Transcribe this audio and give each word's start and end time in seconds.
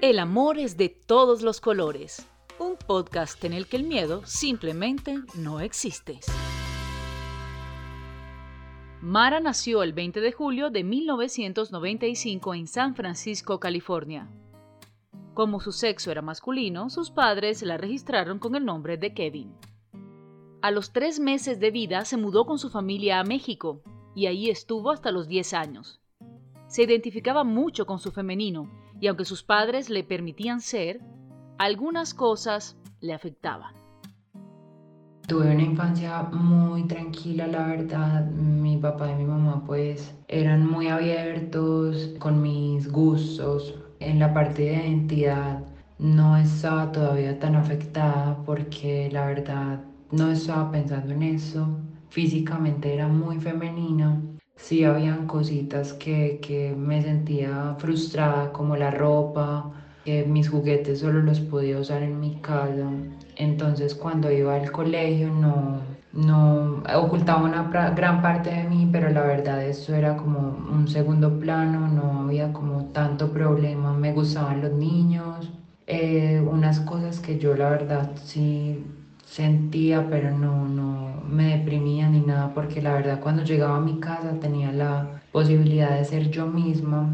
El 0.00 0.18
amor 0.18 0.58
es 0.58 0.76
de 0.76 0.90
todos 0.90 1.40
los 1.40 1.62
colores. 1.62 2.28
Un 2.58 2.76
podcast 2.76 3.42
en 3.44 3.54
el 3.54 3.66
que 3.66 3.78
el 3.78 3.84
miedo 3.84 4.20
simplemente 4.26 5.18
no 5.34 5.60
existe. 5.60 6.20
Mara 9.00 9.40
nació 9.40 9.82
el 9.82 9.94
20 9.94 10.20
de 10.20 10.32
julio 10.32 10.68
de 10.68 10.84
1995 10.84 12.54
en 12.54 12.66
San 12.66 12.94
Francisco, 12.94 13.58
California. 13.58 14.28
Como 15.32 15.58
su 15.58 15.72
sexo 15.72 16.10
era 16.10 16.20
masculino, 16.20 16.90
sus 16.90 17.10
padres 17.10 17.62
la 17.62 17.78
registraron 17.78 18.38
con 18.38 18.54
el 18.56 18.64
nombre 18.66 18.98
de 18.98 19.14
Kevin. 19.14 19.56
A 20.60 20.70
los 20.70 20.92
tres 20.92 21.18
meses 21.18 21.60
de 21.60 21.70
vida 21.70 22.04
se 22.04 22.18
mudó 22.18 22.44
con 22.44 22.58
su 22.58 22.68
familia 22.68 23.20
a 23.20 23.24
México 23.24 23.82
y 24.14 24.26
ahí 24.26 24.50
estuvo 24.50 24.90
hasta 24.90 25.10
los 25.10 25.28
10 25.28 25.54
años. 25.54 26.03
Se 26.66 26.82
identificaba 26.82 27.44
mucho 27.44 27.86
con 27.86 27.98
su 27.98 28.10
femenino 28.12 28.70
y 29.00 29.06
aunque 29.06 29.24
sus 29.24 29.42
padres 29.42 29.90
le 29.90 30.04
permitían 30.04 30.60
ser, 30.60 31.00
algunas 31.58 32.14
cosas 32.14 32.76
le 33.00 33.12
afectaban. 33.12 33.74
Tuve 35.26 35.54
una 35.54 35.62
infancia 35.62 36.22
muy 36.32 36.82
tranquila, 36.82 37.46
la 37.46 37.66
verdad. 37.66 38.26
Mi 38.30 38.76
papá 38.76 39.10
y 39.10 39.14
mi 39.14 39.24
mamá 39.24 39.62
pues 39.64 40.14
eran 40.28 40.70
muy 40.70 40.88
abiertos 40.88 42.14
con 42.18 42.42
mis 42.42 42.90
gustos. 42.92 43.74
En 44.00 44.18
la 44.18 44.34
parte 44.34 44.62
de 44.62 44.86
identidad 44.86 45.64
no 45.98 46.36
estaba 46.36 46.92
todavía 46.92 47.38
tan 47.38 47.54
afectada 47.54 48.36
porque 48.44 49.08
la 49.12 49.24
verdad 49.24 49.80
no 50.10 50.30
estaba 50.30 50.70
pensando 50.70 51.14
en 51.14 51.22
eso. 51.22 51.68
Físicamente 52.10 52.92
era 52.92 53.08
muy 53.08 53.38
femenina. 53.38 54.20
Sí 54.56 54.84
habían 54.84 55.26
cositas 55.26 55.92
que, 55.94 56.40
que 56.42 56.74
me 56.76 57.00
sentía 57.02 57.74
frustrada, 57.78 58.52
como 58.52 58.76
la 58.76 58.90
ropa, 58.90 59.70
que 60.04 60.24
mis 60.24 60.48
juguetes 60.48 61.00
solo 61.00 61.20
los 61.22 61.40
podía 61.40 61.78
usar 61.78 62.02
en 62.02 62.20
mi 62.20 62.40
casa. 62.40 62.90
Entonces 63.36 63.94
cuando 63.94 64.30
iba 64.30 64.54
al 64.54 64.70
colegio 64.70 65.30
no, 65.30 65.82
no 66.12 66.82
ocultaba 66.94 67.42
una 67.44 67.62
gran 67.90 68.22
parte 68.22 68.50
de 68.50 68.64
mí, 68.64 68.86
pero 68.90 69.10
la 69.10 69.24
verdad 69.24 69.62
eso 69.64 69.92
era 69.94 70.16
como 70.16 70.50
un 70.72 70.88
segundo 70.88 71.38
plano, 71.38 71.88
no 71.88 72.22
había 72.22 72.52
como 72.52 72.84
tanto 72.92 73.32
problema. 73.32 73.92
Me 73.92 74.12
gustaban 74.12 74.60
los 74.60 74.70
niños, 74.70 75.52
eh, 75.86 76.40
unas 76.44 76.80
cosas 76.80 77.20
que 77.20 77.36
yo 77.38 77.54
la 77.56 77.68
verdad 77.68 78.08
sí 78.24 78.80
sentía, 79.26 80.08
pero 80.08 80.30
no, 80.36 80.68
no 80.68 81.22
me 81.28 81.56
deprimía 81.58 82.08
ni 82.08 82.20
nada, 82.20 82.52
porque 82.54 82.82
la 82.82 82.94
verdad 82.94 83.20
cuando 83.20 83.42
llegaba 83.42 83.76
a 83.76 83.80
mi 83.80 83.98
casa 84.00 84.38
tenía 84.40 84.72
la 84.72 85.22
posibilidad 85.32 85.96
de 85.96 86.04
ser 86.04 86.30
yo 86.30 86.46
misma. 86.46 87.08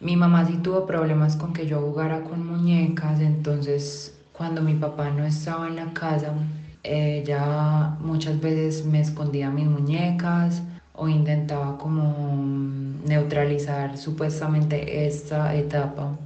Mi 0.00 0.16
mamá 0.16 0.46
sí 0.46 0.58
tuvo 0.62 0.86
problemas 0.86 1.36
con 1.36 1.52
que 1.52 1.66
yo 1.66 1.80
jugara 1.80 2.22
con 2.22 2.46
muñecas, 2.46 3.20
entonces 3.20 4.18
cuando 4.32 4.62
mi 4.62 4.74
papá 4.74 5.10
no 5.10 5.24
estaba 5.24 5.66
en 5.68 5.76
la 5.76 5.92
casa, 5.92 6.32
ella 6.84 7.96
muchas 8.00 8.40
veces 8.40 8.84
me 8.86 9.00
escondía 9.00 9.50
mis 9.50 9.66
muñecas 9.66 10.62
o 10.94 11.08
intentaba 11.08 11.76
como 11.78 12.36
neutralizar 13.04 13.98
supuestamente 13.98 15.06
esta 15.06 15.54
etapa 15.54 16.16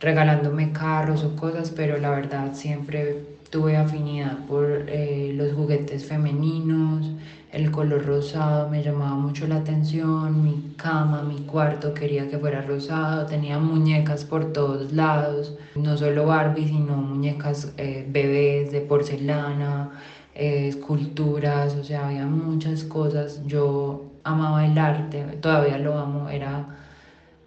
regalándome 0.00 0.72
carros 0.72 1.24
o 1.24 1.34
cosas, 1.36 1.70
pero 1.70 1.98
la 1.98 2.10
verdad 2.10 2.52
siempre 2.54 3.35
tuve 3.56 3.74
afinidad 3.78 4.36
por 4.46 4.84
eh, 4.86 5.32
los 5.34 5.54
juguetes 5.54 6.04
femeninos, 6.04 7.10
el 7.50 7.70
color 7.70 8.04
rosado 8.04 8.68
me 8.68 8.82
llamaba 8.82 9.14
mucho 9.14 9.46
la 9.46 9.56
atención, 9.56 10.44
mi 10.44 10.74
cama, 10.76 11.22
mi 11.22 11.40
cuarto 11.46 11.94
quería 11.94 12.28
que 12.28 12.36
fuera 12.36 12.60
rosado, 12.60 13.24
tenía 13.24 13.58
muñecas 13.58 14.26
por 14.26 14.52
todos 14.52 14.92
lados, 14.92 15.56
no 15.74 15.96
solo 15.96 16.26
Barbie, 16.26 16.68
sino 16.68 16.98
muñecas 16.98 17.72
eh, 17.78 18.06
bebés 18.06 18.72
de 18.72 18.82
porcelana, 18.82 19.88
eh, 20.34 20.68
esculturas, 20.68 21.76
o 21.76 21.82
sea, 21.82 22.08
había 22.08 22.26
muchas 22.26 22.84
cosas. 22.84 23.40
Yo 23.46 24.04
amaba 24.22 24.66
el 24.66 24.76
arte, 24.76 25.22
todavía 25.40 25.78
lo 25.78 25.98
amo, 25.98 26.28
era 26.28 26.76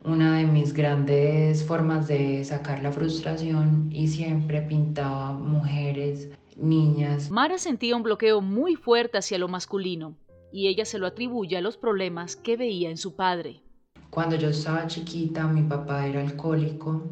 una 0.10 0.38
de 0.38 0.46
mis 0.46 0.74
grandes 0.74 1.64
formas 1.64 2.08
de 2.08 2.44
sacar 2.44 2.82
la 2.82 2.92
frustración 2.92 3.90
y 3.92 4.08
siempre 4.08 4.62
pintaba 4.62 5.34
mujeres, 5.34 6.30
niñas. 6.58 7.30
Mara 7.30 7.58
sentía 7.58 7.96
un 7.96 8.04
bloqueo 8.04 8.42
muy 8.42 8.76
fuerte 8.76 9.20
hacia 9.20 9.38
lo 9.38 9.48
masculino 9.48 10.16
y 10.52 10.68
ella 10.68 10.86
se 10.86 10.98
lo 10.98 11.06
atribuye 11.06 11.58
a 11.58 11.62
los 11.62 11.78
problemas 11.78 12.36
que 12.36 12.58
veía 12.58 12.90
en 12.90 12.98
su 12.98 13.16
padre. 13.16 13.62
Cuando 14.10 14.36
yo 14.36 14.50
estaba 14.50 14.88
chiquita, 14.88 15.48
mi 15.48 15.62
papá 15.62 16.08
era 16.08 16.22
alcohólico. 16.22 17.04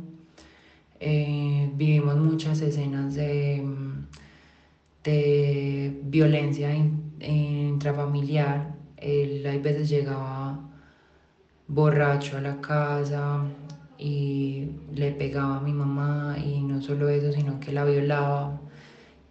Eh, 0.99 1.69
vivimos 1.75 2.17
muchas 2.17 2.59
escenas 2.61 3.13
de, 3.13 3.63
de 5.03 5.99
violencia 6.03 6.73
intrafamiliar. 7.19 8.75
Él 8.97 9.45
a 9.45 9.55
veces 9.59 9.89
llegaba 9.89 10.67
borracho 11.67 12.37
a 12.37 12.41
la 12.41 12.61
casa 12.61 13.41
y 13.97 14.67
le 14.93 15.11
pegaba 15.11 15.57
a 15.57 15.59
mi 15.59 15.73
mamá 15.73 16.37
y 16.37 16.61
no 16.61 16.81
solo 16.81 17.09
eso, 17.09 17.31
sino 17.33 17.59
que 17.59 17.71
la 17.71 17.85
violaba. 17.85 18.59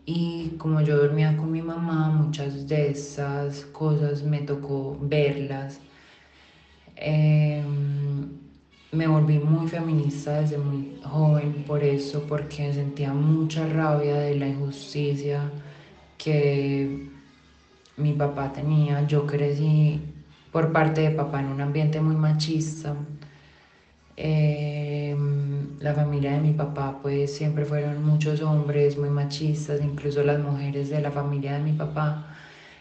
Y 0.04 0.50
como 0.58 0.80
yo 0.82 0.96
dormía 0.98 1.36
con 1.36 1.50
mi 1.50 1.62
mamá, 1.62 2.10
muchas 2.10 2.68
de 2.68 2.90
esas 2.90 3.64
cosas 3.66 4.22
me 4.22 4.40
tocó 4.40 4.96
verlas. 5.00 5.80
Em, 6.96 8.28
me 8.92 9.06
volví 9.06 9.38
muy 9.38 9.68
feminista 9.68 10.40
desde 10.40 10.58
muy 10.58 10.98
joven 11.04 11.64
por 11.66 11.82
eso, 11.82 12.24
porque 12.28 12.72
sentía 12.72 13.12
mucha 13.12 13.66
rabia 13.66 14.16
de 14.16 14.36
la 14.36 14.48
injusticia 14.48 15.50
que 16.18 17.08
mi 17.96 18.12
papá 18.12 18.52
tenía. 18.52 19.06
Yo 19.06 19.26
crecí 19.26 20.00
por 20.52 20.72
parte 20.72 21.02
de 21.02 21.10
papá 21.10 21.40
en 21.40 21.48
un 21.48 21.60
ambiente 21.60 22.00
muy 22.00 22.16
machista. 22.16 22.94
Em, 24.16 25.78
la 25.80 25.92
familia 25.92 26.32
de 26.32 26.40
mi 26.40 26.52
papá 26.52 26.98
pues 27.02 27.34
siempre 27.36 27.66
fueron 27.66 28.02
muchos 28.04 28.40
hombres 28.40 28.96
muy 28.96 29.10
machistas, 29.10 29.80
incluso 29.82 30.22
las 30.22 30.38
mujeres 30.40 30.88
de 30.88 31.00
la 31.02 31.10
familia 31.10 31.54
de 31.54 31.60
mi 31.60 31.72
papá 31.72 32.26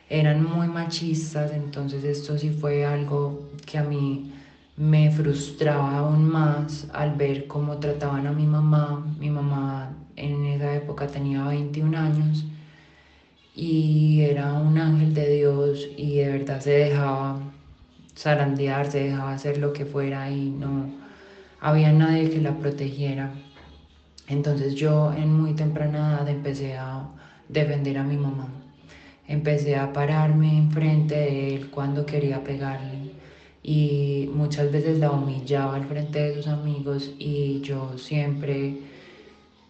eran 0.10 0.44
muy 0.44 0.68
machistas, 0.68 1.52
entonces 1.52 2.04
esto 2.04 2.38
sí 2.38 2.52
fue 2.52 2.86
algo 2.86 3.50
que 3.66 3.78
a 3.78 3.84
mí 3.84 4.32
me 4.78 5.12
frustraba 5.12 5.98
aún 6.00 6.26
más 6.30 6.88
al 6.94 7.16
ver 7.16 7.48
cómo 7.48 7.78
trataban 7.78 8.28
a 8.28 8.32
mi 8.32 8.46
mamá. 8.46 9.04
Mi 9.20 9.30
mamá 9.30 9.92
en 10.16 10.46
esa 10.46 10.76
época 10.76 11.08
tenía 11.08 11.44
21 11.46 11.96
años 11.96 12.46
y 13.56 14.22
era 14.22 14.54
un 14.54 14.78
ángel 14.78 15.14
de 15.14 15.30
Dios 15.36 15.88
y 15.98 16.18
de 16.18 16.30
verdad 16.30 16.60
se 16.60 16.72
dejaba 16.72 17.40
zarandear, 18.18 18.92
se 18.92 19.06
dejaba 19.06 19.34
hacer 19.34 19.58
lo 19.58 19.74
que 19.74 19.86
fuera 19.86 20.30
y 20.32 20.50
no 20.50 20.90
había 21.60 21.92
nadie 21.92 22.30
que 22.30 22.42
la 22.42 22.58
protegiera. 22.58 23.34
Entonces 24.28 24.76
yo 24.76 25.14
en 25.14 25.34
muy 25.34 25.54
temprana 25.54 26.14
edad 26.14 26.30
empecé 26.30 26.78
a 26.78 27.08
defender 27.50 27.98
a 27.98 28.04
mi 28.04 28.18
mamá. 28.18 28.48
Empecé 29.28 29.76
a 29.76 29.92
pararme 29.92 30.58
enfrente 30.58 31.16
de 31.16 31.56
él 31.56 31.70
cuando 31.72 32.06
quería 32.06 32.44
pegarle 32.44 33.12
y 33.64 34.30
muchas 34.34 34.72
veces 34.72 35.00
la 35.00 35.12
humillaba 35.12 35.76
al 35.76 35.86
frente 35.86 36.20
de 36.20 36.36
sus 36.36 36.48
amigos 36.48 37.12
y 37.18 37.62
yo 37.62 37.98
siempre 37.98 38.78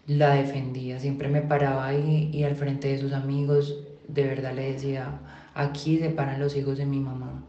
la 0.08 0.36
defendía, 0.36 1.00
siempre 1.00 1.30
me 1.30 1.42
paraba 1.42 1.88
ahí 1.88 2.30
y 2.34 2.44
al 2.44 2.56
frente 2.56 2.90
de 2.90 3.00
sus 3.00 3.14
amigos 3.14 3.76
de 4.08 4.24
verdad 4.24 4.54
le 4.54 4.74
decía, 4.74 5.20
aquí 5.54 5.98
se 6.00 6.10
paran 6.10 6.40
los 6.40 6.56
hijos 6.56 6.78
de 6.78 6.86
mi 6.86 7.00
mamá 7.00 7.42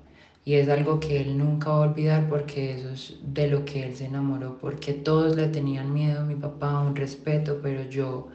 y 0.47 0.55
es 0.55 0.69
algo 0.69 1.01
que 1.01 1.21
él 1.21 1.39
nunca 1.39 1.71
va 1.71 1.79
a 1.79 1.81
olvidar 1.91 2.29
porque 2.29 2.75
eso 2.75 2.91
es 2.91 3.17
de 3.21 3.49
lo 3.49 3.65
que 3.65 3.83
él 3.85 3.97
se 3.97 4.07
enamoró, 4.07 4.59
porque 4.61 4.95
todos 4.95 5.37
le 5.37 5.49
tenían 5.49 5.93
miedo 5.93 6.21
a 6.21 6.25
mi 6.25 6.37
papá, 6.37 6.79
un 6.81 6.95
respeto, 6.95 7.59
pero 7.63 7.83
yo 7.91 8.29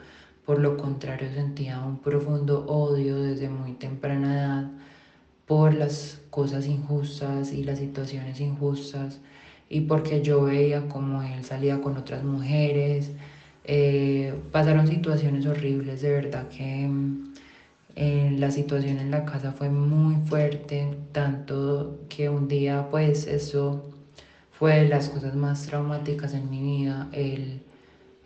por 0.44 0.58
lo 0.60 0.76
contrario 0.76 1.32
sentía 1.32 1.80
un 1.80 1.98
profundo 2.00 2.66
odio 2.66 3.16
desde 3.22 3.48
muy 3.48 3.72
temprana 3.72 4.34
edad 4.34 4.70
por 5.46 5.74
las 5.74 6.20
cosas 6.30 6.66
injustas 6.66 7.52
y 7.52 7.64
las 7.64 7.78
situaciones 7.78 8.40
injustas 8.40 9.20
y 9.70 9.80
porque 9.82 10.20
yo 10.22 10.42
veía 10.44 10.88
como 10.88 11.22
él 11.22 11.44
salía 11.44 11.80
con 11.80 11.96
otras 11.96 12.24
mujeres, 12.24 13.12
eh, 13.64 14.34
pasaron 14.52 14.86
situaciones 14.86 15.46
horribles, 15.46 16.02
de 16.02 16.10
verdad 16.12 16.48
que 16.48 16.90
eh, 17.94 18.34
la 18.38 18.50
situación 18.50 18.98
en 18.98 19.10
la 19.10 19.24
casa 19.24 19.52
fue 19.52 19.68
muy 19.68 20.16
fuerte, 20.26 20.96
tanto 21.12 22.00
que 22.08 22.28
un 22.30 22.48
día 22.48 22.88
pues 22.90 23.26
eso 23.26 23.84
fue 24.50 24.80
de 24.80 24.88
las 24.88 25.10
cosas 25.10 25.34
más 25.34 25.66
traumáticas 25.66 26.32
en 26.34 26.48
mi 26.48 26.62
vida. 26.62 27.08
Él 27.12 27.62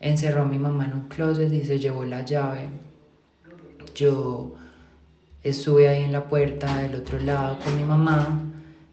encerró 0.01 0.43
a 0.43 0.45
mi 0.47 0.59
mamá 0.59 0.85
en 0.85 0.93
un 0.93 1.09
closet 1.09 1.53
y 1.53 1.65
se 1.65 1.79
llevó 1.79 2.05
la 2.05 2.25
llave. 2.25 2.69
Yo 3.95 4.55
estuve 5.43 5.89
ahí 5.89 6.03
en 6.05 6.13
la 6.13 6.29
puerta 6.29 6.79
del 6.79 6.95
otro 6.97 7.19
lado 7.19 7.59
con 7.65 7.77
mi 7.77 7.85
mamá. 7.85 8.41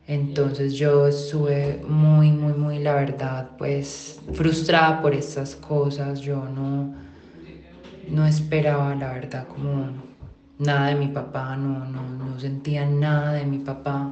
Entonces 0.08 0.74
yo 0.74 1.08
estuve 1.08 1.81
muy, 1.88 2.31
muy, 2.31 2.54
muy 2.54 2.80
la 2.80 2.96
verdad, 2.96 3.52
pues 3.58 4.19
frustrada 4.34 5.02
por 5.02 5.14
estas 5.14 5.56
cosas. 5.56 6.19
Yo 6.19 6.48
no, 6.50 6.94
no 8.10 8.26
esperaba, 8.26 8.96
la 8.96 9.14
verdad, 9.14 9.48
como 9.48 10.12
nada 10.63 10.88
de 10.88 10.95
mi 10.95 11.07
papá, 11.07 11.56
no, 11.56 11.86
no, 11.86 12.01
no 12.10 12.39
sentía 12.39 12.86
nada 12.86 13.33
de 13.33 13.45
mi 13.45 13.60
papá. 13.60 14.12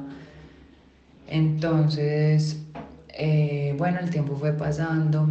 Entonces, 1.26 2.62
eh, 3.08 3.74
bueno, 3.78 4.00
el 4.00 4.10
tiempo 4.10 4.36
fue 4.36 4.52
pasando. 4.52 5.26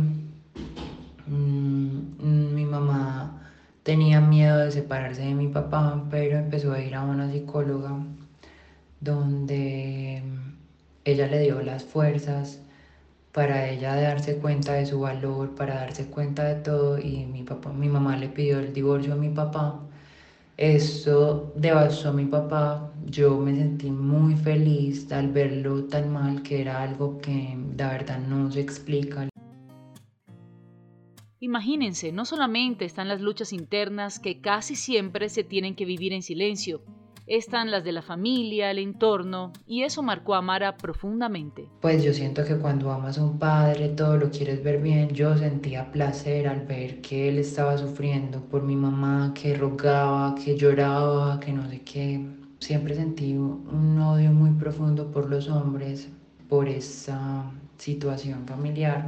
Mm, 1.28 2.54
mi 2.54 2.66
mamá 2.66 3.42
tenía 3.84 4.22
miedo 4.22 4.58
de 4.60 4.72
separarse 4.72 5.22
de 5.22 5.34
mi 5.34 5.48
papá, 5.48 6.04
pero 6.10 6.38
empezó 6.38 6.74
a 6.74 6.80
ir 6.82 6.96
a 6.96 7.04
una 7.04 7.32
psicóloga 7.32 7.92
donde 9.00 10.24
ella 11.06 11.28
le 11.28 11.40
dio 11.40 11.62
las 11.62 11.84
fuerzas 11.84 12.60
para 13.32 13.70
ella 13.70 13.96
darse 13.96 14.38
cuenta 14.38 14.74
de 14.74 14.86
su 14.86 15.00
valor, 15.00 15.56
para 15.56 15.76
darse 15.76 16.06
cuenta 16.06 16.44
de 16.46 16.56
todo 16.56 17.00
y 17.00 17.26
mi 17.26 17.44
papá, 17.44 17.72
mi 17.72 17.90
mamá 17.90 18.18
le 18.18 18.28
pidió 18.30 18.60
el 18.60 18.74
divorcio 18.74 19.14
a 19.14 19.16
mi 19.16 19.30
papá. 19.30 19.80
Eso 20.62 21.52
devastó 21.56 22.10
a 22.10 22.14
mi 22.14 22.26
papá. 22.26 22.94
Yo 23.08 23.36
me 23.40 23.56
sentí 23.56 23.90
muy 23.90 24.36
feliz 24.36 25.12
al 25.12 25.32
verlo 25.32 25.86
tan 25.86 26.14
mal 26.14 26.44
que 26.44 26.62
era 26.62 26.84
algo 26.84 27.18
que 27.18 27.58
la 27.76 27.90
verdad 27.94 28.20
no 28.20 28.52
se 28.52 28.62
explica. 28.62 29.28
Imagínense, 31.40 32.12
no 32.12 32.26
solamente 32.26 32.86
están 32.86 33.08
las 33.08 33.22
luchas 33.22 33.54
internas 33.54 34.20
que 34.20 34.40
casi 34.40 34.76
siempre 34.76 35.30
se 35.30 35.44
tienen 35.44 35.76
que 35.76 35.86
vivir 35.86 36.14
en 36.14 36.22
silencio, 36.22 36.84
están 37.28 37.72
las 37.72 37.84
de 37.84 37.92
la 37.92 38.02
familia, 38.02 38.72
el 38.72 38.80
entorno, 38.80 39.54
y 39.66 39.84
eso 39.84 40.04
marcó 40.04 40.36
a 40.36 40.42
Mara 40.42 40.78
profundamente. 40.78 41.68
Pues 41.82 42.04
yo 42.04 42.14
siento 42.14 42.44
que 42.46 42.58
cuando 42.58 42.92
amas 42.92 43.18
a 43.18 43.24
un 43.24 43.40
padre, 43.40 43.90
todo 43.90 44.18
lo 44.18 44.32
quieres 44.32 44.64
ver 44.64 44.82
bien. 44.82 45.10
Yo 45.10 45.38
sentía 45.38 45.92
placer 45.92 46.48
al 46.48 46.66
ver 46.66 47.02
que 47.02 47.30
él 47.30 47.38
estaba 47.38 47.78
sufriendo 47.78 48.42
por 48.42 48.64
mi 48.64 48.76
mamá, 48.76 49.34
que 49.34 49.56
rogaba, 49.56 50.36
que 50.36 50.58
lloraba, 50.58 51.40
que 51.40 51.54
no 51.54 51.68
sé 51.70 51.82
qué. 51.82 52.26
Siempre 52.60 52.96
sentí 52.96 53.34
un 53.34 54.00
odio 54.00 54.32
muy 54.32 54.52
profundo 54.52 55.10
por 55.12 55.30
los 55.30 55.48
hombres, 55.50 56.10
por 56.48 56.68
esa 56.68 57.44
situación 57.78 58.46
familiar. 58.46 59.08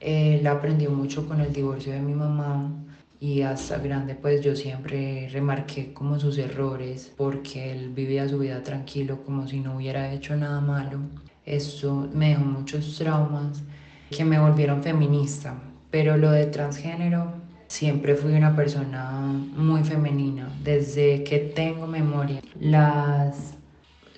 Él 0.00 0.46
aprendió 0.46 0.90
mucho 0.90 1.26
con 1.26 1.40
el 1.40 1.52
divorcio 1.52 1.92
de 1.92 2.00
mi 2.00 2.14
mamá 2.14 2.72
y 3.20 3.42
hasta 3.42 3.78
grande 3.78 4.14
pues 4.14 4.42
yo 4.42 4.54
siempre 4.54 5.28
remarqué 5.32 5.92
como 5.92 6.20
sus 6.20 6.38
errores 6.38 7.12
porque 7.16 7.72
él 7.72 7.90
vivía 7.90 8.28
su 8.28 8.38
vida 8.38 8.62
tranquilo 8.62 9.22
como 9.24 9.48
si 9.48 9.60
no 9.60 9.76
hubiera 9.76 10.12
hecho 10.12 10.36
nada 10.36 10.60
malo. 10.60 11.00
Eso 11.44 12.08
me 12.12 12.30
dejó 12.30 12.44
muchos 12.44 12.96
traumas 12.98 13.62
que 14.10 14.24
me 14.24 14.38
volvieron 14.38 14.82
feminista, 14.82 15.54
pero 15.90 16.16
lo 16.16 16.30
de 16.30 16.46
transgénero 16.46 17.32
siempre 17.66 18.14
fui 18.14 18.32
una 18.32 18.54
persona 18.54 19.10
muy 19.56 19.82
femenina 19.82 20.48
desde 20.62 21.24
que 21.24 21.38
tengo 21.38 21.86
memoria. 21.86 22.40
Las 22.60 23.54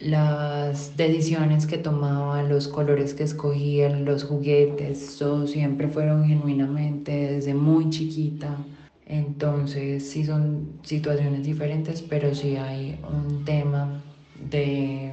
las 0.00 0.96
decisiones 0.96 1.66
que 1.66 1.76
tomaba, 1.76 2.42
los 2.42 2.68
colores 2.68 3.12
que 3.12 3.24
escogía, 3.24 3.90
los 3.90 4.24
juguetes, 4.24 5.16
todo 5.18 5.46
siempre 5.46 5.88
fueron 5.88 6.24
genuinamente 6.24 7.34
desde 7.34 7.52
muy 7.52 7.90
chiquita 7.90 8.56
entonces 9.10 10.08
sí 10.08 10.24
son 10.24 10.78
situaciones 10.84 11.42
diferentes, 11.42 12.00
pero 12.00 12.32
sí 12.32 12.56
hay 12.56 12.98
un 13.10 13.44
tema 13.44 14.00
de, 14.48 15.12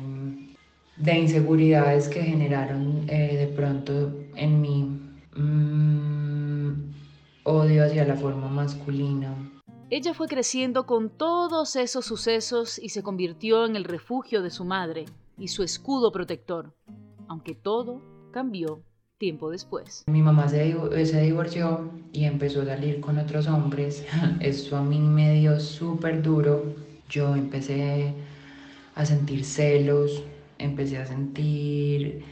inseguridades 0.98 2.08
que 2.08 2.22
generaron 2.22 3.06
eh, 3.10 3.38
de 3.38 3.48
pronto 3.48 4.14
en 4.36 4.62
mí 4.62 5.00
mm, 5.36 6.72
odio 7.44 7.86
hacia 7.86 8.06
la 8.06 8.16
forma 8.16 8.48
masculina. 8.48 9.34
Ella 9.90 10.14
fue 10.14 10.28
creciendo 10.28 10.86
con 10.86 11.10
todos 11.10 11.76
esos 11.76 12.06
sucesos 12.06 12.78
y 12.78 12.90
se 12.90 13.02
convirtió 13.02 13.66
en 13.66 13.76
el 13.76 13.84
refugio 13.84 14.44
de 14.44 14.52
su 14.52 14.64
madre 14.64 15.06
y 15.40 15.48
su 15.48 15.64
escudo 15.64 16.12
protector, 16.12 16.72
aunque 17.28 17.56
todo 17.56 18.02
cambió 18.32 18.84
tiempo 19.18 19.50
después. 19.50 20.04
Mi 20.08 20.22
mamá 20.22 20.48
se, 20.48 20.76
se 21.06 21.22
divorció 21.22 21.90
y 22.14 22.26
empezó 22.26 22.62
a 22.62 22.66
salir 22.66 23.00
con 23.00 23.18
otros 23.18 23.48
hombres. 23.48 24.06
Eso 24.40 24.78
a 24.78 24.84
mí 24.84 25.00
me 25.00 25.34
dio 25.34 25.60
súper 25.60 26.22
duro. 26.22 26.76
Yo 27.10 27.36
empecé 27.36 28.14
a 28.96 29.06
sentir 29.06 29.44
celos, 29.44 30.24
empecé 30.60 30.98
a 30.98 31.06
sentir 31.06 32.24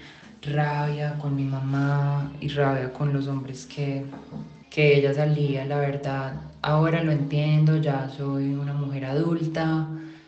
rabia 0.41 1.17
con 1.17 1.35
mi 1.35 1.43
mamá 1.43 2.31
y 2.39 2.49
rabia 2.49 2.93
con 2.93 3.13
los 3.13 3.27
hombres 3.27 3.65
que, 3.65 4.03
que 4.69 4.97
ella 4.97 5.13
salía, 5.13 5.65
la 5.65 5.79
verdad. 5.79 6.41
Ahora 6.61 7.03
lo 7.03 7.11
entiendo, 7.11 7.77
ya 7.77 8.09
soy 8.09 8.53
una 8.53 8.73
mujer 8.73 9.05
adulta, 9.05 9.87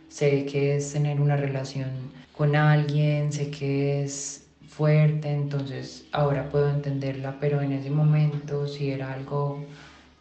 sé 0.09 0.45
que 0.45 0.77
es 0.77 0.93
tener 0.93 1.19
una 1.19 1.35
relación 1.35 1.89
con 2.35 2.55
alguien, 2.55 3.31
sé 3.31 3.51
que 3.51 4.03
es 4.03 4.46
fuerte, 4.77 5.31
entonces 5.31 6.05
ahora 6.11 6.49
puedo 6.49 6.69
entenderla, 6.69 7.37
pero 7.39 7.61
en 7.61 7.71
ese 7.71 7.89
momento 7.89 8.67
si 8.67 8.91
era 8.91 9.11
algo 9.11 9.65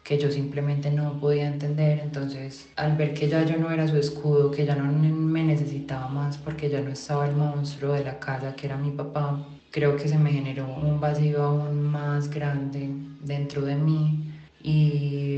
que 0.03 0.17
yo 0.17 0.31
simplemente 0.31 0.89
no 0.89 1.19
podía 1.19 1.47
entender, 1.47 1.99
entonces 1.99 2.67
al 2.75 2.95
ver 2.97 3.13
que 3.13 3.27
ya 3.29 3.45
yo 3.45 3.57
no 3.57 3.69
era 3.71 3.87
su 3.87 3.97
escudo, 3.97 4.49
que 4.49 4.65
ya 4.65 4.75
no 4.75 4.91
me 4.91 5.43
necesitaba 5.43 6.07
más 6.07 6.37
porque 6.37 6.69
ya 6.69 6.81
no 6.81 6.89
estaba 6.89 7.27
el 7.27 7.35
monstruo 7.35 7.93
de 7.93 8.03
la 8.03 8.19
casa 8.19 8.55
que 8.55 8.65
era 8.65 8.77
mi 8.77 8.91
papá, 8.91 9.45
creo 9.69 9.95
que 9.95 10.07
se 10.07 10.17
me 10.17 10.31
generó 10.31 10.65
un 10.75 10.99
vacío 10.99 11.43
aún 11.43 11.83
más 11.83 12.29
grande 12.29 12.89
dentro 13.21 13.63
de 13.63 13.75
mí 13.75 14.31
y 14.63 15.37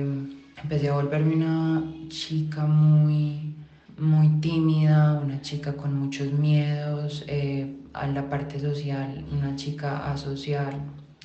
empecé 0.63 0.89
a 0.89 0.93
volverme 0.93 1.35
una 1.35 1.83
chica 2.07 2.65
muy 2.65 3.53
muy 3.97 4.29
tímida, 4.39 5.19
una 5.21 5.41
chica 5.41 5.75
con 5.75 5.93
muchos 5.93 6.31
miedos, 6.31 7.25
eh, 7.27 7.78
a 7.93 8.07
la 8.07 8.29
parte 8.29 8.59
social, 8.59 9.25
una 9.31 9.55
chica 9.55 10.11
asocial. 10.11 10.75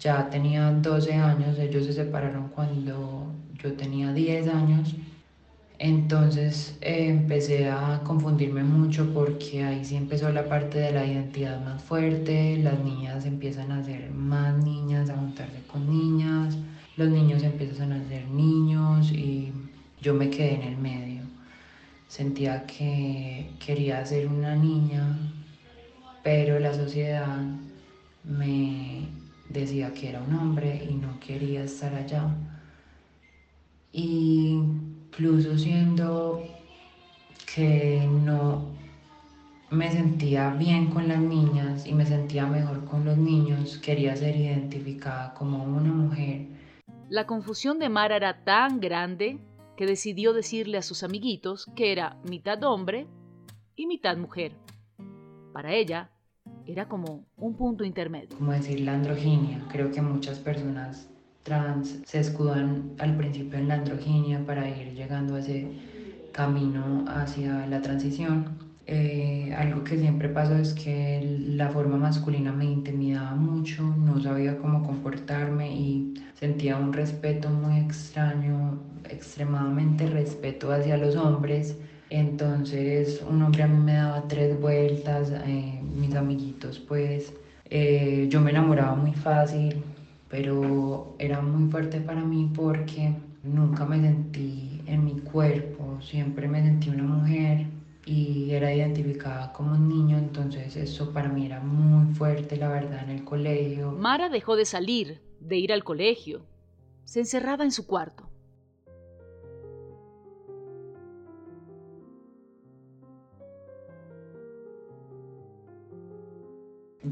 Ya 0.01 0.29
tenía 0.31 0.71
12 0.71 1.15
años, 1.15 1.59
ellos 1.59 1.87
se 1.87 1.93
separaron 1.93 2.49
cuando 2.49 3.35
yo 3.63 3.73
tenía 3.75 4.13
10 4.13 4.49
años. 4.49 4.95
Entonces 5.79 6.79
eh, 6.81 7.09
empecé 7.09 7.69
a 7.69 8.01
confundirme 8.05 8.63
mucho 8.63 9.13
porque 9.13 9.65
ahí 9.65 9.85
sí 9.85 9.97
empezó 9.97 10.31
la 10.31 10.49
parte 10.49 10.79
de 10.79 10.93
la 10.93 11.05
identidad 11.05 11.63
más 11.65 11.83
fuerte, 11.83 12.59
las 12.59 12.79
niñas 12.79 13.27
empiezan 13.27 13.73
a 13.73 13.83
ser 13.83 14.11
más 14.13 14.57
niñas, 14.65 15.11
a 15.11 15.17
juntarse 15.17 15.63
con 15.67 15.91
niñas, 15.91 16.57
los 16.97 17.09
niños 17.09 17.43
empiezan 17.43 17.93
a 17.93 18.09
ser 18.09 18.29
niños 18.29 19.11
y 19.11 19.53
yo 20.01 20.15
me 20.15 20.31
quedé 20.31 20.55
en 20.55 20.63
el 20.63 20.77
medio. 20.77 21.23
Sentía 22.07 22.67
que 22.67 23.51
quería 23.59 24.07
ser 24.07 24.29
una 24.29 24.55
niña, 24.55 25.19
pero 26.25 26.59
la 26.59 26.73
sociedad 26.73 27.37
me 28.25 29.07
decía 29.51 29.93
que 29.93 30.09
era 30.09 30.23
un 30.23 30.35
hombre 30.35 30.85
y 30.91 30.95
no 30.95 31.21
quería 31.21 31.65
estar 31.65 31.95
allá. 31.95 32.35
Incluso 33.93 35.57
siendo 35.59 36.43
que 37.55 38.09
no 38.11 38.75
me 39.71 39.93
sentía 39.93 40.51
bien 40.55 40.87
con 40.91 41.09
las 41.09 41.21
niñas 41.21 41.87
y 41.87 41.93
me 41.93 42.07
sentía 42.07 42.47
mejor 42.47 42.87
con 42.87 43.05
los 43.05 43.19
niños, 43.19 43.79
quería 43.79 44.17
ser 44.17 44.35
identificada 44.35 45.35
como 45.35 45.63
una 45.63 45.93
mujer. 45.93 46.47
La 47.11 47.27
confusión 47.27 47.79
de 47.79 47.91
Mara 47.91 48.17
era 48.17 48.45
tan 48.45 48.81
grande 48.81 49.39
que 49.77 49.85
decidió 49.85 50.33
decirle 50.33 50.79
a 50.79 50.83
sus 50.83 51.03
amiguitos 51.03 51.67
que 51.77 51.93
era 51.93 52.17
mitad 52.27 52.63
hombre 52.65 53.07
y 53.77 53.87
mitad 53.87 54.17
mujer. 54.17 54.53
Para 55.53 55.75
ella, 55.75 56.11
era 56.67 56.89
como 56.89 57.25
un 57.37 57.55
punto 57.55 57.85
intermedio. 57.85 58.37
Como 58.37 58.53
decir 58.53 58.81
la 58.81 58.95
androginia, 58.95 59.63
creo 59.71 59.91
que 59.91 60.01
muchas 60.01 60.39
personas 60.39 61.09
trans 61.43 62.01
se 62.05 62.21
escudan 62.21 62.93
al 62.99 63.17
principio 63.17 63.59
en 63.59 63.69
la 63.69 63.75
androginia 63.75 64.45
para 64.47 64.69
ir 64.69 64.95
llegando 64.95 65.35
a 65.35 65.41
ese 65.41 65.69
camino 66.33 67.05
hacia 67.07 67.67
la 67.67 67.83
transición. 67.83 68.59
Eh, 68.87 69.55
algo 69.57 69.83
que 69.83 69.99
siempre 69.99 70.29
pasó 70.29 70.57
es 70.57 70.75
que 70.75 71.39
la 71.49 71.71
forma 71.71 71.97
masculina 71.97 72.53
me 72.53 72.67
intimidaba 72.67 73.35
mucho, 73.35 73.83
no 73.83 74.21
sabía 74.21 74.59
cómo 74.59 74.83
comportarme 74.83 75.75
y 75.75 76.15
sentía 76.35 76.77
un 76.77 76.93
respeto 76.93 77.49
muy 77.49 77.79
extraño, 77.79 78.79
extremadamente 79.09 80.07
respeto 80.07 80.71
hacia 80.73 80.99
los 80.99 81.17
hombres 81.17 81.79
entonces 82.11 83.23
un 83.29 83.43
hombre 83.43 83.63
a 83.63 83.67
mí 83.67 83.79
me 83.79 83.95
daba 83.95 84.27
tres 84.29 84.61
vueltas, 84.61 85.33
eh, 85.47 85.81
mis 85.97 86.15
amiguitos 86.15 86.79
pues, 86.79 87.33
eh, 87.71 88.27
yo 88.29 88.41
me 88.41 88.51
enamoraba 88.51 88.95
muy 88.95 89.13
fácil, 89.13 89.83
pero 90.29 91.15
era 91.19 91.41
muy 91.41 91.71
fuerte 91.71 92.01
para 92.01 92.23
mí 92.23 92.51
porque 92.55 93.15
nunca 93.43 93.85
me 93.85 94.01
sentí 94.01 94.83
en 94.87 95.05
mi 95.05 95.21
cuerpo, 95.21 95.99
siempre 96.03 96.49
me 96.49 96.63
sentí 96.63 96.91
una 96.91 97.05
mujer 97.05 97.67
y 98.07 98.51
era 98.51 98.75
identificada 98.75 99.53
como 99.53 99.73
un 99.73 99.89
niño, 99.89 100.19
entonces 100.19 100.77
eso 100.77 101.13
para 101.13 101.29
mí 101.29 101.47
era 101.47 101.61
muy 101.61 102.15
fuerte, 102.15 102.57
la 102.57 102.69
verdad, 102.69 103.03
en 103.05 103.11
el 103.11 103.25
colegio. 103.25 103.93
Mara 103.93 104.29
dejó 104.29 104.57
de 104.57 104.67
salir, 104.67 105.21
de 105.41 105.57
ir 105.57 105.73
al 105.73 105.85
colegio. 105.85 106.45
Se 107.05 107.21
encerraba 107.21 107.65
en 107.65 107.73
su 107.73 107.87
cuarto. 107.87 108.24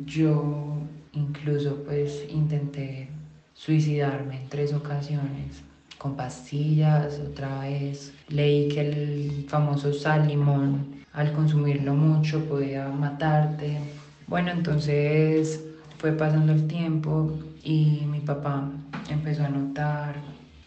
Yo 0.06 0.78
incluso 1.12 1.82
pues 1.84 2.24
intenté 2.30 3.08
suicidarme 3.52 4.42
en 4.42 4.48
tres 4.48 4.72
ocasiones 4.72 5.62
con 5.98 6.16
pastillas, 6.16 7.20
otra 7.20 7.60
vez. 7.60 8.12
Leí 8.28 8.68
que 8.68 8.80
el 8.80 9.46
famoso 9.48 9.92
sal 9.92 10.28
limón 10.28 11.02
al 11.12 11.32
consumirlo 11.32 11.94
mucho 11.94 12.44
podía 12.46 12.88
matarte. 12.88 13.78
Bueno, 14.26 14.50
entonces 14.50 15.62
fue 15.98 16.12
pasando 16.12 16.52
el 16.52 16.66
tiempo 16.66 17.38
y 17.62 18.02
mi 18.10 18.20
papá 18.20 18.68
empezó 19.10 19.44
a 19.44 19.48
notar 19.48 20.16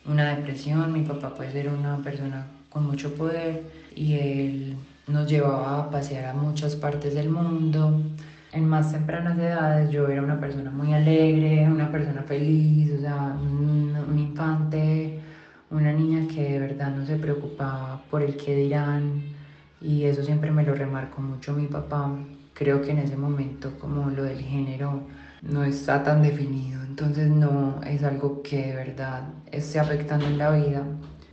una 0.05 0.35
depresión, 0.35 0.93
mi 0.93 1.01
papá 1.01 1.33
pues 1.35 1.53
era 1.55 1.73
una 1.73 1.97
persona 1.97 2.45
con 2.69 2.85
mucho 2.85 3.13
poder 3.15 3.63
y 3.95 4.13
él 4.13 4.77
nos 5.07 5.27
llevaba 5.27 5.79
a 5.79 5.89
pasear 5.89 6.25
a 6.25 6.33
muchas 6.33 6.75
partes 6.75 7.15
del 7.15 7.29
mundo 7.29 8.01
en 8.55 8.69
más 8.69 8.91
tempranas 8.91 9.37
edades 9.37 9.89
yo 9.91 10.07
era 10.07 10.21
una 10.21 10.39
persona 10.39 10.71
muy 10.71 10.93
alegre, 10.93 11.67
una 11.69 11.91
persona 11.91 12.23
feliz, 12.23 12.91
o 12.97 13.01
sea, 13.01 13.37
un, 13.39 14.17
infante, 14.17 15.19
una 15.69 15.91
niña 15.91 16.27
que 16.33 16.53
de 16.53 16.59
verdad 16.59 16.95
no 16.95 17.05
se 17.05 17.17
preocupaba 17.17 18.01
por 18.09 18.21
el 18.21 18.37
que 18.37 18.55
dirán 18.55 19.23
y 19.81 20.05
eso 20.05 20.23
siempre 20.23 20.51
me 20.51 20.63
lo 20.63 20.73
remarcó 20.73 21.21
mucho 21.21 21.53
mi 21.53 21.67
papá. 21.67 22.11
Creo 22.53 22.81
que 22.81 22.91
en 22.91 22.99
ese 22.99 23.17
momento 23.17 23.77
como 23.79 24.09
lo 24.09 24.23
del 24.23 24.39
género 24.39 25.03
no 25.41 25.63
está 25.65 26.03
tan 26.03 26.21
definido, 26.23 26.81
entonces 26.83 27.29
no 27.29 27.81
es 27.85 28.03
algo 28.03 28.41
que 28.41 28.67
de 28.67 28.75
verdad 28.75 29.23
esté 29.51 29.79
afectando 29.79 30.25
en 30.27 30.37
la 30.37 30.51
vida 30.51 30.83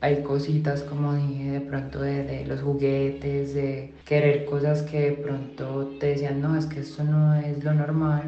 hay 0.02 0.22
cositas, 0.24 0.82
como 0.82 1.14
dije, 1.14 1.52
de 1.52 1.60
pronto 1.60 2.00
de, 2.00 2.44
los 2.46 2.60
juguetes, 2.60 3.54
de 3.54 3.94
querer 4.04 4.44
cosas 4.46 4.82
que 4.82 5.10
de 5.10 5.12
pronto 5.12 5.94
te 6.00 6.08
decían, 6.08 6.42
no, 6.42 6.56
es 6.56 6.66
que 6.66 6.80
esto 6.80 7.04
no 7.04 7.34
es 7.34 7.62
lo 7.62 7.72
normal, 7.72 8.24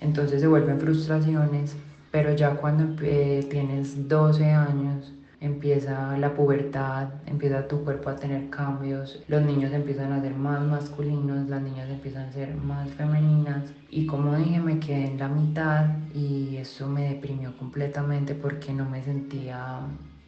entonces 0.00 0.40
se 0.40 0.46
vuelven 0.46 0.80
frustraciones, 0.80 1.76
pero 2.10 2.34
ya 2.34 2.56
cuando 2.56 2.96
tienes 2.96 4.08
12 4.08 4.46
años, 4.46 5.12
empieza 5.40 6.16
la 6.16 6.34
pubertad, 6.34 7.08
empieza 7.26 7.68
tu 7.68 7.84
cuerpo 7.84 8.08
a 8.08 8.16
tener 8.16 8.48
cambios, 8.48 9.22
los 9.28 9.42
niños 9.42 9.72
empiezan 9.72 10.12
a 10.12 10.22
ser 10.22 10.34
más 10.34 10.62
masculinos, 10.62 11.46
las 11.48 11.60
niñas 11.60 11.90
empiezan 11.90 12.28
a 12.28 12.32
ser 12.32 12.54
más 12.56 12.88
femeninas 12.92 13.70
y 13.90 14.06
como 14.06 14.34
dije 14.34 14.60
me 14.60 14.80
quedé 14.80 15.06
en 15.06 15.18
la 15.18 15.28
mitad 15.28 15.86
y 16.14 16.56
eso 16.56 16.88
me 16.88 17.10
deprimió 17.10 17.56
completamente 17.56 18.34
porque 18.34 18.72
no 18.72 18.88
me 18.88 19.04
sentía 19.04 19.80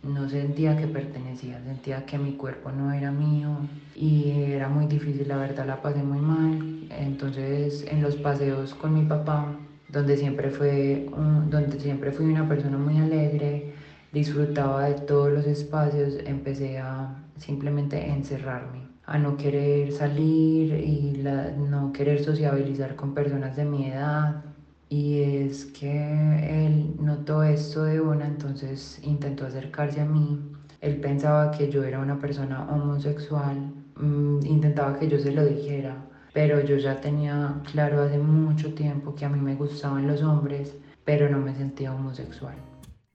no 0.02 0.28
sentía 0.28 0.76
que 0.76 0.86
pertenecía, 0.86 1.62
sentía 1.62 2.06
que 2.06 2.18
mi 2.18 2.32
cuerpo 2.32 2.70
no 2.72 2.92
era 2.92 3.10
mío 3.10 3.50
y 3.94 4.30
era 4.52 4.68
muy 4.68 4.86
difícil, 4.86 5.28
la 5.28 5.36
verdad 5.36 5.66
la 5.66 5.82
pasé 5.82 6.02
muy 6.02 6.18
mal. 6.18 6.86
Entonces 6.90 7.84
en 7.88 8.02
los 8.02 8.16
paseos 8.16 8.74
con 8.74 8.94
mi 8.94 9.04
papá, 9.04 9.46
donde 9.88 10.16
siempre, 10.16 10.50
fue 10.50 11.06
donde 11.50 11.80
siempre 11.80 12.12
fui 12.12 12.26
una 12.26 12.48
persona 12.48 12.78
muy 12.78 12.98
alegre, 12.98 13.74
disfrutaba 14.12 14.84
de 14.84 14.94
todos 14.94 15.32
los 15.32 15.46
espacios, 15.46 16.14
empecé 16.24 16.78
a 16.78 17.22
simplemente 17.36 18.08
encerrarme, 18.08 18.86
a 19.06 19.18
no 19.18 19.36
querer 19.36 19.92
salir 19.92 20.72
y 20.74 21.22
no 21.68 21.92
querer 21.92 22.24
sociabilizar 22.24 22.96
con 22.96 23.14
personas 23.14 23.56
de 23.56 23.64
mi 23.64 23.86
edad 23.88 24.44
y 24.90 25.22
es 25.22 25.66
que 25.66 26.66
él 26.66 26.96
notó 26.98 27.44
esto 27.44 27.84
de 27.84 28.00
una, 28.00 28.26
entonces 28.26 28.98
intentó 29.04 29.46
acercarse 29.46 30.00
a 30.00 30.04
mí. 30.04 30.40
Él 30.80 31.00
pensaba 31.00 31.52
que 31.52 31.70
yo 31.70 31.84
era 31.84 32.00
una 32.00 32.18
persona 32.18 32.68
homosexual, 32.68 33.56
mm, 33.94 34.44
intentaba 34.44 34.98
que 34.98 35.08
yo 35.08 35.16
se 35.20 35.30
lo 35.30 35.44
dijera, 35.46 35.96
pero 36.32 36.60
yo 36.60 36.76
ya 36.76 37.00
tenía 37.00 37.62
claro 37.70 38.02
hace 38.02 38.18
mucho 38.18 38.74
tiempo 38.74 39.14
que 39.14 39.24
a 39.24 39.28
mí 39.28 39.40
me 39.40 39.54
gustaban 39.54 40.08
los 40.08 40.22
hombres, 40.22 40.76
pero 41.04 41.30
no 41.30 41.38
me 41.38 41.54
sentía 41.54 41.94
homosexual. 41.94 42.56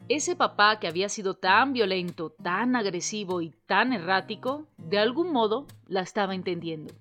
Ese 0.08 0.38
papá 0.38 0.80
que 0.80 0.88
había 0.88 1.10
sido 1.10 1.34
tan 1.34 1.74
violento, 1.74 2.30
tan 2.30 2.78
agresivo 2.78 3.42
y 3.42 3.54
tan 3.66 3.92
errático, 3.92 4.66
de 4.78 5.00
algún 5.00 5.34
modo 5.34 5.66
la 5.88 6.02
estaba 6.02 6.36
entendiendo 6.36 6.94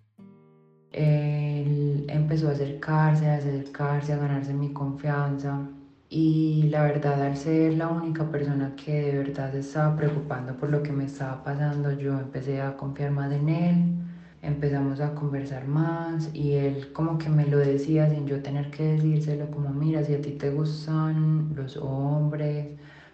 él 0.94 1.93
empezó 2.14 2.48
a 2.48 2.52
acercarse, 2.52 3.28
a 3.28 3.36
acercarse, 3.36 4.12
a 4.12 4.16
ganarse 4.16 4.54
mi 4.54 4.72
confianza. 4.72 5.68
Y 6.08 6.64
la 6.70 6.82
verdad, 6.82 7.22
al 7.22 7.36
ser 7.36 7.74
la 7.74 7.88
única 7.88 8.30
persona 8.30 8.74
que 8.76 8.92
de 9.02 9.18
verdad 9.18 9.50
se 9.52 9.60
estaba 9.60 9.96
preocupando 9.96 10.56
por 10.56 10.70
lo 10.70 10.82
que 10.82 10.92
me 10.92 11.04
estaba 11.06 11.42
pasando, 11.42 11.92
yo 11.92 12.18
empecé 12.18 12.60
a 12.60 12.76
confiar 12.76 13.10
más 13.10 13.32
en 13.32 13.48
él, 13.48 13.94
empezamos 14.42 15.00
a 15.00 15.14
conversar 15.14 15.66
más 15.66 16.30
y 16.34 16.54
él 16.54 16.92
como 16.92 17.18
que 17.18 17.28
me 17.30 17.46
lo 17.46 17.58
decía 17.58 18.08
sin 18.10 18.26
yo 18.26 18.42
tener 18.42 18.70
que 18.70 18.84
decírselo, 18.84 19.50
como 19.50 19.70
mira, 19.70 20.04
si 20.04 20.14
a 20.14 20.20
ti 20.20 20.32
te 20.32 20.50
gustan 20.50 21.52
los 21.54 21.76
hombres, 21.78 22.68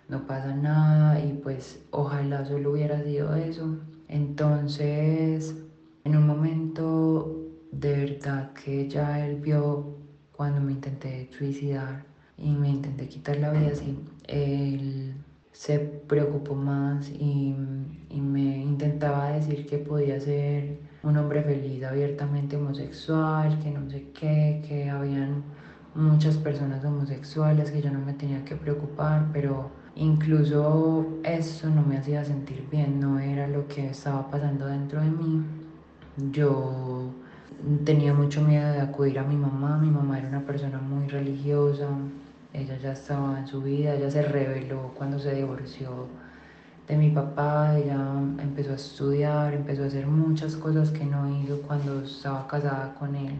no 0.08 0.26
pasa 0.26 0.54
nada 0.54 1.20
y 1.20 1.32
pues 1.34 1.80
ojalá 1.90 2.44
solo 2.44 2.72
hubiera 2.72 3.02
sido 3.02 3.34
eso. 3.34 3.78
Entonces, 4.08 5.54
en 6.04 6.16
un 6.16 6.26
momento 6.26 7.39
de 7.72 7.92
verdad 7.92 8.52
que 8.52 8.88
ya 8.88 9.24
él 9.24 9.36
vio 9.36 9.96
cuando 10.32 10.60
me 10.60 10.72
intenté 10.72 11.28
suicidar 11.36 12.04
y 12.36 12.50
me 12.50 12.70
intenté 12.70 13.08
quitar 13.08 13.36
la 13.38 13.52
vida 13.52 13.70
así, 13.72 13.98
él 14.26 15.14
se 15.52 15.78
preocupó 15.78 16.54
más 16.54 17.08
y, 17.10 17.54
y, 18.08 18.20
me 18.20 18.58
intentaba 18.58 19.32
decir 19.32 19.66
que 19.66 19.78
podía 19.78 20.18
ser 20.20 20.78
un 21.02 21.16
hombre 21.16 21.42
feliz, 21.42 21.84
abiertamente 21.84 22.56
homosexual, 22.56 23.58
que 23.62 23.70
no 23.70 23.90
sé 23.90 24.06
qué, 24.14 24.62
que 24.66 24.88
habían 24.88 25.42
muchas 25.94 26.36
personas 26.38 26.84
homosexuales, 26.84 27.70
que 27.70 27.82
yo 27.82 27.90
no 27.90 27.98
me 28.00 28.14
tenía 28.14 28.44
que 28.44 28.56
preocupar, 28.56 29.28
pero 29.32 29.70
incluso 29.96 31.06
eso 31.24 31.68
no 31.68 31.82
me 31.82 31.98
hacía 31.98 32.24
sentir 32.24 32.66
bien, 32.70 33.00
no 33.00 33.18
era 33.18 33.46
lo 33.46 33.66
que 33.68 33.90
estaba 33.90 34.30
pasando 34.30 34.66
dentro 34.66 35.00
de 35.00 35.10
mí. 35.10 35.44
Yo 36.32 37.10
tenía 37.84 38.14
mucho 38.14 38.42
miedo 38.42 38.72
de 38.72 38.80
acudir 38.80 39.18
a 39.18 39.24
mi 39.24 39.36
mamá. 39.36 39.78
Mi 39.78 39.90
mamá 39.90 40.18
era 40.18 40.28
una 40.28 40.40
persona 40.40 40.78
muy 40.78 41.08
religiosa. 41.08 41.88
Ella 42.52 42.76
ya 42.78 42.92
estaba 42.92 43.38
en 43.38 43.46
su 43.46 43.62
vida, 43.62 43.94
ella 43.94 44.10
se 44.10 44.22
reveló 44.22 44.92
cuando 44.96 45.18
se 45.18 45.34
divorció 45.34 46.08
de 46.88 46.96
mi 46.96 47.10
papá. 47.10 47.76
Ella 47.78 47.98
empezó 48.38 48.72
a 48.72 48.76
estudiar, 48.76 49.54
empezó 49.54 49.84
a 49.84 49.86
hacer 49.86 50.06
muchas 50.06 50.56
cosas 50.56 50.90
que 50.90 51.04
no 51.04 51.28
hizo 51.38 51.60
cuando 51.62 52.02
estaba 52.02 52.46
casada 52.46 52.94
con 52.94 53.14
él. 53.14 53.34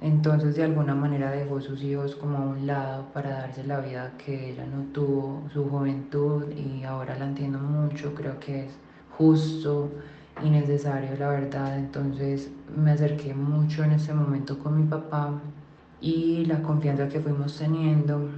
Entonces 0.00 0.56
de 0.56 0.64
alguna 0.64 0.94
manera 0.94 1.30
dejó 1.30 1.60
sus 1.60 1.82
hijos 1.82 2.14
como 2.16 2.36
a 2.36 2.42
un 2.42 2.66
lado 2.66 3.06
para 3.14 3.30
darse 3.30 3.64
la 3.64 3.80
vida 3.80 4.12
que 4.18 4.50
ella 4.50 4.66
no 4.66 4.82
tuvo, 4.92 5.48
su 5.52 5.64
juventud 5.70 6.44
y 6.52 6.84
ahora 6.84 7.18
la 7.18 7.24
entiendo 7.26 7.58
mucho, 7.58 8.14
creo 8.14 8.38
que 8.38 8.66
es 8.66 8.72
justo 9.16 9.90
innecesario, 10.42 11.16
la 11.18 11.28
verdad. 11.28 11.78
Entonces 11.78 12.50
me 12.74 12.92
acerqué 12.92 13.34
mucho 13.34 13.84
en 13.84 13.92
ese 13.92 14.14
momento 14.14 14.58
con 14.58 14.76
mi 14.80 14.86
papá 14.86 15.40
y 16.00 16.44
la 16.46 16.62
confianza 16.62 17.08
que 17.08 17.20
fuimos 17.20 17.58
teniendo 17.58 18.28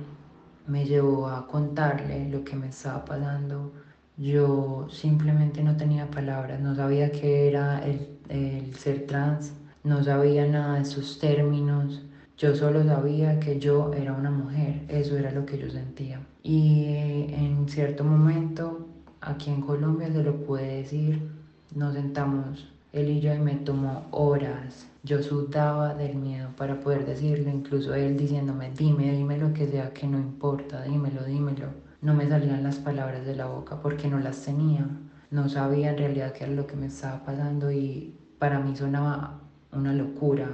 me 0.66 0.84
llevó 0.84 1.28
a 1.28 1.46
contarle 1.46 2.28
lo 2.28 2.44
que 2.44 2.56
me 2.56 2.68
estaba 2.68 3.04
pasando. 3.04 3.72
Yo 4.16 4.86
simplemente 4.90 5.62
no 5.62 5.76
tenía 5.76 6.10
palabras, 6.10 6.60
no 6.60 6.74
sabía 6.74 7.10
qué 7.12 7.48
era 7.48 7.78
el, 7.84 8.18
el 8.28 8.74
ser 8.74 9.06
trans, 9.06 9.52
no 9.84 10.02
sabía 10.02 10.46
nada 10.46 10.78
de 10.78 10.84
sus 10.84 11.18
términos. 11.18 12.02
Yo 12.36 12.54
solo 12.54 12.84
sabía 12.84 13.40
que 13.40 13.58
yo 13.58 13.92
era 13.94 14.12
una 14.12 14.30
mujer, 14.30 14.84
eso 14.88 15.16
era 15.16 15.32
lo 15.32 15.44
que 15.46 15.58
yo 15.58 15.70
sentía. 15.70 16.20
Y 16.42 17.26
en 17.30 17.68
cierto 17.68 18.04
momento, 18.04 18.86
aquí 19.20 19.50
en 19.50 19.60
Colombia 19.62 20.12
se 20.12 20.22
lo 20.22 20.36
pude 20.44 20.76
decir, 20.82 21.37
nos 21.74 21.94
sentamos 21.94 22.68
él 22.92 23.10
y 23.10 23.20
yo 23.20 23.34
y 23.34 23.38
me 23.38 23.54
tomó 23.54 24.06
horas. 24.10 24.86
Yo 25.02 25.22
sudaba 25.22 25.94
del 25.94 26.16
miedo 26.16 26.50
para 26.56 26.80
poder 26.80 27.06
decirlo, 27.06 27.50
incluso 27.50 27.94
él 27.94 28.16
diciéndome, 28.16 28.70
dime, 28.76 29.12
dime 29.12 29.38
lo 29.38 29.52
que 29.52 29.68
sea, 29.68 29.92
que 29.92 30.06
no 30.06 30.18
importa, 30.18 30.82
dímelo, 30.82 31.24
dímelo. 31.24 31.66
No 32.00 32.14
me 32.14 32.28
salían 32.28 32.62
las 32.62 32.76
palabras 32.76 33.26
de 33.26 33.36
la 33.36 33.46
boca 33.46 33.80
porque 33.82 34.08
no 34.08 34.18
las 34.18 34.44
tenía. 34.44 34.86
No 35.30 35.48
sabía 35.48 35.90
en 35.90 35.98
realidad 35.98 36.32
qué 36.32 36.44
era 36.44 36.52
lo 36.54 36.66
que 36.66 36.76
me 36.76 36.86
estaba 36.86 37.24
pasando 37.24 37.70
y 37.70 38.14
para 38.38 38.60
mí 38.60 38.74
sonaba 38.76 39.40
una 39.72 39.92
locura 39.92 40.50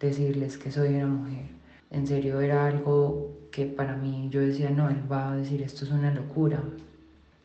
decirles 0.00 0.58
que 0.58 0.72
soy 0.72 0.94
una 0.94 1.06
mujer. 1.06 1.46
En 1.90 2.06
serio 2.06 2.40
era 2.40 2.66
algo 2.66 3.30
que 3.50 3.66
para 3.66 3.96
mí 3.96 4.28
yo 4.30 4.40
decía, 4.40 4.70
no, 4.70 4.88
él 4.88 5.10
va 5.10 5.32
a 5.32 5.36
decir 5.36 5.62
esto 5.62 5.84
es 5.84 5.90
una 5.92 6.12
locura. 6.12 6.62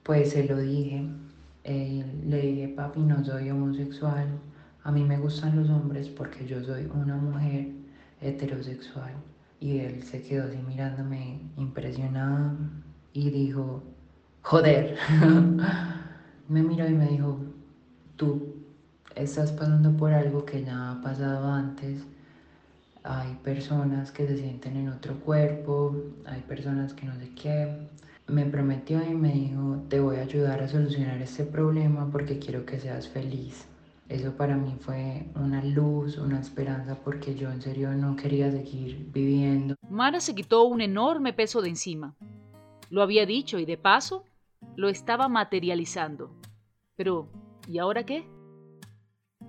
Pues 0.03 0.31
se 0.31 0.45
lo 0.45 0.57
dije, 0.57 1.05
le 1.73 2.41
dije, 2.41 2.67
papi, 2.69 3.01
no 3.01 3.23
soy 3.23 3.49
homosexual, 3.49 4.27
a 4.83 4.91
mí 4.91 5.03
me 5.03 5.17
gustan 5.17 5.55
los 5.55 5.69
hombres 5.69 6.07
porque 6.09 6.45
yo 6.45 6.63
soy 6.63 6.89
una 6.93 7.17
mujer 7.17 7.67
heterosexual. 8.21 9.11
Y 9.59 9.79
él 9.79 10.03
se 10.03 10.21
quedó 10.21 10.45
así 10.45 10.57
mirándome 10.67 11.41
impresionado 11.57 12.55
y 13.13 13.29
dijo, 13.31 13.83
joder. 14.43 14.97
me 16.47 16.63
miró 16.63 16.87
y 16.87 16.93
me 16.93 17.07
dijo, 17.07 17.39
tú 18.15 18.55
estás 19.15 19.51
pasando 19.51 19.95
por 19.97 20.13
algo 20.13 20.45
que 20.45 20.63
ya 20.63 20.91
ha 20.91 21.01
pasado 21.01 21.51
antes. 21.51 22.05
Hay 23.03 23.35
personas 23.43 24.11
que 24.11 24.27
se 24.27 24.37
sienten 24.37 24.77
en 24.77 24.89
otro 24.89 25.19
cuerpo, 25.19 25.95
hay 26.25 26.41
personas 26.41 26.93
que 26.93 27.05
no 27.05 27.15
sé 27.15 27.29
qué. 27.35 27.89
Me 28.27 28.45
prometió 28.45 29.01
y 29.03 29.13
me 29.13 29.31
dijo, 29.31 29.83
te 29.87 29.99
voy 29.99 30.17
a 30.17 30.23
ayudar 30.23 30.61
a 30.61 30.67
solucionar 30.67 31.21
este 31.21 31.45
problema 31.45 32.09
porque 32.11 32.39
quiero 32.39 32.65
que 32.65 32.79
seas 32.79 33.07
feliz. 33.07 33.65
Eso 34.09 34.33
para 34.35 34.55
mí 34.55 34.75
fue 34.79 35.25
una 35.35 35.63
luz, 35.63 36.17
una 36.17 36.39
esperanza, 36.39 36.95
porque 37.03 37.35
yo 37.35 37.51
en 37.51 37.61
serio 37.61 37.91
no 37.91 38.15
quería 38.15 38.49
seguir 38.51 39.09
viviendo. 39.13 39.75
Mara 39.89 40.21
se 40.21 40.33
quitó 40.33 40.63
un 40.63 40.79
enorme 40.79 41.33
peso 41.33 41.61
de 41.61 41.69
encima. 41.69 42.15
Lo 42.89 43.01
había 43.01 43.25
dicho 43.25 43.59
y 43.59 43.65
de 43.65 43.77
paso 43.77 44.23
lo 44.75 44.87
estaba 44.87 45.27
materializando. 45.27 46.31
Pero, 46.95 47.29
¿y 47.67 47.79
ahora 47.79 48.05
qué? 48.05 48.25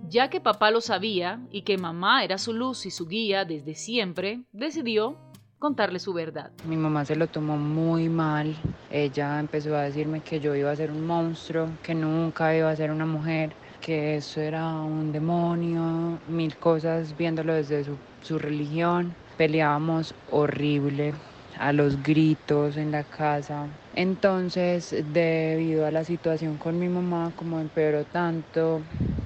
Ya 0.09 0.29
que 0.29 0.41
papá 0.41 0.71
lo 0.71 0.81
sabía 0.81 1.45
y 1.51 1.61
que 1.61 1.77
mamá 1.77 2.23
era 2.23 2.37
su 2.37 2.53
luz 2.53 2.85
y 2.85 2.91
su 2.91 3.07
guía 3.07 3.45
desde 3.45 3.75
siempre, 3.75 4.43
decidió 4.51 5.17
contarle 5.59 5.99
su 5.99 6.13
verdad. 6.13 6.49
Mi 6.67 6.77
mamá 6.77 7.05
se 7.05 7.15
lo 7.15 7.27
tomó 7.27 7.57
muy 7.57 8.09
mal. 8.09 8.55
Ella 8.91 9.39
empezó 9.39 9.75
a 9.75 9.83
decirme 9.83 10.21
que 10.21 10.39
yo 10.39 10.55
iba 10.55 10.71
a 10.71 10.75
ser 10.75 10.89
un 10.89 11.05
monstruo, 11.05 11.67
que 11.83 11.93
nunca 11.93 12.55
iba 12.55 12.69
a 12.69 12.75
ser 12.75 12.91
una 12.91 13.05
mujer 13.05 13.51
que 13.81 14.17
eso 14.17 14.41
era 14.41 14.65
un 14.73 15.11
demonio, 15.11 16.19
mil 16.27 16.55
cosas 16.57 17.17
viéndolo 17.17 17.53
desde 17.53 17.83
su, 17.83 17.95
su 18.21 18.37
religión. 18.37 19.13
Peleábamos 19.37 20.13
horrible, 20.31 21.13
a 21.57 21.71
los 21.73 22.01
gritos 22.03 22.77
en 22.77 22.91
la 22.91 23.03
casa. 23.03 23.67
Entonces, 23.95 24.93
debido 25.13 25.85
a 25.85 25.91
la 25.91 26.03
situación 26.03 26.57
con 26.57 26.77
mi 26.77 26.89
mamá, 26.89 27.31
como 27.35 27.59
empeoró 27.59 28.03
tanto 28.05 28.81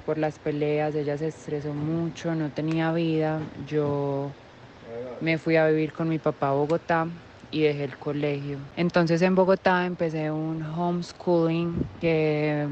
por 0.06 0.18
las 0.18 0.38
peleas, 0.38 0.94
ella 0.94 1.18
se 1.18 1.28
estresó 1.28 1.74
mucho, 1.74 2.34
no 2.34 2.50
tenía 2.50 2.92
vida, 2.92 3.40
yo 3.66 4.30
me 5.20 5.38
fui 5.38 5.56
a 5.56 5.66
vivir 5.68 5.92
con 5.92 6.08
mi 6.08 6.18
papá 6.18 6.48
a 6.50 6.52
Bogotá 6.52 7.06
y 7.50 7.62
dejé 7.62 7.84
el 7.84 7.98
colegio. 7.98 8.70
Entonces 8.76 9.22
en 9.22 9.34
Bogotá 9.34 9.86
empecé 9.86 10.30
un 10.30 10.62
homeschooling 10.62 11.90
que 12.00 12.68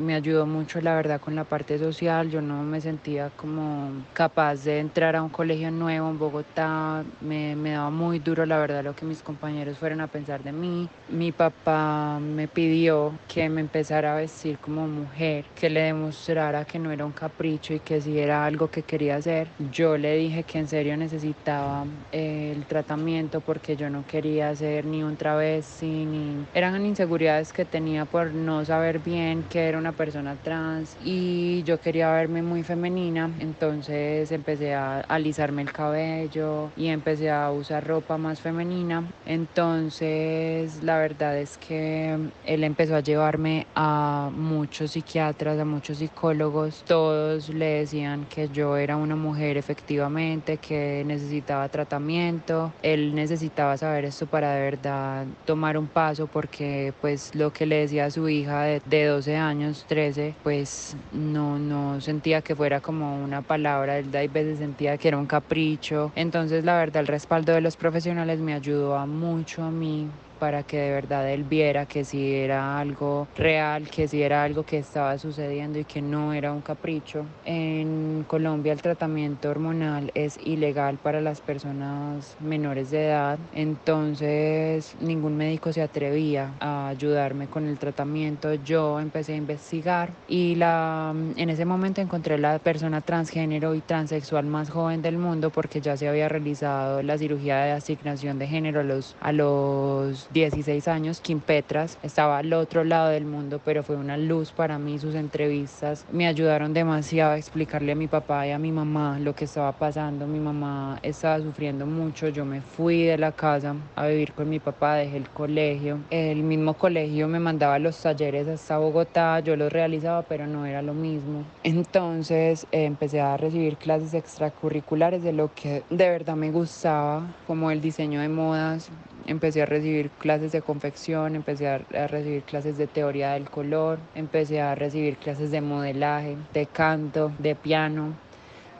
me 0.00 0.14
ayudó 0.14 0.46
mucho 0.46 0.80
la 0.80 0.94
verdad 0.94 1.20
con 1.20 1.34
la 1.34 1.44
parte 1.44 1.78
social, 1.78 2.30
yo 2.30 2.40
no 2.40 2.62
me 2.62 2.80
sentía 2.80 3.30
como 3.36 3.90
capaz 4.14 4.64
de 4.64 4.78
entrar 4.78 5.16
a 5.16 5.22
un 5.22 5.28
colegio 5.28 5.70
nuevo 5.70 6.08
en 6.08 6.18
Bogotá, 6.18 7.04
me, 7.20 7.54
me, 7.56 7.72
daba 7.72 7.90
muy 7.90 8.18
duro 8.18 8.46
la 8.46 8.58
verdad 8.58 8.84
lo 8.84 8.94
que 8.94 9.04
mis 9.04 9.22
compañeros 9.22 9.78
fueran 9.78 10.00
a 10.00 10.06
pensar 10.06 10.42
de 10.42 10.52
mí. 10.52 10.88
Mi 11.08 11.32
papá 11.32 12.18
me 12.20 12.48
pidió 12.48 13.12
que 13.28 13.48
me 13.48 13.60
empezara 13.60 14.14
a 14.14 14.16
vestir 14.16 14.58
como 14.58 14.86
mujer, 14.86 15.44
que 15.54 15.68
le 15.68 15.82
demostrara 15.82 16.64
que 16.64 16.78
no 16.78 16.90
era 16.90 17.04
un 17.04 17.12
capricho 17.12 17.74
y 17.74 17.80
que 17.80 18.00
si 18.00 18.18
era 18.18 18.44
algo 18.44 18.68
que 18.68 18.82
quería 18.82 19.16
hacer. 19.16 19.48
Yo 19.70 19.98
le 19.98 20.16
dije 20.16 20.42
que 20.44 20.58
en 20.58 20.68
serio 20.68 20.96
necesitaba 20.96 21.84
eh, 22.12 22.52
el 22.56 22.64
tratamiento 22.66 23.40
porque 23.40 23.76
yo 23.76 23.90
no 23.90 24.04
quería 24.06 24.54
ser 24.54 24.86
ni 24.86 25.02
un 25.02 25.16
travesti, 25.16 25.86
ni... 25.86 26.46
Eran 26.54 26.84
inseguridades 26.86 27.52
que 27.52 27.64
tenía 27.64 28.04
por 28.04 28.32
no 28.32 28.64
saber 28.64 28.98
bien 28.98 29.44
qué 29.48 29.68
era 29.68 29.81
una 29.82 29.92
persona 29.92 30.36
trans 30.44 30.96
y 31.04 31.64
yo 31.64 31.80
quería 31.80 32.12
verme 32.12 32.40
muy 32.40 32.62
femenina, 32.62 33.28
entonces 33.40 34.30
empecé 34.30 34.74
a 34.74 35.00
alisarme 35.00 35.62
el 35.62 35.72
cabello 35.72 36.70
y 36.76 36.86
empecé 36.86 37.30
a 37.30 37.50
usar 37.50 37.84
ropa 37.84 38.16
más 38.16 38.40
femenina. 38.40 39.04
Entonces 39.26 40.84
la 40.84 40.98
verdad 40.98 41.36
es 41.36 41.58
que 41.58 42.16
él 42.44 42.62
empezó 42.62 42.94
a 42.94 43.00
llevarme 43.00 43.66
a 43.74 44.30
muchos 44.32 44.92
psiquiatras, 44.92 45.58
a 45.58 45.64
muchos 45.64 45.98
psicólogos. 45.98 46.84
Todos 46.86 47.48
le 47.48 47.66
decían 47.80 48.26
que 48.26 48.48
yo 48.50 48.76
era 48.76 48.96
una 48.96 49.16
mujer 49.16 49.56
efectivamente, 49.56 50.58
que 50.58 51.02
necesitaba 51.04 51.68
tratamiento. 51.68 52.72
Él 52.82 53.16
necesitaba 53.16 53.76
saber 53.76 54.04
esto 54.04 54.28
para 54.28 54.54
de 54.54 54.62
verdad 54.62 55.26
tomar 55.44 55.76
un 55.76 55.88
paso 55.88 56.28
porque 56.28 56.92
pues 57.00 57.34
lo 57.34 57.50
que 57.50 57.66
le 57.66 57.78
decía 57.78 58.06
a 58.06 58.10
su 58.10 58.28
hija 58.28 58.62
de, 58.62 58.80
de 58.84 59.06
12 59.06 59.36
años 59.36 59.71
13, 59.86 60.38
pues 60.42 60.96
no, 61.10 61.58
no 61.58 62.00
sentía 62.00 62.42
que 62.42 62.54
fuera 62.56 62.80
como 62.80 63.22
una 63.22 63.42
palabra, 63.42 63.94
hay 64.14 64.28
veces 64.28 64.58
sentía 64.58 64.98
que 64.98 65.08
era 65.08 65.18
un 65.18 65.26
capricho. 65.26 66.12
Entonces 66.14 66.64
la 66.64 66.76
verdad 66.78 67.00
el 67.00 67.06
respaldo 67.08 67.52
de 67.52 67.60
los 67.60 67.76
profesionales 67.76 68.40
me 68.40 68.54
ayudó 68.54 68.96
a 68.96 69.06
mucho 69.06 69.62
a 69.64 69.70
mí 69.70 70.12
para 70.42 70.64
que 70.64 70.76
de 70.76 70.90
verdad 70.90 71.30
él 71.30 71.44
viera 71.44 71.86
que 71.86 72.04
si 72.04 72.34
era 72.34 72.80
algo 72.80 73.28
real, 73.36 73.88
que 73.88 74.08
si 74.08 74.22
era 74.22 74.42
algo 74.42 74.64
que 74.64 74.78
estaba 74.78 75.16
sucediendo 75.16 75.78
y 75.78 75.84
que 75.84 76.02
no 76.02 76.32
era 76.32 76.52
un 76.52 76.62
capricho. 76.62 77.24
En 77.44 78.24
Colombia 78.26 78.72
el 78.72 78.82
tratamiento 78.82 79.50
hormonal 79.50 80.10
es 80.16 80.36
ilegal 80.44 80.98
para 80.98 81.20
las 81.20 81.40
personas 81.40 82.34
menores 82.40 82.90
de 82.90 83.06
edad, 83.06 83.38
entonces 83.52 84.96
ningún 85.00 85.36
médico 85.36 85.72
se 85.72 85.80
atrevía 85.80 86.50
a 86.58 86.88
ayudarme 86.88 87.46
con 87.46 87.68
el 87.68 87.78
tratamiento. 87.78 88.52
Yo 88.54 88.98
empecé 88.98 89.34
a 89.34 89.36
investigar 89.36 90.10
y 90.26 90.56
la, 90.56 91.14
en 91.36 91.50
ese 91.50 91.64
momento 91.64 92.00
encontré 92.00 92.36
la 92.36 92.58
persona 92.58 93.00
transgénero 93.00 93.76
y 93.76 93.80
transexual 93.80 94.46
más 94.46 94.70
joven 94.70 95.02
del 95.02 95.18
mundo 95.18 95.50
porque 95.50 95.80
ya 95.80 95.96
se 95.96 96.08
había 96.08 96.28
realizado 96.28 97.00
la 97.04 97.16
cirugía 97.16 97.58
de 97.58 97.70
asignación 97.70 98.40
de 98.40 98.48
género 98.48 98.80
a 98.80 98.82
los, 98.82 99.14
a 99.20 99.30
los 99.30 100.31
16 100.32 100.88
años, 100.88 101.20
Kim 101.20 101.40
Petras, 101.40 101.98
estaba 102.02 102.38
al 102.38 102.52
otro 102.54 102.84
lado 102.84 103.10
del 103.10 103.26
mundo, 103.26 103.60
pero 103.62 103.82
fue 103.82 103.96
una 103.96 104.16
luz 104.16 104.50
para 104.50 104.78
mí 104.78 104.98
sus 104.98 105.14
entrevistas. 105.14 106.06
Me 106.10 106.26
ayudaron 106.26 106.72
demasiado 106.72 107.32
a 107.32 107.38
explicarle 107.38 107.92
a 107.92 107.94
mi 107.94 108.06
papá 108.06 108.46
y 108.46 108.50
a 108.50 108.58
mi 108.58 108.72
mamá 108.72 109.18
lo 109.18 109.34
que 109.34 109.44
estaba 109.44 109.72
pasando. 109.72 110.26
Mi 110.26 110.40
mamá 110.40 110.98
estaba 111.02 111.38
sufriendo 111.40 111.84
mucho, 111.86 112.28
yo 112.28 112.44
me 112.44 112.62
fui 112.62 113.02
de 113.02 113.18
la 113.18 113.32
casa 113.32 113.76
a 113.94 114.06
vivir 114.06 114.32
con 114.32 114.48
mi 114.48 114.58
papá, 114.58 114.94
dejé 114.94 115.18
el 115.18 115.28
colegio. 115.28 115.98
El 116.10 116.42
mismo 116.42 116.74
colegio 116.74 117.28
me 117.28 117.38
mandaba 117.38 117.78
los 117.78 118.00
talleres 118.00 118.48
hasta 118.48 118.78
Bogotá, 118.78 119.40
yo 119.40 119.56
los 119.56 119.70
realizaba, 119.70 120.22
pero 120.22 120.46
no 120.46 120.64
era 120.64 120.80
lo 120.80 120.94
mismo. 120.94 121.44
Entonces 121.62 122.66
eh, 122.72 122.84
empecé 122.84 123.20
a 123.20 123.36
recibir 123.36 123.76
clases 123.76 124.14
extracurriculares 124.14 125.22
de 125.22 125.32
lo 125.32 125.52
que 125.54 125.82
de 125.90 126.08
verdad 126.08 126.36
me 126.36 126.50
gustaba, 126.50 127.26
como 127.46 127.70
el 127.70 127.82
diseño 127.82 128.20
de 128.20 128.28
modas, 128.28 128.90
empecé 129.26 129.62
a 129.62 129.66
recibir 129.66 130.10
clases 130.18 130.52
de 130.52 130.62
confección, 130.62 131.36
empecé 131.36 131.68
a, 131.68 131.78
recibir 132.08 132.42
clases 132.42 132.78
de 132.78 132.86
teoría 132.86 133.32
del 133.32 133.48
color, 133.50 133.98
empecé 134.14 134.60
a 134.60 134.74
recibir 134.74 135.16
clases 135.16 135.50
de 135.50 135.60
modelaje, 135.60 136.36
de 136.52 136.66
canto, 136.66 137.32
de 137.38 137.54
piano. 137.54 138.14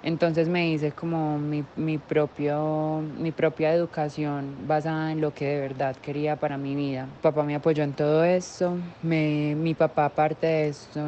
Entonces 0.03 0.49
me 0.49 0.69
hice 0.69 0.91
como 0.93 1.39
mi, 1.39 1.65
mi, 1.77 1.99
propio, 1.99 3.03
mi 3.19 3.31
propia 3.31 3.73
educación 3.73 4.67
basada 4.67 5.13
en 5.13 5.21
lo 5.21 5.33
que 5.33 5.47
de 5.47 5.61
verdad 5.61 5.97
quería 5.97 6.37
para 6.37 6.59
mi 6.59 6.75
vida. 6.75 7.09
papá 7.21 7.45
me 7.45 7.55
apoyó 7.55 7.85
en 7.85 7.93
todo 7.93 8.25
esto. 8.25 8.77
Me, 9.03 9.55
mi 9.57 9.75
papá, 9.75 10.07
aparte 10.07 10.47
de 10.47 10.69
esto, 10.69 11.01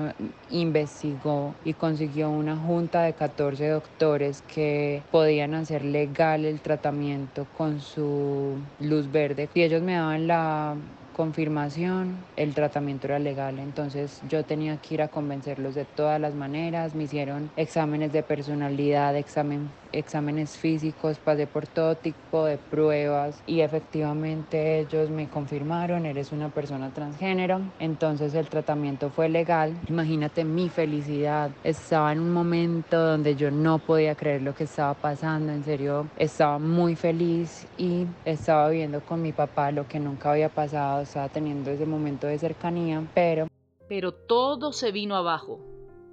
investigó 0.49 1.55
y 1.65 1.75
consiguió 1.75 2.31
una 2.31 2.57
junta 2.57 3.03
de 3.03 3.15
14 3.15 3.69
doctores 3.69 4.43
que 4.43 5.03
podían 5.11 5.55
hacer 5.55 5.85
legal 5.85 6.45
el 6.45 6.61
tratamiento 6.61 7.47
con 7.57 7.81
su 7.81 8.59
luz 8.79 9.11
verde. 9.11 9.49
Y 9.55 9.63
ellos 9.63 9.83
me 9.83 9.95
daban 9.95 10.27
la 10.29 10.77
confirmación, 11.15 12.19
el 12.37 12.53
tratamiento 12.55 13.07
era 13.07 13.19
legal, 13.19 13.59
entonces 13.59 14.21
yo 14.29 14.45
tenía 14.45 14.77
que 14.77 14.95
ir 14.95 15.03
a 15.03 15.09
convencerlos 15.09 15.75
de 15.75 15.85
todas 15.85 16.21
las 16.21 16.35
maneras, 16.35 16.95
me 16.95 17.05
hicieron 17.05 17.51
exámenes 17.57 18.13
de 18.13 18.23
personalidad, 18.23 19.17
examen 19.17 19.71
exámenes 19.95 20.57
físicos, 20.57 21.19
pasé 21.19 21.47
por 21.47 21.67
todo 21.67 21.95
tipo 21.95 22.45
de 22.45 22.59
pruebas 22.59 23.43
y 23.47 23.61
efectivamente 23.61 24.81
ellos 24.81 25.11
me 25.11 25.29
confirmaron, 25.29 26.05
eres 26.05 26.33
una 26.33 26.49
persona 26.49 26.91
transgénero, 26.91 27.61
entonces 27.79 28.35
el 28.35 28.49
tratamiento 28.49 29.11
fue 29.11 29.29
legal. 29.29 29.73
Imagínate 29.89 30.45
mi 30.45 30.69
felicidad, 30.69 31.51
estaba 31.63 32.13
en 32.13 32.21
un 32.21 32.33
momento 32.33 32.99
donde 32.99 33.37
yo 33.37 33.51
no 33.51 33.79
podía 33.79 34.15
creer 34.15 34.43
lo 34.43 34.55
que 34.55 34.65
estaba 34.65 34.95
pasando, 34.95 35.53
en 35.53 35.65
serio, 35.65 36.07
estaba 36.19 36.59
muy 36.59 36.97
feliz 36.97 37.67
y 37.79 38.07
estaba 38.25 38.69
viviendo 38.69 39.01
con 39.01 39.23
mi 39.23 39.33
papá 39.33 39.71
lo 39.71 39.87
que 39.87 40.01
nunca 40.01 40.33
había 40.33 40.49
pasado, 40.49 41.04
estaba 41.05 41.29
teniendo 41.29 41.71
ese 41.71 41.87
momento 41.87 42.27
de 42.27 42.39
cercanía, 42.39 43.07
pero... 43.15 43.47
Pero 43.89 44.13
todo 44.13 44.73
se 44.73 44.93
vino 44.93 45.15
abajo 45.15 45.61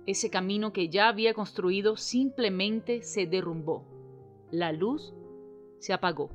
ese 0.05 0.29
camino 0.29 0.73
que 0.73 0.89
ya 0.89 1.07
había 1.09 1.33
construido 1.33 1.95
simplemente 1.95 3.03
se 3.03 3.27
derrumbó. 3.27 3.85
La 4.51 4.71
luz 4.71 5.13
se 5.79 5.93
apagó. 5.93 6.29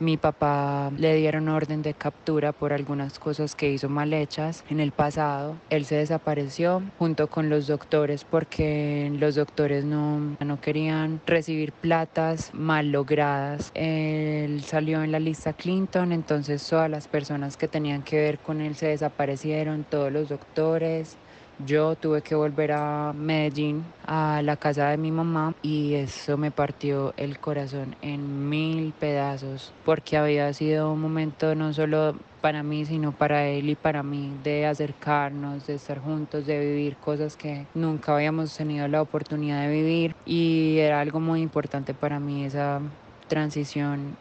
Mi 0.00 0.16
papá 0.16 0.92
le 0.96 1.16
dieron 1.16 1.48
orden 1.48 1.82
de 1.82 1.92
captura 1.92 2.52
por 2.52 2.72
algunas 2.72 3.18
cosas 3.18 3.56
que 3.56 3.72
hizo 3.72 3.88
mal 3.88 4.12
hechas 4.12 4.62
en 4.70 4.78
el 4.78 4.92
pasado. 4.92 5.56
Él 5.70 5.86
se 5.86 5.96
desapareció 5.96 6.82
junto 6.98 7.26
con 7.26 7.50
los 7.50 7.66
doctores 7.66 8.22
porque 8.22 9.10
los 9.18 9.34
doctores 9.34 9.84
no, 9.84 10.36
no 10.38 10.60
querían 10.60 11.20
recibir 11.26 11.72
platas 11.72 12.54
mal 12.54 12.92
logradas. 12.92 13.72
Él 13.74 14.62
salió 14.62 15.02
en 15.02 15.10
la 15.10 15.18
lista 15.18 15.52
Clinton, 15.52 16.12
entonces 16.12 16.64
todas 16.68 16.88
las 16.88 17.08
personas 17.08 17.56
que 17.56 17.66
tenían 17.66 18.02
que 18.02 18.18
ver 18.18 18.38
con 18.38 18.60
él 18.60 18.76
se 18.76 18.86
desaparecieron, 18.86 19.82
todos 19.82 20.12
los 20.12 20.28
doctores. 20.28 21.16
Yo 21.66 21.96
tuve 21.96 22.22
que 22.22 22.36
volver 22.36 22.70
a 22.70 23.12
Medellín, 23.12 23.82
a 24.06 24.42
la 24.42 24.56
casa 24.56 24.90
de 24.90 24.96
mi 24.96 25.10
mamá, 25.10 25.54
y 25.60 25.94
eso 25.94 26.36
me 26.36 26.52
partió 26.52 27.12
el 27.16 27.40
corazón 27.40 27.96
en 28.00 28.48
mil 28.48 28.92
pedazos, 28.92 29.72
porque 29.84 30.16
había 30.16 30.52
sido 30.52 30.92
un 30.92 31.00
momento 31.00 31.56
no 31.56 31.72
solo 31.72 32.14
para 32.40 32.62
mí, 32.62 32.84
sino 32.84 33.10
para 33.10 33.48
él 33.48 33.70
y 33.70 33.74
para 33.74 34.04
mí, 34.04 34.30
de 34.44 34.66
acercarnos, 34.66 35.66
de 35.66 35.74
estar 35.74 35.98
juntos, 35.98 36.46
de 36.46 36.60
vivir 36.60 36.96
cosas 36.96 37.36
que 37.36 37.66
nunca 37.74 38.14
habíamos 38.14 38.56
tenido 38.56 38.86
la 38.86 39.02
oportunidad 39.02 39.62
de 39.62 39.72
vivir, 39.72 40.14
y 40.24 40.78
era 40.78 41.00
algo 41.00 41.18
muy 41.18 41.42
importante 41.42 41.92
para 41.92 42.20
mí 42.20 42.44
esa 42.44 42.80
transición. 43.26 44.16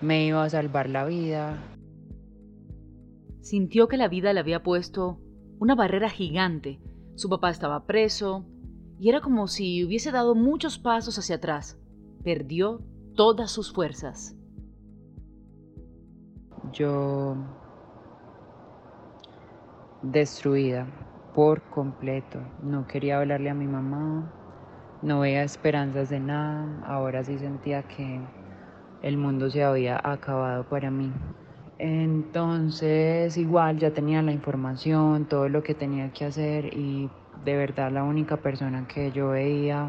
Me 0.00 0.26
iba 0.26 0.44
a 0.44 0.48
salvar 0.48 0.88
la 0.88 1.04
vida. 1.04 1.58
Sintió 3.40 3.88
que 3.88 3.96
la 3.96 4.06
vida 4.06 4.32
le 4.32 4.38
había 4.38 4.62
puesto 4.62 5.18
una 5.58 5.74
barrera 5.74 6.08
gigante. 6.08 6.80
Su 7.14 7.28
papá 7.28 7.50
estaba 7.50 7.84
preso 7.84 8.44
y 8.98 9.08
era 9.08 9.20
como 9.20 9.48
si 9.48 9.84
hubiese 9.84 10.10
dado 10.12 10.34
muchos 10.34 10.78
pasos 10.78 11.18
hacia 11.18 11.36
atrás. 11.36 11.78
Perdió 12.22 12.82
todas 13.14 13.50
sus 13.50 13.72
fuerzas. 13.72 14.36
Yo 16.72 17.36
destruida 20.02 20.86
por 21.34 21.62
completo. 21.70 22.40
No 22.62 22.86
quería 22.86 23.18
hablarle 23.18 23.50
a 23.50 23.54
mi 23.54 23.66
mamá, 23.66 24.32
no 25.02 25.20
veía 25.20 25.42
esperanzas 25.42 26.10
de 26.10 26.20
nada. 26.20 26.82
Ahora 26.86 27.24
sí 27.24 27.38
sentía 27.38 27.82
que 27.84 28.20
el 29.02 29.16
mundo 29.16 29.50
se 29.50 29.62
había 29.62 30.00
acabado 30.02 30.68
para 30.68 30.90
mí. 30.90 31.12
Entonces 31.78 33.36
igual 33.36 33.78
ya 33.78 33.92
tenía 33.92 34.20
la 34.20 34.32
información, 34.32 35.26
todo 35.26 35.48
lo 35.48 35.62
que 35.62 35.74
tenía 35.74 36.10
que 36.12 36.24
hacer 36.24 36.76
y 36.76 37.08
de 37.44 37.56
verdad 37.56 37.92
la 37.92 38.02
única 38.02 38.36
persona 38.36 38.88
que 38.88 39.12
yo 39.12 39.28
veía 39.28 39.88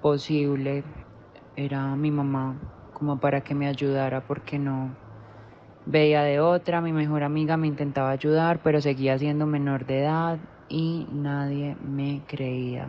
posible 0.00 0.82
era 1.56 1.94
mi 1.94 2.10
mamá, 2.10 2.56
como 2.94 3.18
para 3.18 3.42
que 3.42 3.54
me 3.54 3.66
ayudara 3.66 4.22
porque 4.22 4.58
no 4.58 4.88
veía 5.84 6.22
de 6.22 6.40
otra, 6.40 6.80
mi 6.80 6.92
mejor 6.92 7.22
amiga 7.22 7.58
me 7.58 7.66
intentaba 7.66 8.10
ayudar, 8.10 8.60
pero 8.62 8.80
seguía 8.80 9.18
siendo 9.18 9.44
menor 9.44 9.84
de 9.84 10.00
edad 10.00 10.38
y 10.70 11.06
nadie 11.12 11.76
me 11.86 12.22
creía. 12.26 12.88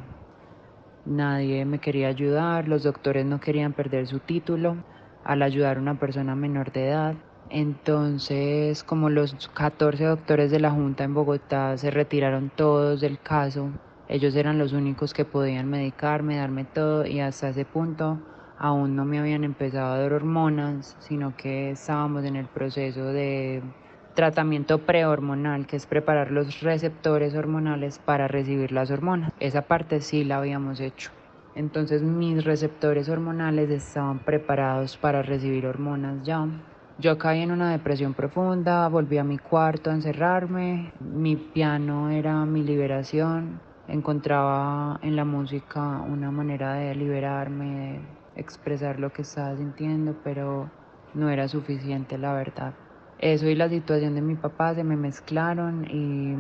Nadie 1.06 1.65
me 1.65 1.80
quería 1.80 2.08
ayudar, 2.08 2.69
los 2.69 2.84
doctores 2.84 3.25
no 3.25 3.41
querían 3.41 3.73
perder 3.73 4.08
su 4.08 4.19
título 4.19 4.77
al 5.25 5.41
ayudar 5.41 5.77
a 5.77 5.82
una 5.82 5.95
persona 5.95 6.34
menor 6.34 6.71
de 6.71 6.88
edad. 6.88 7.15
Entonces, 7.49 8.83
como 8.83 9.10
los 9.10 9.47
14 9.49 10.03
doctores 10.03 10.51
de 10.51 10.60
la 10.60 10.71
Junta 10.71 11.05
en 11.05 11.13
Bogotá 11.13 11.77
se 11.77 11.91
retiraron 11.91 12.51
todos 12.55 12.99
del 12.99 13.19
caso, 13.19 13.69
ellos 14.10 14.36
eran 14.36 14.57
los 14.57 14.73
únicos 14.73 15.13
que 15.13 15.23
podían 15.23 15.69
medicarme, 15.69 16.38
darme 16.38 16.65
todo 16.65 17.05
y 17.05 17.19
hasta 17.21 17.49
ese 17.49 17.63
punto 17.65 18.17
aún 18.57 18.95
no 18.95 19.05
me 19.05 19.19
habían 19.19 19.43
empezado 19.43 19.93
a 19.93 19.99
dar 19.99 20.13
hormonas, 20.13 20.95
sino 20.99 21.36
que 21.38 21.71
estábamos 21.71 22.25
en 22.25 22.36
el 22.36 22.47
proceso 22.47 23.05
de 23.05 23.62
tratamiento 24.13 24.79
prehormonal, 24.79 25.67
que 25.67 25.75
es 25.75 25.86
preparar 25.86 26.31
los 26.31 26.62
receptores 26.62 27.36
hormonales 27.36 27.99
para 27.99 28.27
recibir 28.27 28.71
las 28.71 28.91
hormonas. 28.91 29.31
Esa 29.39 29.62
parte 29.62 30.01
sí 30.01 30.23
la 30.23 30.39
habíamos 30.39 30.79
hecho. 30.79 31.12
Entonces 31.53 32.01
mis 32.01 32.43
receptores 32.43 33.10
hormonales 33.10 33.69
estaban 33.69 34.19
preparados 34.19 34.97
para 34.97 35.21
recibir 35.21 35.65
hormonas 35.65 36.23
ya. 36.23 36.47
Yo 36.99 37.19
caí 37.19 37.41
en 37.41 37.51
una 37.51 37.69
depresión 37.69 38.15
profunda, 38.15 38.88
volví 38.88 39.19
a 39.19 39.23
mi 39.23 39.38
cuarto 39.38 39.91
a 39.91 39.93
encerrarme, 39.93 40.91
mi 40.99 41.36
piano 41.36 42.10
era 42.10 42.43
mi 42.45 42.63
liberación, 42.63 43.60
encontraba 43.88 44.99
en 45.03 45.15
la 45.15 45.23
música 45.23 46.01
una 46.01 46.31
manera 46.31 46.73
de 46.73 46.95
liberarme, 46.95 47.65
de 48.36 48.41
expresar 48.41 48.99
lo 48.99 49.13
que 49.13 49.21
estaba 49.21 49.55
sintiendo, 49.55 50.15
pero 50.23 50.71
no 51.13 51.29
era 51.29 51.47
suficiente 51.47 52.17
la 52.17 52.33
verdad. 52.33 52.73
Eso 53.19 53.45
y 53.45 53.53
la 53.53 53.69
situación 53.69 54.15
de 54.15 54.21
mi 54.21 54.33
papá 54.33 54.73
se 54.73 54.83
me 54.83 54.95
mezclaron 54.95 55.86
y 55.91 56.36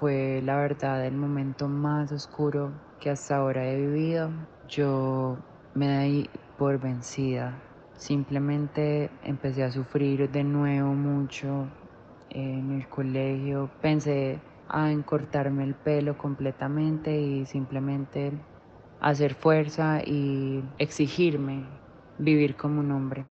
fue 0.00 0.42
la 0.44 0.56
verdad 0.56 1.06
el 1.06 1.14
momento 1.14 1.68
más 1.68 2.10
oscuro 2.10 2.72
que 2.98 3.10
hasta 3.10 3.36
ahora 3.36 3.68
he 3.68 3.76
vivido. 3.76 4.30
Yo 4.68 5.36
me 5.76 6.06
di 6.06 6.30
por 6.58 6.80
vencida 6.80 7.54
Simplemente 7.96 9.10
empecé 9.22 9.62
a 9.62 9.70
sufrir 9.70 10.30
de 10.30 10.44
nuevo 10.44 10.92
mucho 10.92 11.68
en 12.30 12.72
el 12.72 12.88
colegio. 12.88 13.70
Pensé 13.80 14.40
en 14.72 15.02
cortarme 15.02 15.64
el 15.64 15.74
pelo 15.74 16.16
completamente 16.18 17.20
y 17.20 17.46
simplemente 17.46 18.32
hacer 19.00 19.34
fuerza 19.34 20.02
y 20.04 20.62
exigirme 20.78 21.66
vivir 22.18 22.56
como 22.56 22.80
un 22.80 22.90
hombre. 22.92 23.26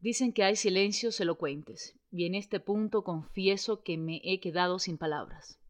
Dicen 0.00 0.32
que 0.32 0.42
hay 0.42 0.56
silencios 0.56 1.20
elocuentes, 1.20 1.96
y 2.10 2.26
en 2.26 2.34
este 2.34 2.58
punto 2.58 3.04
confieso 3.04 3.82
que 3.82 3.96
me 3.96 4.20
he 4.24 4.40
quedado 4.40 4.80
sin 4.80 4.98
palabras. 4.98 5.60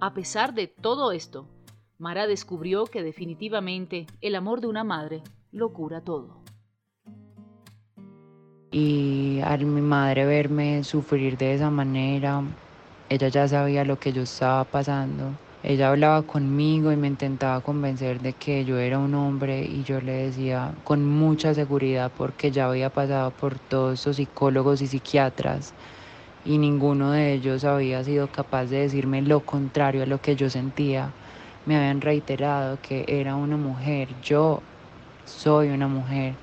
A 0.00 0.14
pesar 0.14 0.54
de 0.54 0.68
todo 0.68 1.10
esto, 1.10 1.48
Mara 2.00 2.28
descubrió 2.28 2.84
que 2.84 3.02
definitivamente 3.02 4.06
el 4.20 4.36
amor 4.36 4.60
de 4.60 4.68
una 4.68 4.84
madre 4.84 5.20
lo 5.50 5.72
cura 5.72 6.00
todo. 6.00 6.44
Y 8.70 9.40
al 9.42 9.66
mi 9.66 9.80
madre 9.80 10.24
verme 10.24 10.84
sufrir 10.84 11.36
de 11.36 11.54
esa 11.54 11.70
manera, 11.70 12.44
ella 13.08 13.26
ya 13.26 13.48
sabía 13.48 13.84
lo 13.84 13.98
que 13.98 14.12
yo 14.12 14.22
estaba 14.22 14.62
pasando. 14.62 15.32
Ella 15.64 15.88
hablaba 15.88 16.22
conmigo 16.22 16.92
y 16.92 16.96
me 16.96 17.08
intentaba 17.08 17.60
convencer 17.62 18.20
de 18.20 18.32
que 18.32 18.64
yo 18.64 18.78
era 18.78 19.00
un 19.00 19.12
hombre 19.16 19.64
y 19.64 19.82
yo 19.82 20.00
le 20.00 20.12
decía 20.12 20.72
con 20.84 21.04
mucha 21.04 21.52
seguridad 21.52 22.12
porque 22.16 22.52
ya 22.52 22.68
había 22.68 22.90
pasado 22.90 23.32
por 23.32 23.58
todos 23.58 23.98
esos 23.98 24.16
psicólogos 24.16 24.82
y 24.82 24.86
psiquiatras 24.86 25.74
y 26.44 26.58
ninguno 26.58 27.10
de 27.10 27.32
ellos 27.32 27.64
había 27.64 28.04
sido 28.04 28.28
capaz 28.28 28.66
de 28.66 28.82
decirme 28.82 29.20
lo 29.20 29.40
contrario 29.40 30.04
a 30.04 30.06
lo 30.06 30.20
que 30.20 30.36
yo 30.36 30.48
sentía 30.48 31.12
me 31.68 31.76
habían 31.76 32.00
reiterado 32.00 32.80
que 32.80 33.04
era 33.08 33.36
una 33.36 33.58
mujer, 33.58 34.16
yo 34.20 34.70
soy 35.26 35.68
una 35.70 35.88
mujer 35.88 36.40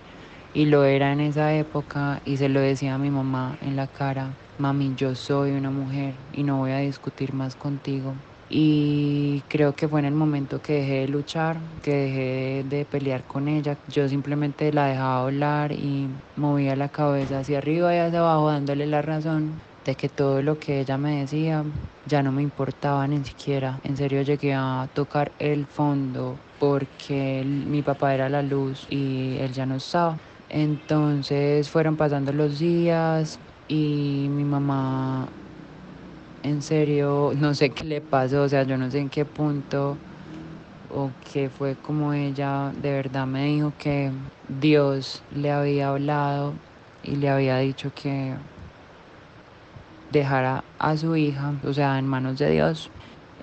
y 0.54 0.66
lo 0.68 0.86
era 0.86 1.12
en 1.14 1.20
esa 1.22 1.56
época 1.56 2.22
y 2.26 2.38
se 2.38 2.50
lo 2.50 2.62
decía 2.62 2.96
a 2.96 3.00
mi 3.00 3.12
mamá 3.12 3.58
en 3.62 3.76
la 3.76 3.88
cara, 3.88 4.40
mami, 4.58 4.94
yo 4.96 5.16
soy 5.16 5.52
una 5.54 5.72
mujer 5.72 6.22
y 6.32 6.44
no 6.44 6.58
voy 6.60 6.72
a 6.72 6.80
discutir 6.80 7.34
más 7.34 7.56
contigo. 7.56 8.22
Y 8.50 9.46
creo 9.50 9.76
que 9.76 9.90
fue 9.90 10.00
en 10.02 10.06
el 10.08 10.14
momento 10.16 10.62
que 10.62 10.74
dejé 10.74 10.94
de 11.02 11.08
luchar, 11.10 11.64
que 11.82 11.92
dejé 11.94 12.64
de 12.66 12.86
pelear 12.86 13.26
con 13.26 13.48
ella. 13.48 13.80
Yo 13.88 14.08
simplemente 14.10 14.72
la 14.74 14.88
dejaba 14.88 15.24
hablar 15.24 15.72
y 15.74 16.10
movía 16.36 16.76
la 16.76 16.90
cabeza 16.90 17.40
hacia 17.40 17.58
arriba 17.60 17.96
y 17.96 18.00
hacia 18.00 18.20
abajo 18.20 18.50
dándole 18.52 18.88
la 18.88 19.02
razón 19.02 19.64
de 19.86 19.95
que 19.95 20.10
todo 20.10 20.41
lo 20.41 20.60
que 20.60 20.82
ella 20.82 20.98
me 20.98 21.19
decía 21.21 21.65
ya 22.06 22.24
no 22.24 22.32
me 22.34 22.43
importaba 22.43 23.08
ni 23.08 23.24
siquiera. 23.26 23.80
En 23.84 23.98
serio 23.98 24.21
llegué 24.24 24.54
a 24.56 24.89
tocar 24.93 25.36
el 25.39 25.67
fondo 25.67 26.43
porque 26.58 27.43
mi 27.45 27.84
papá 27.84 28.13
era 28.15 28.30
la 28.30 28.43
luz 28.43 28.86
y 28.89 29.38
él 29.39 29.54
ya 29.54 29.65
no 29.65 29.76
estaba. 29.76 30.21
Entonces 30.50 31.69
fueron 31.71 31.98
pasando 31.98 32.34
los 32.34 32.60
días 32.60 33.41
y 33.67 34.28
mi 34.32 34.45
mamá, 34.45 35.34
en 36.43 36.62
serio, 36.62 37.32
no 37.36 37.54
sé 37.56 37.74
qué 37.74 37.86
le 37.86 38.02
pasó, 38.02 38.43
o 38.43 38.50
sea, 38.50 38.63
yo 38.63 38.78
no 38.78 38.89
sé 38.91 39.00
en 39.00 39.10
qué 39.10 39.26
punto 39.26 40.02
o 40.89 41.15
qué 41.21 41.50
fue 41.50 41.78
como 41.78 42.13
ella 42.13 42.71
de 42.76 42.91
verdad 42.93 43.28
me 43.28 43.45
dijo 43.48 43.76
que 43.78 44.13
Dios 44.43 45.26
le 45.30 45.52
había 45.52 45.89
hablado 45.89 46.62
y 47.02 47.17
le 47.17 47.30
había 47.30 47.58
dicho 47.60 47.91
que 47.93 48.39
dejar 50.19 50.63
a, 50.80 50.97
su 50.97 51.15
hija, 51.15 51.54
o 51.63 51.73
sea, 51.73 51.99
en 51.99 52.08
manos 52.08 52.39
de 52.39 52.51
Dios. 52.51 52.89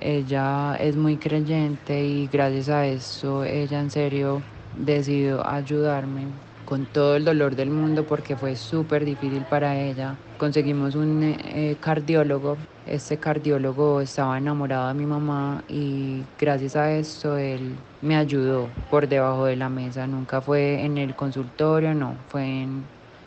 Ella 0.00 0.74
es 0.80 0.96
muy 0.96 1.16
creyente 1.16 2.04
y 2.04 2.26
gracias 2.26 2.68
a 2.68 2.87
eso 2.87 3.44
ella 3.44 3.80
en 3.80 3.90
serio 3.90 4.42
decidió 4.76 5.46
ayudarme 5.46 6.26
con 6.64 6.87
todo 6.87 7.16
el 7.16 7.24
dolor 7.24 7.54
del 7.54 7.70
mundo 7.70 8.04
porque 8.04 8.35
fue 8.35 8.56
súper 8.56 9.04
difícil 9.04 9.42
para 9.48 9.78
ella. 9.78 10.16
Conseguimos 10.38 10.94
un 10.96 11.22
eh, 11.22 11.76
cardiólogo. 11.80 12.56
Este 12.87 13.16
cardiólogo 13.16 14.00
estaba 14.00 14.38
enamorado 14.38 14.88
de 14.88 14.94
mi 14.94 15.06
mamá 15.06 15.62
y 15.68 16.24
gracias 16.40 16.74
a 16.74 16.90
esto 16.92 17.37
él 17.37 17.76
me 18.00 18.16
ayudó 18.16 18.66
por 18.90 19.06
debajo 19.06 19.44
de 19.44 19.56
la 19.56 19.68
mesa. 19.68 20.06
Nunca 20.08 20.40
fue 20.40 20.85
en 20.85 20.98
el 20.98 21.14
consultorio, 21.14 21.94
no, 21.94 22.16
fue 22.28 22.62
en 22.62 22.82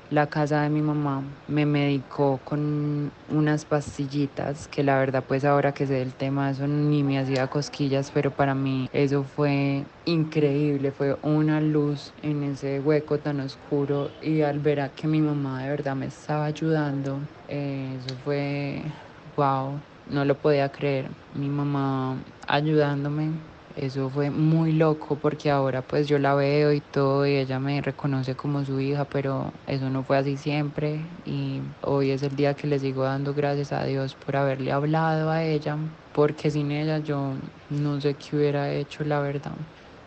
la 0.10 0.30
casa 0.30 0.62
de 0.62 0.70
mi 0.70 0.82
mamá 0.82 1.24
me 1.48 1.66
medicó 1.66 2.44
con 2.44 3.14
unas 3.28 3.66
pastillitas 3.66 4.68
que 4.68 4.84
la 4.84 4.98
verdad 5.00 5.26
pues 5.28 5.44
ahora 5.46 5.74
que 5.74 5.88
sé 5.88 6.02
el 6.02 6.16
tema 6.16 6.52
eso 6.52 6.68
ni 6.68 7.04
me 7.04 7.20
hacía 7.20 7.48
cosquillas 7.48 8.12
pero 8.12 8.36
para 8.36 8.56
mí 8.56 8.88
eso 8.92 9.24
fue 9.24 9.88
increíble 10.06 10.92
fue 10.92 11.18
una 11.24 11.60
luz 11.62 12.14
en 12.22 12.44
ese 12.44 12.80
hueco 12.80 13.20
tan 13.20 13.40
oscuro 13.40 14.16
y 14.22 14.42
al 14.42 14.60
ver 14.60 14.80
a 14.82 14.90
que 14.94 15.08
mi 15.08 15.22
mamá 15.22 15.64
de 15.64 15.70
verdad 15.70 15.96
me 15.96 16.06
estaba 16.08 16.46
ayudando 16.46 17.28
eso 17.48 18.16
fue 18.18 18.94
wow 19.36 19.82
no 20.06 20.24
lo 20.24 20.40
podía 20.40 20.72
creer. 20.72 21.12
Mi 21.32 21.50
mamá 21.50 22.24
ayudándome 22.48 23.55
eso 23.76 24.10
fue 24.10 24.32
muy 24.32 24.72
loco 24.72 25.20
porque 25.20 25.52
ahora 25.52 25.82
pues 25.86 26.08
yo 26.08 26.18
la 26.18 26.34
veo 26.34 26.72
y 26.72 26.80
todo 26.82 27.28
y 27.28 27.36
ella 27.36 27.60
me 27.60 27.82
reconoce 27.82 28.36
como 28.36 28.64
su 28.64 28.80
hija, 28.80 29.06
pero 29.10 29.52
eso 29.68 29.90
no 29.90 30.04
fue 30.06 30.18
así 30.18 30.38
siempre 30.38 31.10
y 31.26 31.62
hoy 31.82 32.12
es 32.12 32.24
el 32.24 32.36
día 32.38 32.56
que 32.56 32.68
le 32.68 32.80
sigo 32.80 33.04
dando 33.04 33.34
gracias 33.34 33.74
a 33.74 33.84
Dios 33.84 34.16
por 34.16 34.38
haberle 34.38 34.72
hablado 34.72 35.30
a 35.30 35.44
ella, 35.44 35.78
porque 36.14 36.52
sin 36.52 36.72
ella 36.72 37.00
yo 37.00 37.38
no 37.70 38.00
sé 38.00 38.16
qué 38.18 38.38
hubiera 38.38 38.72
hecho 38.74 39.04
la 39.04 39.20
verdad. 39.20 39.58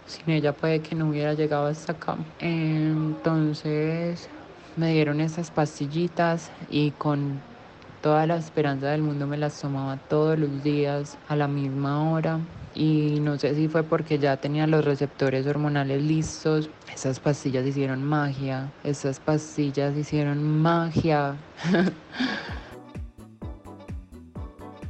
Sin 0.07 0.31
ella 0.31 0.55
puede 0.57 0.81
que 0.81 0.95
no 0.95 1.09
hubiera 1.11 1.35
llegado 1.35 1.67
hasta 1.67 1.93
acá. 1.93 2.17
Entonces 2.39 4.31
me 4.75 4.93
dieron 4.93 5.21
esas 5.21 5.51
pastillitas 5.51 6.51
y 6.69 6.93
con 6.93 7.43
toda 8.01 8.27
la 8.27 8.37
esperanza 8.39 8.89
del 8.89 9.03
mundo 9.03 9.27
me 9.27 9.37
las 9.37 9.61
tomaba 9.61 9.99
todos 9.99 10.39
los 10.39 10.63
días 10.63 11.19
a 11.27 11.37
la 11.37 11.49
misma 11.49 12.11
hora 12.11 12.41
y 12.75 13.19
no 13.21 13.39
sé 13.39 13.55
si 13.55 13.69
fue 13.69 13.83
porque 13.83 14.19
ya 14.19 14.37
tenía 14.37 14.67
los 14.67 14.85
receptores 14.85 15.47
hormonales 15.47 16.03
listos. 16.03 16.71
Esas 16.93 17.21
pastillas 17.21 17.67
hicieron 17.67 18.03
magia, 18.03 18.71
esas 18.85 19.21
pastillas 19.21 19.97
hicieron 19.97 20.43
magia. 20.61 21.37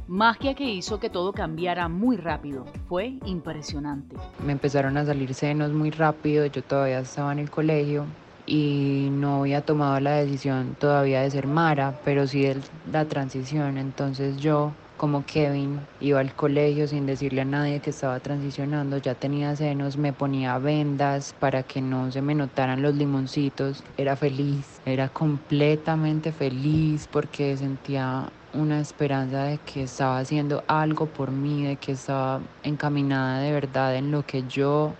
Magia 0.09 0.55
que 0.55 0.63
hizo 0.63 0.99
que 0.99 1.11
todo 1.11 1.31
cambiara 1.33 1.87
muy 1.87 2.17
rápido. 2.17 2.65
Fue 2.87 3.19
impresionante. 3.25 4.15
Me 4.43 4.53
empezaron 4.53 4.97
a 4.97 5.05
salir 5.05 5.35
senos 5.35 5.71
muy 5.71 5.91
rápido. 5.91 6.47
Yo 6.47 6.63
todavía 6.63 7.01
estaba 7.01 7.31
en 7.31 7.37
el 7.37 7.51
colegio 7.51 8.07
y 8.47 9.09
no 9.11 9.41
había 9.41 9.61
tomado 9.61 9.99
la 9.99 10.13
decisión 10.13 10.75
todavía 10.79 11.21
de 11.21 11.29
ser 11.29 11.45
Mara, 11.45 11.99
pero 12.03 12.25
sí 12.25 12.41
de 12.41 12.57
la 12.91 13.05
transición. 13.05 13.77
Entonces 13.77 14.37
yo 14.37 14.71
como 14.99 15.25
Kevin 15.25 15.79
iba 16.01 16.19
al 16.19 16.35
colegio 16.35 16.85
sin 16.85 17.05
decirle 17.05 17.41
a 17.41 17.45
nadie 17.45 17.79
que 17.79 17.89
estaba 17.89 18.19
transicionando, 18.19 18.97
ya 18.97 19.15
tenía 19.15 19.55
senos, 19.55 19.97
me 19.97 20.11
ponía 20.13 20.59
vendas 20.59 21.33
para 21.39 21.63
que 21.63 21.81
no 21.81 22.11
se 22.11 22.21
me 22.21 22.35
notaran 22.35 22.81
los 22.81 22.95
limoncitos. 22.95 23.81
Era 23.97 24.17
feliz, 24.17 24.81
era 24.85 25.07
completamente 25.07 26.33
feliz 26.33 27.07
porque 27.07 27.55
sentía 27.55 28.27
una 28.53 28.81
esperanza 28.81 29.45
de 29.45 29.59
que 29.59 29.83
estaba 29.83 30.19
haciendo 30.19 30.65
algo 30.67 31.07
por 31.13 31.31
mí, 31.31 31.63
de 31.65 31.77
que 31.77 31.93
estaba 31.93 32.41
encaminada 32.61 33.39
de 33.39 33.53
verdad 33.53 33.95
en 33.95 34.11
lo 34.11 34.23
que 34.23 34.43
yo 34.43 34.97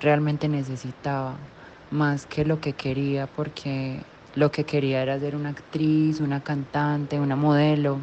realmente 0.00 0.48
necesitaba, 0.48 1.36
más 1.90 2.26
que 2.26 2.44
lo 2.44 2.60
que 2.60 2.74
quería, 2.74 3.26
porque 3.26 4.02
lo 4.34 4.52
que 4.52 4.64
quería 4.64 5.02
era 5.02 5.18
ser 5.18 5.34
una 5.34 5.50
actriz, 5.50 6.20
una 6.20 6.42
cantante, 6.42 7.18
una 7.18 7.34
modelo. 7.34 8.00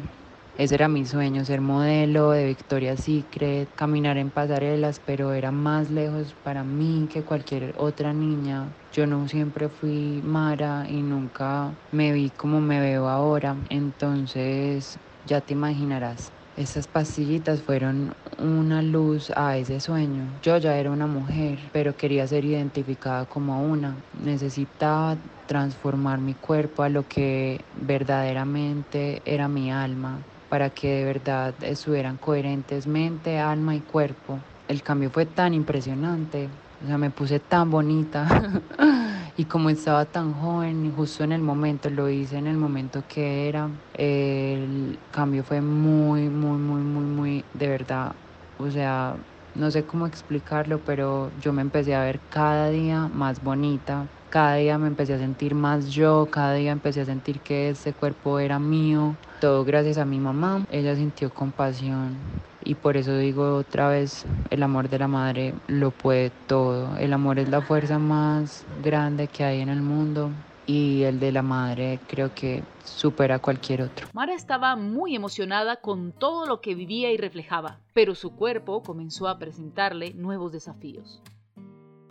Ese 0.60 0.74
era 0.74 0.88
mi 0.88 1.06
sueño, 1.06 1.42
ser 1.46 1.62
modelo 1.62 2.32
de 2.32 2.44
Victoria's 2.44 3.04
Secret, 3.04 3.70
caminar 3.74 4.18
en 4.18 4.30
pasarelas, 4.30 5.00
pero 5.02 5.32
era 5.32 5.50
más 5.52 5.90
lejos 5.90 6.36
para 6.42 6.64
mí 6.64 7.08
que 7.10 7.22
cualquier 7.22 7.72
otra 7.78 8.12
niña. 8.12 8.68
Yo 8.92 9.06
no 9.06 9.26
siempre 9.26 9.70
fui 9.70 10.20
Mara 10.22 10.84
y 10.86 11.00
nunca 11.00 11.74
me 11.90 12.12
vi 12.12 12.28
como 12.28 12.60
me 12.60 12.78
veo 12.78 13.08
ahora, 13.08 13.56
entonces 13.70 14.98
ya 15.24 15.40
te 15.40 15.54
imaginarás. 15.54 16.30
Esas 16.56 16.86
pastillitas 16.88 17.62
fueron 17.62 18.12
una 18.36 18.82
luz 18.82 19.32
a 19.36 19.56
ese 19.56 19.80
sueño. 19.80 20.28
Yo 20.42 20.58
ya 20.58 20.76
era 20.76 20.90
una 20.90 21.06
mujer, 21.06 21.70
pero 21.72 21.96
quería 21.96 22.26
ser 22.26 22.44
identificada 22.44 23.24
como 23.24 23.62
una. 23.62 23.96
Necesitaba 24.12 25.16
transformar 25.46 26.20
mi 26.20 26.34
cuerpo 26.34 26.82
a 26.82 26.90
lo 26.90 27.08
que 27.08 27.64
verdaderamente 27.72 29.22
era 29.24 29.48
mi 29.48 29.72
alma 29.72 30.20
para 30.50 30.70
que 30.70 30.88
de 30.90 31.06
verdad 31.06 31.56
estuvieran 31.64 32.18
coherentes 32.18 32.88
mente, 32.88 33.38
alma 33.38 33.76
y 33.76 33.82
cuerpo. 33.82 34.44
El 34.68 34.82
cambio 34.84 35.10
fue 35.12 35.26
tan 35.26 35.54
impresionante, 35.54 36.52
o 36.80 36.86
sea, 36.86 36.98
me 36.98 37.10
puse 37.12 37.40
tan 37.40 37.70
bonita 37.70 38.28
y 39.36 39.46
como 39.46 39.70
estaba 39.70 40.06
tan 40.10 40.32
joven 40.34 40.90
justo 40.92 41.24
en 41.24 41.32
el 41.32 41.42
momento, 41.42 41.90
lo 41.90 42.08
hice 42.10 42.36
en 42.38 42.48
el 42.48 42.58
momento 42.58 43.06
que 43.06 43.48
era, 43.48 43.72
el 43.94 45.04
cambio 45.10 45.44
fue 45.44 45.62
muy, 45.62 46.30
muy, 46.30 46.58
muy, 46.58 46.82
muy, 46.82 47.04
muy, 47.06 47.50
de 47.54 47.68
verdad, 47.68 48.16
o 48.58 48.70
sea, 48.70 49.18
no 49.54 49.70
sé 49.70 49.86
cómo 49.86 50.06
explicarlo, 50.06 50.84
pero 50.84 51.32
yo 51.36 51.52
me 51.52 51.62
empecé 51.62 51.94
a 51.94 52.04
ver 52.04 52.24
cada 52.28 52.70
día 52.70 53.08
más 53.08 53.40
bonita, 53.42 54.10
cada 54.30 54.54
día 54.54 54.78
me 54.78 54.86
empecé 54.86 55.14
a 55.14 55.18
sentir 55.18 55.54
más 55.54 55.88
yo, 55.88 56.28
cada 56.30 56.54
día 56.54 56.70
empecé 56.70 57.00
a 57.00 57.04
sentir 57.04 57.40
que 57.40 57.70
ese 57.70 57.92
cuerpo 57.92 58.38
era 58.38 58.58
mío, 58.58 59.16
todo 59.40 59.64
gracias 59.64 59.98
a 59.98 60.04
mi 60.04 60.18
mamá, 60.18 60.64
ella 60.70 60.94
sintió 60.94 61.30
compasión 61.30 62.16
y 62.62 62.76
por 62.76 62.96
eso 62.96 63.16
digo 63.16 63.56
otra 63.56 63.88
vez, 63.88 64.24
el 64.50 64.62
amor 64.62 64.88
de 64.88 64.98
la 65.00 65.08
madre 65.08 65.54
lo 65.66 65.90
puede 65.90 66.30
todo, 66.46 66.96
el 66.98 67.12
amor 67.12 67.40
es 67.40 67.48
la 67.48 67.60
fuerza 67.60 67.98
más 67.98 68.64
grande 68.84 69.26
que 69.26 69.44
hay 69.44 69.60
en 69.60 69.68
el 69.68 69.82
mundo 69.82 70.30
y 70.66 71.02
el 71.02 71.18
de 71.18 71.32
la 71.32 71.42
madre 71.42 71.98
creo 72.06 72.32
que 72.32 72.62
supera 72.84 73.40
cualquier 73.40 73.82
otro. 73.82 74.06
Mara 74.12 74.34
estaba 74.34 74.76
muy 74.76 75.16
emocionada 75.16 75.76
con 75.76 76.12
todo 76.12 76.46
lo 76.46 76.60
que 76.60 76.76
vivía 76.76 77.10
y 77.10 77.16
reflejaba, 77.16 77.78
pero 77.94 78.14
su 78.14 78.36
cuerpo 78.36 78.82
comenzó 78.84 79.26
a 79.26 79.38
presentarle 79.38 80.14
nuevos 80.14 80.52
desafíos. 80.52 81.20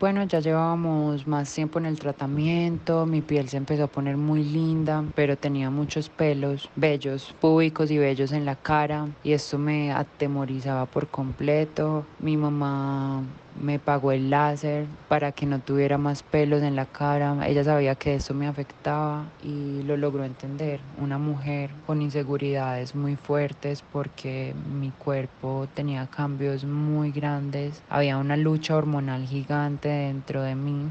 Bueno, 0.00 0.24
ya 0.24 0.40
llevábamos 0.40 1.26
más 1.26 1.52
tiempo 1.52 1.78
en 1.78 1.84
el 1.84 1.98
tratamiento, 1.98 3.04
mi 3.04 3.20
piel 3.20 3.50
se 3.50 3.58
empezó 3.58 3.84
a 3.84 3.88
poner 3.88 4.16
muy 4.16 4.42
linda, 4.44 5.04
pero 5.14 5.36
tenía 5.36 5.68
muchos 5.68 6.08
pelos, 6.08 6.70
bellos, 6.74 7.34
públicos 7.38 7.90
y 7.90 7.98
bellos 7.98 8.32
en 8.32 8.46
la 8.46 8.56
cara 8.56 9.10
y 9.22 9.32
esto 9.32 9.58
me 9.58 9.92
atemorizaba 9.92 10.86
por 10.86 11.10
completo. 11.10 12.08
Mi 12.16 12.38
mamá 12.38 13.26
me 13.58 13.78
pagó 13.78 14.12
el 14.12 14.30
láser 14.30 14.86
para 15.08 15.32
que 15.32 15.46
no 15.46 15.58
tuviera 15.58 15.98
más 15.98 16.22
pelos 16.22 16.62
en 16.62 16.76
la 16.76 16.86
cara. 16.86 17.36
Ella 17.46 17.64
sabía 17.64 17.94
que 17.94 18.14
eso 18.14 18.34
me 18.34 18.46
afectaba 18.46 19.24
y 19.42 19.82
lo 19.82 19.96
logró 19.96 20.24
entender. 20.24 20.80
Una 20.98 21.18
mujer 21.18 21.70
con 21.86 22.02
inseguridades 22.02 22.94
muy 22.94 23.16
fuertes 23.16 23.82
porque 23.92 24.54
mi 24.72 24.90
cuerpo 24.90 25.68
tenía 25.74 26.06
cambios 26.06 26.64
muy 26.64 27.10
grandes. 27.12 27.82
Había 27.88 28.18
una 28.18 28.36
lucha 28.36 28.76
hormonal 28.76 29.26
gigante 29.26 29.88
dentro 29.88 30.42
de 30.42 30.54
mí. 30.54 30.86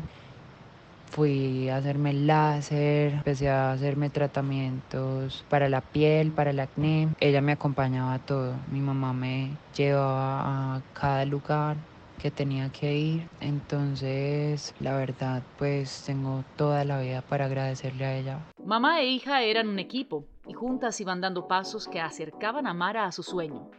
Fui 1.12 1.70
a 1.70 1.78
hacerme 1.78 2.12
el 2.12 2.28
láser, 2.28 3.14
empecé 3.14 3.50
a 3.50 3.72
hacerme 3.72 4.12
tratamientos 4.12 5.44
para 5.50 5.68
la 5.68 5.82
piel, 5.82 6.32
para 6.32 6.52
el 6.52 6.60
acné. 6.60 7.10
Ella 7.20 7.42
me 7.42 7.54
acompañaba 7.54 8.14
a 8.14 8.20
todo. 8.20 8.54
Mi 8.72 8.80
mamá 8.80 9.12
me 9.12 9.50
llevaba 9.76 10.76
a 10.76 10.82
cada 10.94 11.26
lugar 11.26 11.78
que 12.20 12.30
tenía 12.30 12.70
que 12.70 12.96
ir. 12.96 13.30
Entonces, 13.42 14.76
la 14.80 14.96
verdad, 14.96 15.42
pues 15.58 16.04
tengo 16.06 16.44
toda 16.56 16.86
la 16.86 17.02
vida 17.02 17.22
para 17.22 17.46
agradecerle 17.46 18.06
a 18.06 18.18
ella. 18.18 18.40
Mamá 18.64 19.02
e 19.02 19.08
hija 19.08 19.42
eran 19.42 19.68
un 19.68 19.80
equipo 19.80 20.26
y 20.48 20.54
juntas 20.54 21.02
iban 21.02 21.22
dando 21.22 21.48
pasos 21.48 21.88
que 21.88 22.00
acercaban 22.00 22.68
a 22.68 22.74
Mara 22.74 23.06
a 23.06 23.12
su 23.12 23.24
sueño. 23.24 23.72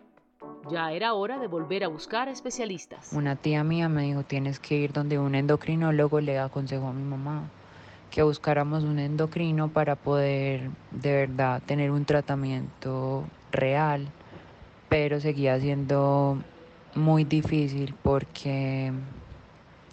Ya 0.69 0.93
era 0.93 1.15
hora 1.15 1.39
de 1.39 1.47
volver 1.47 1.85
a 1.85 1.89
buscar 1.89 2.29
especialistas. 2.29 3.13
Una 3.13 3.37
tía 3.37 3.63
mía 3.63 3.89
me 3.89 4.03
dijo, 4.03 4.25
tienes 4.25 4.59
que 4.59 4.77
ir 4.77 4.93
donde 4.93 5.19
un 5.19 5.35
endocrinólogo 5.35 6.21
le 6.21 6.39
aconsejó 6.39 6.89
a 6.89 6.93
mi 6.93 7.03
mamá 7.03 7.49
que 8.11 8.23
buscáramos 8.23 8.83
un 8.83 8.99
endocrino 8.99 9.69
para 9.69 9.95
poder 9.97 10.71
de 10.91 11.13
verdad 11.13 11.63
tener 11.65 11.91
un 11.91 12.05
tratamiento 12.05 13.25
real, 13.53 14.09
pero 14.89 15.21
seguía 15.21 15.59
siendo 15.61 16.39
muy 16.95 17.25
difícil 17.25 17.95
porque 18.03 18.93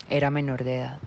era 0.10 0.32
menor 0.32 0.64
de 0.64 0.78
edad. 0.78 1.00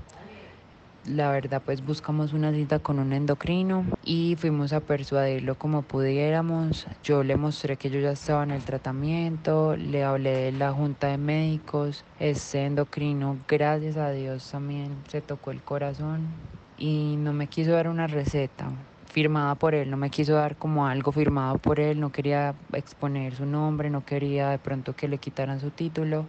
La 1.07 1.31
verdad 1.31 1.62
pues 1.64 1.85
buscamos 1.85 2.35
una 2.35 2.53
cita 2.53 2.79
con 2.79 2.98
un 2.98 3.14
endocrino 3.14 3.85
y 4.05 4.37
fuimos 4.38 4.74
a 4.74 4.81
persuadirlo 4.81 5.55
como 5.55 5.81
pudiéramos. 5.81 6.87
Yo 7.03 7.24
le 7.24 7.37
mostré 7.37 7.76
que 7.76 7.88
yo 7.88 8.00
ya 8.00 8.12
estaba 8.12 8.42
en 8.42 8.50
el 8.50 8.62
tratamiento, 8.62 9.76
le 9.76 10.05
hablé 10.05 10.31
de 10.31 10.53
la 10.53 10.72
junta 10.72 11.07
de 11.07 11.16
médicos. 11.16 12.05
Este 12.18 12.66
endocrino, 12.66 13.38
gracias 13.48 13.96
a 13.96 14.11
Dios, 14.11 14.50
también 14.50 14.94
se 15.09 15.22
tocó 15.22 15.53
el 15.53 15.62
corazón 15.62 16.29
y 16.76 17.16
no 17.16 17.33
me 17.33 17.46
quiso 17.46 17.72
dar 17.72 17.88
una 17.88 18.07
receta 18.07 18.70
firmada 19.11 19.55
por 19.57 19.75
él, 19.75 19.90
no 19.90 19.96
me 19.96 20.11
quiso 20.11 20.35
dar 20.35 20.57
como 20.57 20.87
algo 20.87 21.12
firmado 21.12 21.59
por 21.59 21.81
él, 21.81 22.01
no 22.01 22.11
quería 22.11 22.55
exponer 22.73 23.35
su 23.35 23.44
nombre, 23.44 23.90
no 23.90 24.05
quería 24.05 24.51
de 24.51 24.59
pronto 24.59 24.94
que 24.94 25.09
le 25.09 25.18
quitaran 25.18 25.61
su 25.61 25.70
título, 25.70 26.27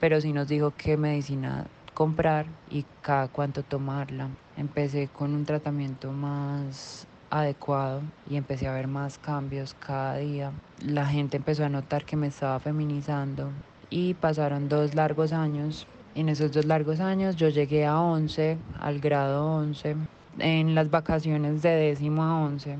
pero 0.00 0.20
sí 0.20 0.32
nos 0.32 0.48
dijo 0.48 0.72
qué 0.76 0.96
medicina 0.96 1.66
comprar 1.94 2.46
y 2.70 2.84
cada 3.02 3.28
cuánto 3.28 3.62
tomarla. 3.62 4.28
Empecé 4.56 5.08
con 5.08 5.34
un 5.34 5.44
tratamiento 5.44 6.10
más 6.10 7.06
adecuado 7.30 8.02
y 8.28 8.36
empecé 8.36 8.66
a 8.66 8.72
ver 8.72 8.88
más 8.88 9.18
cambios 9.18 9.74
cada 9.74 10.16
día. 10.16 10.52
La 10.84 11.06
gente 11.06 11.36
empezó 11.36 11.64
a 11.64 11.68
notar 11.68 12.04
que 12.04 12.16
me 12.16 12.28
estaba 12.28 12.58
feminizando 12.60 13.50
y 13.90 14.14
pasaron 14.14 14.68
dos 14.68 14.94
largos 14.94 15.32
años. 15.32 15.86
En 16.14 16.28
esos 16.28 16.52
dos 16.52 16.64
largos 16.64 17.00
años 17.00 17.36
yo 17.36 17.48
llegué 17.48 17.86
a 17.86 18.00
11, 18.00 18.58
al 18.80 19.00
grado 19.00 19.46
11, 19.54 19.96
en 20.38 20.74
las 20.74 20.90
vacaciones 20.90 21.62
de 21.62 21.70
décimo 21.70 22.22
a 22.22 22.40
once, 22.44 22.78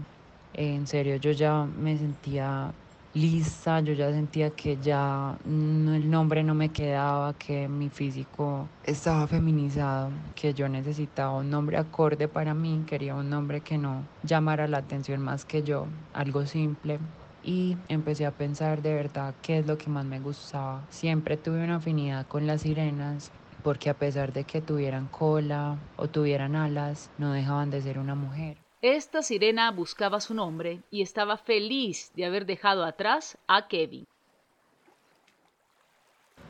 en 0.54 0.86
serio 0.86 1.16
yo 1.16 1.32
ya 1.32 1.64
me 1.64 1.96
sentía 1.96 2.72
lista, 3.14 3.80
yo 3.80 3.92
ya 3.92 4.10
sentía 4.10 4.50
que 4.50 4.76
ya 4.78 5.36
el 5.44 6.10
nombre 6.10 6.42
no 6.42 6.54
me 6.54 6.70
quedaba, 6.70 7.34
que 7.34 7.68
mi 7.68 7.90
físico 7.90 8.66
estaba 8.84 9.26
feminizado, 9.26 10.10
que 10.34 10.54
yo 10.54 10.68
necesitaba 10.68 11.38
un 11.38 11.50
nombre 11.50 11.76
acorde 11.76 12.28
para 12.28 12.54
mí, 12.54 12.84
quería 12.86 13.14
un 13.14 13.28
nombre 13.28 13.60
que 13.60 13.76
no 13.78 14.02
llamara 14.22 14.66
la 14.66 14.78
atención 14.78 15.20
más 15.20 15.44
que 15.44 15.62
yo, 15.62 15.86
algo 16.12 16.46
simple. 16.46 16.98
Y 17.44 17.76
empecé 17.88 18.24
a 18.24 18.30
pensar 18.30 18.82
de 18.82 18.94
verdad 18.94 19.34
qué 19.42 19.58
es 19.58 19.66
lo 19.66 19.76
que 19.76 19.90
más 19.90 20.04
me 20.04 20.20
gustaba. 20.20 20.86
Siempre 20.90 21.36
tuve 21.36 21.64
una 21.64 21.76
afinidad 21.76 22.24
con 22.28 22.46
las 22.46 22.62
sirenas, 22.62 23.32
porque 23.62 23.90
a 23.90 23.94
pesar 23.94 24.32
de 24.32 24.44
que 24.44 24.60
tuvieran 24.60 25.08
cola 25.08 25.78
o 25.96 26.08
tuvieran 26.08 26.56
alas, 26.56 27.10
no 27.18 27.32
dejaban 27.32 27.70
de 27.70 27.80
ser 27.80 27.98
una 27.98 28.14
mujer. 28.14 28.56
Esta 28.82 29.22
sirena 29.22 29.70
buscaba 29.70 30.20
su 30.20 30.34
nombre 30.34 30.80
y 30.90 31.02
estaba 31.02 31.36
feliz 31.36 32.10
de 32.16 32.24
haber 32.24 32.46
dejado 32.46 32.84
atrás 32.84 33.38
a 33.46 33.68
Kevin. 33.68 34.04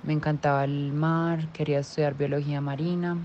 Me 0.03 0.15
encantaba 0.15 0.65
el 0.65 0.93
mar, 0.93 1.47
quería 1.53 1.81
estudiar 1.81 2.15
biología 2.15 2.61
marina. 2.61 3.19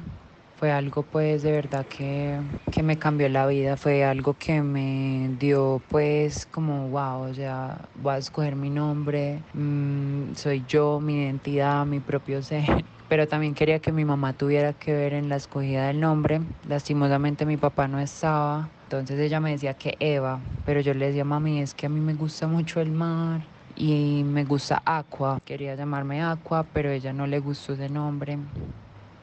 Fue 0.57 0.71
algo 0.71 1.03
pues 1.03 1.43
de 1.43 1.51
verdad 1.51 1.85
que, 1.85 2.37
que 2.71 2.83
me 2.83 2.97
cambió 2.97 3.29
la 3.29 3.47
vida, 3.47 3.77
fue 3.77 4.03
algo 4.03 4.33
que 4.33 4.61
me 4.61 5.29
dio 5.39 5.81
pues 5.89 6.47
como 6.47 6.89
wow, 6.89 7.29
o 7.29 7.33
sea, 7.33 7.77
voy 8.01 8.15
a 8.15 8.17
escoger 8.17 8.55
mi 8.55 8.71
nombre, 8.71 9.39
mm, 9.53 10.33
soy 10.33 10.65
yo, 10.67 10.99
mi 10.99 11.21
identidad, 11.21 11.85
mi 11.85 11.99
propio 11.99 12.41
ser 12.41 12.83
pero 13.09 13.27
también 13.27 13.53
quería 13.53 13.79
que 13.79 13.91
mi 13.91 14.05
mamá 14.05 14.33
tuviera 14.33 14.73
que 14.73 14.93
ver 14.93 15.13
en 15.13 15.29
la 15.29 15.37
escogida 15.37 15.87
del 15.87 15.99
nombre. 15.99 16.41
Lastimosamente 16.67 17.45
mi 17.45 17.57
papá 17.57 17.87
no 17.87 17.99
estaba, 17.99 18.69
entonces 18.83 19.19
ella 19.19 19.39
me 19.39 19.51
decía 19.51 19.73
que 19.73 19.95
Eva, 19.99 20.39
pero 20.65 20.81
yo 20.81 20.93
le 20.93 21.07
decía, 21.07 21.23
mami, 21.23 21.59
es 21.61 21.73
que 21.73 21.85
a 21.85 21.89
mí 21.89 21.99
me 21.99 22.13
gusta 22.13 22.47
mucho 22.47 22.81
el 22.81 22.91
mar 22.91 23.41
y 23.75 24.23
me 24.23 24.43
gusta 24.43 24.81
Aqua. 24.85 25.39
Quería 25.45 25.75
llamarme 25.75 26.21
Aqua, 26.21 26.63
pero 26.73 26.91
ella 26.91 27.13
no 27.13 27.27
le 27.27 27.39
gustó 27.39 27.73
ese 27.73 27.89
nombre. 27.89 28.37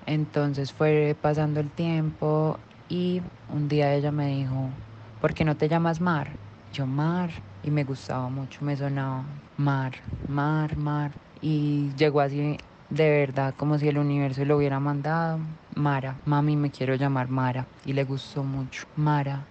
Entonces 0.06 0.72
fue 0.72 1.16
pasando 1.20 1.60
el 1.60 1.70
tiempo 1.70 2.58
y 2.88 3.22
un 3.48 3.68
día 3.68 3.94
ella 3.94 4.12
me 4.12 4.28
dijo, 4.28 4.70
¿por 5.20 5.34
qué 5.34 5.44
no 5.44 5.56
te 5.56 5.68
llamas 5.68 6.00
Mar? 6.00 6.28
Yo 6.72 6.86
Mar 6.86 7.30
y 7.62 7.70
me 7.70 7.84
gustaba 7.84 8.28
mucho, 8.28 8.64
me 8.64 8.76
sonaba 8.76 9.24
Mar, 9.56 9.92
Mar, 10.26 10.76
Mar. 10.76 11.12
Y 11.40 11.90
llegó 11.96 12.20
así 12.20 12.58
de 12.90 13.10
verdad 13.10 13.54
como 13.56 13.78
si 13.78 13.88
el 13.88 13.98
universo 13.98 14.44
lo 14.44 14.56
hubiera 14.56 14.80
mandado. 14.80 15.38
Mara, 15.74 16.16
mami 16.24 16.56
me 16.56 16.70
quiero 16.70 16.94
llamar 16.94 17.28
Mara 17.28 17.66
y 17.84 17.92
le 17.92 18.04
gustó 18.04 18.44
mucho. 18.44 18.84
Mara. 18.96 19.44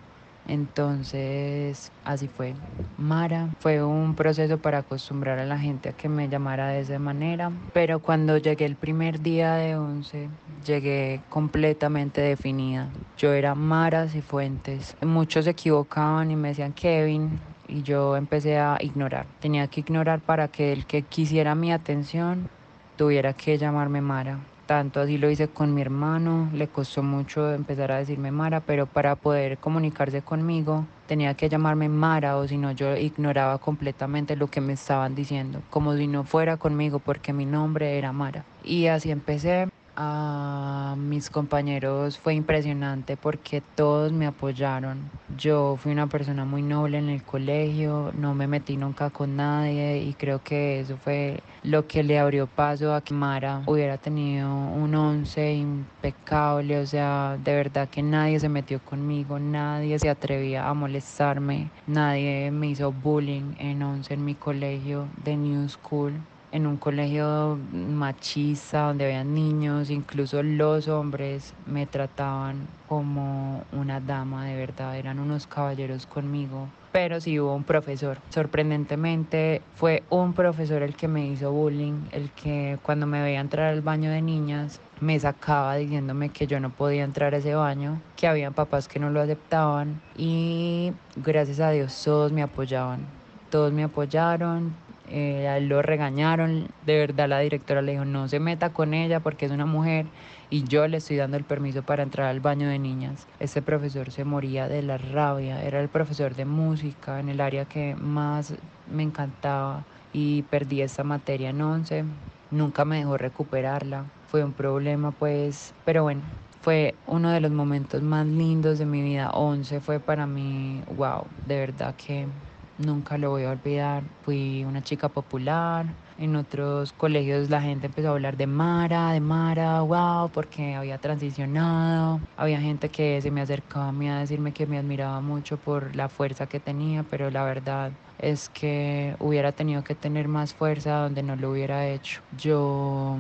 Entonces, 0.48 1.92
así 2.04 2.28
fue. 2.28 2.54
Mara 2.98 3.50
fue 3.60 3.84
un 3.84 4.14
proceso 4.16 4.58
para 4.58 4.80
acostumbrar 4.80 5.40
a 5.40 5.46
la 5.46 5.58
gente 5.58 5.90
a 5.90 5.94
que 5.94 6.10
me 6.10 6.30
llamara 6.30 6.68
de 6.68 6.82
esa 6.82 7.00
manera, 7.00 7.52
pero 7.74 8.00
cuando 8.00 8.38
llegué 8.38 8.66
el 8.66 8.76
primer 8.76 9.22
día 9.22 9.56
de 9.56 9.76
11, 9.76 10.30
llegué 10.66 11.22
completamente 11.30 12.22
definida. 12.22 12.90
Yo 13.18 13.34
era 13.34 13.56
Mara 13.56 14.08
Cifuentes. 14.08 14.96
Muchos 15.02 15.46
se 15.46 15.52
equivocaban 15.52 16.30
y 16.30 16.36
me 16.36 16.50
decían 16.50 16.74
Kevin, 16.74 17.40
y 17.68 17.82
yo 17.82 18.16
empecé 18.16 18.58
a 18.58 18.78
ignorar. 18.80 19.26
Tenía 19.40 19.68
que 19.68 19.80
ignorar 19.80 20.20
para 20.20 20.48
que 20.48 20.74
el 20.74 20.86
que 20.86 21.04
quisiera 21.04 21.56
mi 21.56 21.72
atención 21.72 22.50
tuviera 22.96 23.34
que 23.34 23.58
llamarme 23.58 24.02
Mara. 24.02 24.40
Tanto 24.66 25.02
así 25.02 25.18
lo 25.18 25.30
hice 25.30 25.50
con 25.50 25.74
mi 25.74 25.82
hermano, 25.82 26.50
le 26.54 26.68
costó 26.68 27.04
mucho 27.04 27.54
empezar 27.54 27.92
a 27.92 27.98
decirme 27.98 28.32
Mara, 28.32 28.62
pero 28.62 28.86
para 28.86 29.16
poder 29.16 29.58
comunicarse 29.58 30.22
conmigo 30.22 30.86
tenía 31.08 31.34
que 31.34 31.50
llamarme 31.50 31.90
Mara 31.90 32.38
o 32.38 32.48
si 32.48 32.58
no 32.58 32.72
yo 32.72 32.96
ignoraba 32.96 33.58
completamente 33.58 34.38
lo 34.38 34.48
que 34.48 34.62
me 34.62 34.74
estaban 34.74 35.16
diciendo, 35.16 35.62
como 35.70 35.96
si 35.98 36.08
no 36.08 36.24
fuera 36.24 36.56
conmigo 36.58 37.00
porque 37.00 37.34
mi 37.34 37.46
nombre 37.46 37.98
era 37.98 38.14
Mara. 38.14 38.46
Y 38.64 38.88
así 38.88 39.12
empecé 39.12 39.68
a 39.96 40.96
mis 40.98 41.30
compañeros 41.30 42.18
fue 42.18 42.34
impresionante 42.34 43.18
porque 43.18 43.62
todos 43.76 44.12
me 44.12 44.26
apoyaron. 44.26 45.10
Yo 45.38 45.78
fui 45.78 45.92
una 45.92 46.08
persona 46.08 46.46
muy 46.46 46.62
noble 46.62 46.98
en 46.98 47.10
el 47.10 47.24
colegio, 47.24 48.12
no 48.18 48.34
me 48.34 48.48
metí 48.48 48.78
nunca 48.78 49.10
con 49.10 49.36
nadie 49.36 50.00
y 50.00 50.14
creo 50.14 50.42
que 50.44 50.80
eso 50.80 50.98
fue 50.98 51.40
lo 51.64 51.88
que 51.88 52.04
le 52.04 52.20
abrió 52.20 52.48
paso 52.48 52.94
a 52.94 53.02
que 53.02 53.14
Mara 53.14 53.62
hubiera 53.66 53.98
tenido 53.98 54.50
un 54.54 54.94
once 54.96 55.54
impecable, 55.54 56.80
o 56.80 56.86
sea, 56.86 57.38
de 57.44 57.56
verdad 57.56 57.88
que 57.90 58.02
nadie 58.02 58.40
se 58.40 58.50
metió 58.50 58.80
conmigo, 58.80 59.40
nadie 59.40 59.98
se 60.00 60.10
atrevía 60.10 60.68
a 60.68 60.74
molestarme, 60.74 61.70
nadie 61.88 62.52
me 62.52 62.68
hizo 62.68 62.92
bullying 62.92 63.56
en 63.60 63.82
once 63.84 64.14
en 64.14 64.26
mi 64.26 64.36
colegio 64.36 65.08
de 65.24 65.38
New 65.38 65.70
School 65.70 66.14
en 66.54 66.68
un 66.68 66.78
colegio 66.78 67.58
machista 67.74 68.88
donde 68.88 69.06
había 69.06 69.24
niños, 69.24 69.90
incluso 69.90 70.44
los 70.44 70.88
hombres 70.88 71.56
me 71.66 71.88
trataban 71.88 72.68
como 72.88 73.64
una 73.72 74.00
dama, 74.00 74.46
de 74.46 74.56
verdad, 74.56 74.96
eran 74.96 75.18
unos 75.18 75.48
caballeros 75.48 76.06
conmigo. 76.06 76.68
Pero 76.92 77.20
sí 77.20 77.40
hubo 77.40 77.56
un 77.56 77.64
profesor. 77.64 78.20
Sorprendentemente 78.30 79.64
fue 79.74 80.04
un 80.12 80.34
profesor 80.34 80.84
el 80.84 80.96
que 80.96 81.08
me 81.08 81.26
hizo 81.26 81.52
bullying, 81.52 82.06
el 82.12 82.30
que 82.30 82.78
cuando 82.84 83.08
me 83.08 83.24
veía 83.24 83.40
entrar 83.40 83.74
al 83.74 83.82
baño 83.82 84.12
de 84.12 84.22
niñas 84.22 84.80
me 85.00 85.20
sacaba 85.20 85.76
diciéndome 85.76 86.30
que 86.30 86.46
yo 86.46 86.60
no 86.60 86.70
podía 86.70 87.04
entrar 87.04 87.34
a 87.34 87.38
ese 87.38 87.56
baño, 87.56 88.00
que 88.16 88.28
había 88.28 88.52
papás 88.52 88.88
que 88.88 89.00
no 89.00 89.10
lo 89.10 89.22
aceptaban 89.22 90.00
y 90.16 90.94
gracias 91.16 91.60
a 91.62 91.72
Dios 91.72 92.00
todos 92.04 92.32
me 92.32 92.44
apoyaban. 92.44 93.08
Todos 93.50 93.72
me 93.72 93.84
apoyaron, 93.84 94.76
eh, 95.06 95.60
lo 95.62 95.82
regañaron, 95.82 96.68
de 96.82 96.98
verdad 97.00 97.28
la 97.30 97.40
directora 97.40 97.82
le 97.82 97.94
dijo 97.94 98.06
no 98.06 98.28
se 98.28 98.40
meta 98.40 98.72
con 98.74 98.94
ella 98.94 99.20
porque 99.20 99.46
es 99.46 99.52
una 99.52 99.66
mujer 99.66 100.12
y 100.50 100.64
yo 100.64 100.88
le 100.88 100.98
estoy 100.98 101.18
dando 101.18 101.38
el 101.38 101.46
permiso 101.46 101.84
para 101.84 102.04
entrar 102.04 102.28
al 102.28 102.40
baño 102.40 102.68
de 102.70 102.80
niñas. 102.80 103.28
Este 103.40 103.62
profesor 103.62 104.12
se 104.12 104.24
moría 104.24 104.68
de 104.68 104.82
la 104.84 104.98
rabia, 104.98 105.64
era 105.64 105.80
el 105.82 105.90
profesor 105.90 106.36
de 106.36 106.46
música 106.46 107.20
en 107.20 107.30
el 107.30 107.42
área 107.42 107.66
que 107.66 107.96
más 107.96 108.56
me 108.86 109.04
encantaba 109.04 109.86
y 110.12 110.44
perdí 110.44 110.82
esta 110.82 111.04
materia 111.04 111.50
en 111.50 111.62
11, 111.62 112.06
nunca 112.50 112.86
me 112.86 112.98
dejó 112.98 113.18
recuperarla, 113.18 114.06
fue 114.26 114.44
un 114.44 114.54
problema 114.54 115.12
pues, 115.12 115.76
pero 115.84 116.04
bueno, 116.04 116.22
fue 116.62 116.96
uno 117.06 117.30
de 117.32 117.42
los 117.42 117.52
momentos 117.52 118.02
más 118.02 118.26
lindos 118.26 118.80
de 118.80 118.86
mi 118.86 119.02
vida. 119.02 119.32
11 119.32 119.82
fue 119.82 120.00
para 120.00 120.28
mí, 120.28 120.82
wow, 120.88 121.30
de 121.44 121.60
verdad 121.60 121.96
que 121.96 122.30
nunca 122.78 123.18
lo 123.18 123.30
voy 123.32 123.44
a 123.44 123.52
olvidar. 123.52 124.04
Fui 124.24 124.64
una 124.66 124.82
chica 124.82 125.10
popular. 125.10 125.86
En 126.18 126.36
otros 126.36 126.94
colegios 126.94 127.50
la 127.50 127.62
gente 127.62 127.88
empezó 127.88 128.10
a 128.10 128.12
hablar 128.12 128.38
de 128.38 128.48
Mara, 128.48 129.12
de 129.12 129.20
Mara, 129.20 129.82
wow, 129.82 130.30
porque 130.32 130.76
había 130.76 130.98
transicionado. 130.98 132.22
Había 132.36 132.60
gente 132.62 132.90
que 132.90 133.22
se 133.22 133.32
me 133.32 133.42
acercaba 133.42 133.88
a 133.88 133.92
mí 133.92 134.10
a 134.10 134.20
decirme 134.20 134.54
que 134.54 134.68
me 134.68 134.78
admiraba 134.78 135.22
mucho 135.22 135.58
por 135.58 135.96
la 135.96 136.10
fuerza 136.10 136.48
que 136.48 136.60
tenía, 136.60 137.04
pero 137.04 137.30
la 137.32 137.44
verdad 137.44 137.92
es 138.20 138.50
que 138.50 139.16
hubiera 139.20 139.52
tenido 139.52 139.84
que 139.84 139.96
tener 139.96 140.28
más 140.28 140.54
fuerza 140.54 140.98
donde 140.98 141.24
no 141.24 141.36
lo 141.36 141.52
hubiera 141.52 141.88
hecho. 141.88 142.22
Yo 142.32 143.18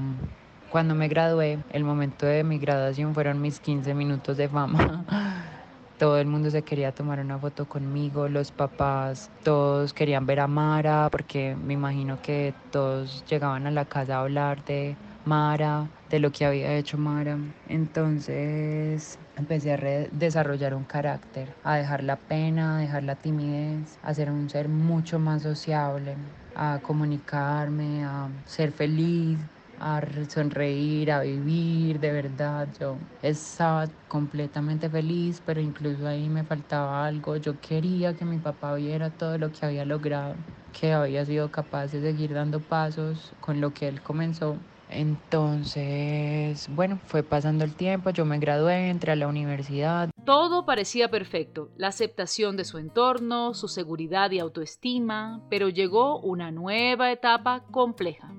cuando 0.69 0.95
me 0.95 1.07
gradué, 1.07 1.59
el 1.69 1.83
momento 1.83 2.25
de 2.25 2.43
mi 2.43 2.57
graduación 2.57 3.13
fueron 3.13 3.41
mis 3.41 3.59
15 3.59 3.93
minutos 3.93 4.37
de 4.37 4.49
fama. 4.49 5.05
todo 5.97 6.17
el 6.19 6.27
mundo 6.27 6.49
se 6.49 6.63
quería 6.63 6.91
tomar 6.93 7.19
una 7.19 7.39
foto 7.39 7.67
conmigo, 7.67 8.27
los 8.29 8.51
papás, 8.51 9.31
todos 9.43 9.93
querían 9.93 10.25
ver 10.25 10.39
a 10.39 10.47
Mara, 10.47 11.09
porque 11.11 11.55
me 11.55 11.73
imagino 11.73 12.17
que 12.19 12.55
todos 12.69 13.23
llegaban 13.25 13.67
a 13.67 13.71
la 13.71 13.85
casa 13.85 14.17
a 14.17 14.21
hablar 14.21 14.63
de 14.63 14.99
Mara, 15.23 15.91
de 16.09 16.19
lo 16.19 16.31
que 16.31 16.45
había 16.45 16.75
hecho 16.77 16.97
Mara. 16.97 17.39
Entonces 17.65 19.19
empecé 19.35 19.71
a 19.73 19.77
desarrollar 20.11 20.75
un 20.75 20.85
carácter, 20.85 21.55
a 21.63 21.75
dejar 21.77 22.03
la 22.03 22.17
pena, 22.17 22.77
a 22.77 22.79
dejar 22.81 23.03
la 23.03 23.15
timidez, 23.15 23.97
a 24.01 24.13
ser 24.13 24.31
un 24.31 24.49
ser 24.49 24.69
mucho 24.69 25.19
más 25.19 25.41
sociable, 25.43 26.17
a 26.53 26.79
comunicarme, 26.81 28.03
a 28.03 28.29
ser 28.45 28.71
feliz, 28.71 29.47
a 29.83 30.01
sonreír, 30.29 31.11
a 31.11 31.21
vivir, 31.21 31.99
de 31.99 32.11
verdad. 32.11 32.69
Yo 32.79 32.97
estaba 33.21 33.85
completamente 34.07 34.89
feliz, 34.89 35.41
pero 35.45 35.59
incluso 35.59 36.07
ahí 36.07 36.29
me 36.29 36.43
faltaba 36.43 37.05
algo. 37.05 37.35
Yo 37.35 37.59
quería 37.59 38.13
que 38.15 38.23
mi 38.23 38.37
papá 38.37 38.75
viera 38.75 39.09
todo 39.09 39.37
lo 39.37 39.51
que 39.51 39.65
había 39.65 39.83
logrado, 39.83 40.35
que 40.79 40.93
había 40.93 41.25
sido 41.25 41.51
capaz 41.51 41.91
de 41.91 42.01
seguir 42.01 42.33
dando 42.33 42.59
pasos 42.61 43.33
con 43.41 43.59
lo 43.59 43.73
que 43.73 43.89
él 43.89 44.01
comenzó. 44.01 44.55
Entonces, 44.89 46.67
bueno, 46.69 46.99
fue 47.07 47.23
pasando 47.23 47.65
el 47.65 47.75
tiempo, 47.75 48.11
yo 48.11 48.25
me 48.25 48.37
gradué, 48.37 48.89
entré 48.89 49.11
a 49.11 49.15
la 49.15 49.27
universidad. 49.27 50.09
Todo 50.23 50.65
parecía 50.65 51.09
perfecto, 51.09 51.69
la 51.77 51.87
aceptación 51.87 52.55
de 52.55 52.63
su 52.63 52.77
entorno, 52.77 53.53
su 53.53 53.67
seguridad 53.67 54.31
y 54.31 54.39
autoestima, 54.39 55.41
pero 55.49 55.67
llegó 55.67 56.19
una 56.19 56.51
nueva 56.51 57.11
etapa 57.11 57.65
compleja 57.71 58.33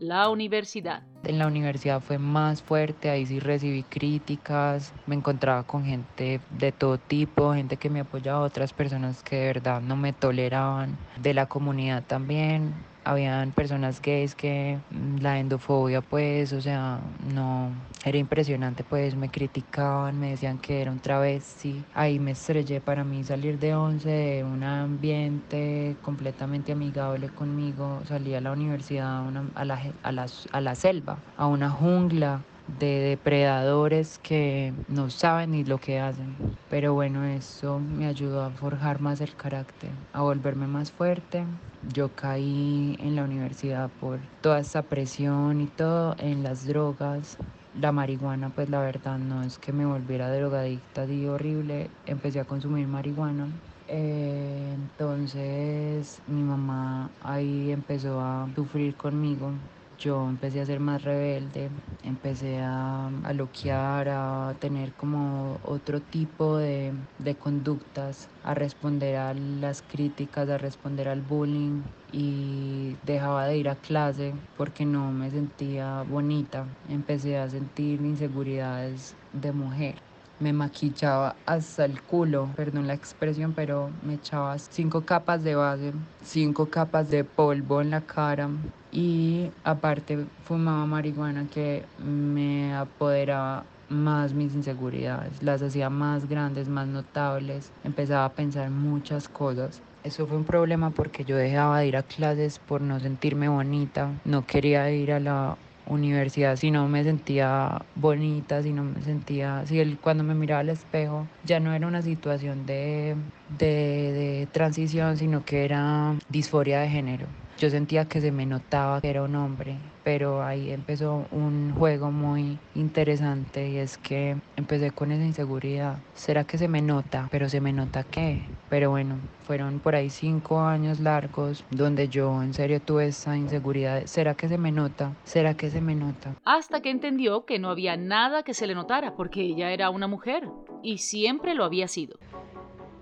la 0.00 0.30
universidad. 0.30 1.02
En 1.24 1.38
la 1.38 1.46
universidad 1.46 2.00
fue 2.00 2.18
más 2.18 2.62
fuerte, 2.62 3.10
ahí 3.10 3.26
sí 3.26 3.38
recibí 3.38 3.82
críticas, 3.82 4.94
me 5.06 5.14
encontraba 5.14 5.64
con 5.64 5.84
gente 5.84 6.40
de 6.48 6.72
todo 6.72 6.96
tipo, 6.96 7.52
gente 7.52 7.76
que 7.76 7.90
me 7.90 8.00
apoyaba, 8.00 8.40
otras 8.40 8.72
personas 8.72 9.22
que 9.22 9.36
de 9.36 9.46
verdad 9.46 9.82
no 9.82 9.96
me 9.96 10.14
toleraban, 10.14 10.96
de 11.20 11.34
la 11.34 11.46
comunidad 11.46 12.02
también, 12.06 12.72
habían 13.04 13.52
personas 13.52 14.00
gays 14.00 14.34
que 14.34 14.78
mm, 14.90 15.16
la 15.18 15.38
endofobia 15.38 16.00
pues, 16.00 16.52
o 16.52 16.60
sea, 16.60 17.00
no, 17.34 17.70
era 18.04 18.18
impresionante 18.18 18.84
pues, 18.84 19.16
me 19.16 19.28
criticaban, 19.30 20.18
me 20.18 20.30
decían 20.30 20.58
que 20.58 20.80
era 20.80 20.90
un 20.90 21.00
travesti, 21.00 21.84
ahí 21.94 22.18
me 22.18 22.32
estrellé 22.32 22.80
para 22.80 23.04
mí 23.04 23.24
salir 23.24 23.58
de 23.58 23.74
once 23.74 24.08
de 24.08 24.44
un 24.44 24.62
ambiente 24.62 25.96
completamente 26.02 26.72
amigable 26.72 27.28
conmigo, 27.28 28.02
salí 28.06 28.34
a 28.34 28.40
la 28.40 28.52
universidad, 28.52 29.26
a, 29.54 29.64
la, 29.64 29.80
a, 30.02 30.12
la, 30.12 30.26
a 30.52 30.60
la 30.60 30.74
selva, 30.74 31.18
a 31.36 31.46
una 31.46 31.70
jungla, 31.70 32.42
de 32.78 33.00
depredadores 33.00 34.18
que 34.18 34.74
no 34.86 35.10
saben 35.10 35.50
ni 35.52 35.64
lo 35.64 35.78
que 35.78 35.98
hacen. 36.00 36.36
Pero 36.68 36.94
bueno, 36.94 37.24
eso 37.24 37.80
me 37.80 38.06
ayudó 38.06 38.42
a 38.44 38.52
forjar 38.52 39.00
más 39.00 39.20
el 39.20 39.34
carácter, 39.36 39.96
a 40.12 40.22
volverme 40.22 40.66
más 40.68 40.92
fuerte. 40.92 41.46
Yo 41.82 42.14
caí 42.14 42.96
en 43.00 43.16
la 43.16 43.24
universidad 43.24 43.90
por 43.98 44.20
toda 44.40 44.60
esa 44.60 44.88
presión 44.88 45.60
y 45.60 45.66
todo, 45.68 46.14
en 46.18 46.42
las 46.42 46.64
drogas. 46.66 47.40
La 47.72 47.92
marihuana, 47.92 48.50
pues 48.50 48.68
la 48.68 48.80
verdad 48.80 49.18
no 49.18 49.42
es 49.42 49.58
que 49.58 49.72
me 49.72 49.86
volviera 49.86 50.32
drogadicta 50.32 51.06
y 51.06 51.26
horrible. 51.26 51.96
Empecé 52.04 52.40
a 52.40 52.44
consumir 52.44 52.86
marihuana. 52.88 53.50
Eh, 53.86 54.70
entonces 54.74 56.22
mi 56.26 56.44
mamá 56.44 57.16
ahí 57.20 57.72
empezó 57.72 58.20
a 58.20 58.48
sufrir 58.54 58.96
conmigo 58.96 59.60
yo 60.00 60.28
empecé 60.28 60.60
a 60.60 60.66
ser 60.66 60.80
más 60.80 61.02
rebelde, 61.04 61.70
empecé 62.02 62.60
a, 62.60 63.08
a 63.08 63.32
loquear, 63.34 64.08
a 64.10 64.56
tener 64.60 64.94
como 64.96 65.60
otro 65.62 66.02
tipo 66.02 66.56
de, 66.56 67.06
de 67.18 67.38
conductas, 67.38 68.28
a 68.42 68.54
responder 68.54 69.16
a 69.16 69.34
las 69.34 69.82
críticas, 69.82 70.48
a 70.48 70.58
responder 70.58 71.08
al 71.08 71.22
bullying 71.22 71.84
y 72.06 72.98
dejaba 73.02 73.46
de 73.46 73.58
ir 73.58 73.68
a 73.68 73.76
clase 73.80 74.34
porque 74.56 74.86
no 74.86 75.12
me 75.12 75.30
sentía 75.30 76.02
bonita. 76.02 76.76
Empecé 76.88 77.38
a 77.38 77.48
sentir 77.50 78.00
inseguridades 78.00 79.18
de 79.32 79.52
mujer 79.52 80.02
me 80.40 80.52
maquillaba 80.52 81.36
hasta 81.46 81.84
el 81.84 82.02
culo, 82.02 82.50
perdón 82.56 82.86
la 82.86 82.94
expresión, 82.94 83.52
pero 83.54 83.90
me 84.02 84.14
echaba 84.14 84.58
cinco 84.58 85.04
capas 85.04 85.44
de 85.44 85.54
base, 85.54 85.92
cinco 86.24 86.66
capas 86.66 87.10
de 87.10 87.24
polvo 87.24 87.80
en 87.80 87.90
la 87.90 88.00
cara 88.00 88.48
y 88.90 89.50
aparte 89.64 90.18
fumaba 90.44 90.84
marihuana 90.86 91.46
que 91.46 91.84
me 91.98 92.74
apoderaba 92.74 93.64
más 93.88 94.34
mis 94.34 94.54
inseguridades, 94.54 95.42
las 95.42 95.62
hacía 95.62 95.90
más 95.90 96.28
grandes, 96.28 96.68
más 96.68 96.86
notables, 96.86 97.70
empezaba 97.84 98.24
a 98.24 98.32
pensar 98.32 98.70
muchas 98.70 99.28
cosas. 99.28 99.82
Eso 100.02 100.26
fue 100.26 100.38
un 100.38 100.44
problema 100.44 100.90
porque 100.90 101.24
yo 101.24 101.36
dejaba 101.36 101.80
de 101.80 101.88
ir 101.88 101.96
a 101.96 102.02
clases 102.02 102.58
por 102.58 102.80
no 102.80 102.98
sentirme 103.00 103.48
bonita, 103.48 104.10
no 104.24 104.46
quería 104.46 104.90
ir 104.90 105.12
a 105.12 105.20
la 105.20 105.58
universidad, 105.90 106.56
si 106.56 106.70
no 106.70 106.88
me 106.88 107.04
sentía 107.04 107.86
bonita, 107.94 108.62
si 108.62 108.72
no 108.72 108.84
me 108.84 109.02
sentía, 109.02 109.66
si 109.66 109.80
él 109.80 110.00
cuando 110.00 110.24
me 110.24 110.34
miraba 110.34 110.60
al 110.60 110.68
espejo 110.70 111.30
ya 111.42 111.60
no 111.60 111.72
era 111.74 111.86
una 111.86 112.02
situación 112.02 112.66
de, 112.66 113.16
de, 113.46 113.66
de 114.12 114.48
transición, 114.52 115.16
sino 115.18 115.44
que 115.44 115.64
era 115.64 116.16
disforia 116.28 116.80
de 116.80 116.88
género. 116.88 117.36
Yo 117.60 117.68
sentía 117.68 118.06
que 118.06 118.22
se 118.22 118.32
me 118.32 118.46
notaba 118.46 119.02
que 119.02 119.10
era 119.10 119.22
un 119.22 119.36
hombre, 119.36 119.76
pero 120.02 120.42
ahí 120.42 120.70
empezó 120.70 121.26
un 121.30 121.74
juego 121.74 122.10
muy 122.10 122.58
interesante 122.74 123.68
y 123.68 123.76
es 123.76 123.98
que 123.98 124.38
empecé 124.56 124.92
con 124.92 125.12
esa 125.12 125.26
inseguridad. 125.26 125.98
¿Será 126.14 126.44
que 126.44 126.56
se 126.56 126.68
me 126.68 126.80
nota? 126.80 127.28
¿Pero 127.30 127.50
se 127.50 127.60
me 127.60 127.74
nota 127.74 128.02
qué? 128.02 128.40
Pero 128.70 128.88
bueno, 128.88 129.16
fueron 129.42 129.78
por 129.78 129.94
ahí 129.94 130.08
cinco 130.08 130.58
años 130.58 131.00
largos 131.00 131.62
donde 131.70 132.08
yo 132.08 132.42
en 132.42 132.54
serio 132.54 132.80
tuve 132.80 133.08
esa 133.08 133.36
inseguridad. 133.36 134.06
¿Será 134.06 134.32
que 134.32 134.48
se 134.48 134.56
me 134.56 134.72
nota? 134.72 135.12
¿Será 135.24 135.52
que 135.52 135.68
se 135.68 135.82
me 135.82 135.94
nota? 135.94 136.34
Hasta 136.46 136.80
que 136.80 136.88
entendió 136.88 137.44
que 137.44 137.58
no 137.58 137.68
había 137.68 137.94
nada 137.98 138.42
que 138.42 138.54
se 138.54 138.66
le 138.66 138.74
notara 138.74 139.16
porque 139.16 139.42
ella 139.42 139.70
era 139.70 139.90
una 139.90 140.06
mujer 140.06 140.48
y 140.82 140.96
siempre 140.96 141.54
lo 141.54 141.64
había 141.64 141.88
sido. 141.88 142.18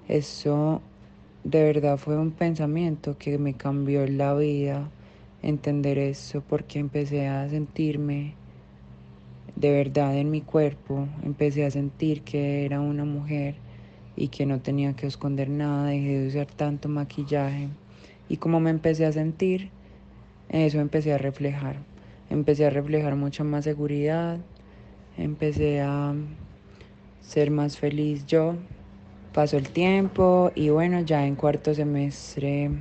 Eso 0.09 0.83
de 1.51 1.65
verdad 1.65 1.97
fue 1.97 2.19
un 2.19 2.33
pensamiento 2.33 3.17
que 3.17 3.39
me 3.39 3.55
cambió 3.55 4.07
la 4.07 4.35
vida, 4.35 4.91
entender 5.43 5.97
eso, 5.97 6.43
porque 6.47 6.79
empecé 6.79 7.27
a 7.27 7.49
sentirme 7.49 8.35
de 9.57 9.71
verdad 9.71 10.15
en 10.19 10.31
mi 10.31 10.43
cuerpo, 10.43 11.09
empecé 11.25 11.65
a 11.65 11.71
sentir 11.71 12.21
que 12.21 12.67
era 12.67 12.83
una 12.83 13.07
mujer 13.07 13.55
y 14.15 14.29
que 14.29 14.45
no 14.45 14.61
tenía 14.61 14.93
que 14.93 15.07
esconder 15.07 15.49
nada, 15.49 15.87
dejé 15.89 16.19
de 16.19 16.29
usar 16.29 16.49
tanto 16.49 16.91
maquillaje. 16.91 17.69
Y 18.29 18.37
como 18.37 18.61
me 18.61 18.69
empecé 18.69 19.07
a 19.07 19.13
sentir, 19.13 19.71
eso 20.51 20.81
empecé 20.81 21.15
a 21.15 21.19
reflejar, 21.19 21.77
empecé 22.29 22.67
a 22.67 22.71
reflejar 22.71 23.17
mucha 23.17 23.43
más 23.43 23.65
seguridad, 23.65 24.39
empecé 25.17 25.81
a 25.81 26.15
ser 27.23 27.51
más 27.51 27.79
feliz 27.79 28.27
yo, 28.27 28.55
pasó 29.39 29.57
el 29.57 29.69
tiempo 29.69 30.51
y 30.57 30.71
bueno, 30.71 31.01
ya 31.03 31.25
en 31.25 31.37
cuarto 31.37 31.73
semestre 31.73 32.73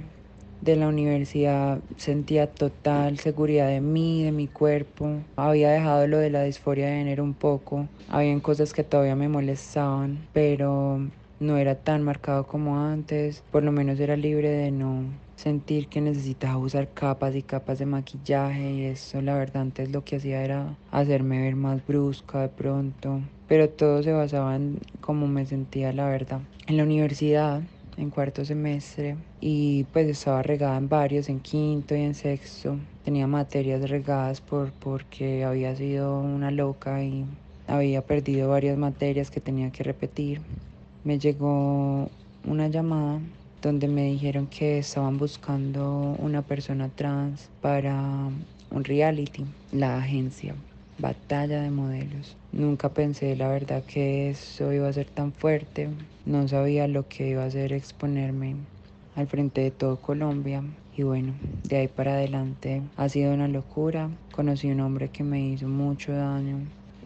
de 0.59 0.75
la 0.75 0.87
universidad 0.87 1.77
sentía 1.97 2.47
total 2.47 3.19
seguridad 3.19 3.67
de 3.67 3.79
mí, 3.79 4.23
de 4.23 4.31
mi 4.31 4.47
cuerpo. 4.47 5.19
Había 5.35 5.69
dejado 5.69 6.07
lo 6.07 6.17
de 6.17 6.31
la 6.31 6.41
disforia 6.41 6.87
de 6.87 6.93
género 6.93 7.23
un 7.23 7.35
poco. 7.35 7.87
Habían 8.09 8.39
cosas 8.39 8.73
que 8.73 8.83
todavía 8.83 9.15
me 9.15 9.29
molestaban, 9.29 10.17
pero 10.33 10.99
no 11.39 11.57
era 11.57 11.75
tan 11.75 12.01
marcado 12.01 12.47
como 12.47 12.79
antes. 12.79 13.43
Por 13.51 13.61
lo 13.61 13.71
menos 13.71 13.99
era 13.99 14.17
libre 14.17 14.49
de 14.49 14.71
no 14.71 15.03
sentir 15.37 15.87
que 15.87 16.01
necesitaba 16.01 16.57
usar 16.57 16.89
capas 16.93 17.33
y 17.35 17.43
capas 17.43 17.79
de 17.79 17.85
maquillaje 17.85 18.71
y 18.73 18.83
eso 18.85 19.21
la 19.21 19.35
verdad 19.35 19.61
antes 19.61 19.89
lo 19.89 20.03
que 20.03 20.17
hacía 20.17 20.43
era 20.43 20.75
hacerme 20.91 21.41
ver 21.41 21.55
más 21.55 21.85
brusca 21.87 22.41
de 22.41 22.49
pronto 22.49 23.21
pero 23.47 23.69
todo 23.69 24.03
se 24.03 24.11
basaba 24.11 24.55
en 24.55 24.79
cómo 24.99 25.27
me 25.27 25.45
sentía 25.45 25.93
la 25.93 26.07
verdad. 26.07 26.41
En 26.67 26.77
la 26.77 26.83
universidad, 26.83 27.61
en 27.95 28.09
cuarto 28.09 28.43
semestre, 28.43 29.15
y 29.39 29.85
pues 29.85 30.07
estaba 30.07 30.43
regada 30.43 30.77
en 30.77 30.89
varios, 30.89 31.29
en 31.29 31.39
quinto 31.39 31.95
y 31.95 32.01
en 32.01 32.13
sexto. 32.13 32.77
Tenía 33.05 33.25
materias 33.25 33.89
regadas 33.89 34.41
por, 34.41 34.71
porque 34.73 35.45
había 35.45 35.75
sido 35.75 36.19
una 36.19 36.51
loca 36.51 37.01
y 37.03 37.25
había 37.67 38.01
perdido 38.01 38.49
varias 38.49 38.77
materias 38.77 39.31
que 39.31 39.39
tenía 39.39 39.71
que 39.71 39.83
repetir. 39.83 40.41
Me 41.05 41.17
llegó 41.17 42.09
una 42.45 42.67
llamada 42.67 43.21
donde 43.61 43.87
me 43.87 44.03
dijeron 44.05 44.47
que 44.47 44.79
estaban 44.79 45.17
buscando 45.17 46.15
una 46.19 46.41
persona 46.41 46.89
trans 46.89 47.49
para 47.61 48.29
un 48.69 48.83
reality, 48.83 49.45
la 49.71 49.97
agencia. 49.97 50.55
Batalla 50.99 51.61
de 51.61 51.69
modelos. 51.69 52.35
Nunca 52.51 52.89
pensé 52.89 53.35
la 53.35 53.49
verdad 53.49 53.83
que 53.83 54.31
eso 54.31 54.73
iba 54.73 54.87
a 54.87 54.93
ser 54.93 55.09
tan 55.09 55.31
fuerte. 55.31 55.89
No 56.25 56.47
sabía 56.47 56.87
lo 56.87 57.07
que 57.07 57.29
iba 57.29 57.45
a 57.45 57.51
ser 57.51 57.71
exponerme 57.71 58.55
al 59.15 59.27
frente 59.27 59.61
de 59.61 59.71
todo 59.71 59.97
Colombia. 59.97 60.63
Y 60.95 61.03
bueno, 61.03 61.33
de 61.63 61.77
ahí 61.77 61.87
para 61.87 62.13
adelante 62.13 62.81
ha 62.95 63.09
sido 63.09 63.33
una 63.33 63.47
locura. 63.47 64.09
Conocí 64.31 64.71
un 64.71 64.79
hombre 64.79 65.09
que 65.09 65.23
me 65.23 65.49
hizo 65.49 65.67
mucho 65.67 66.13
daño. 66.13 66.57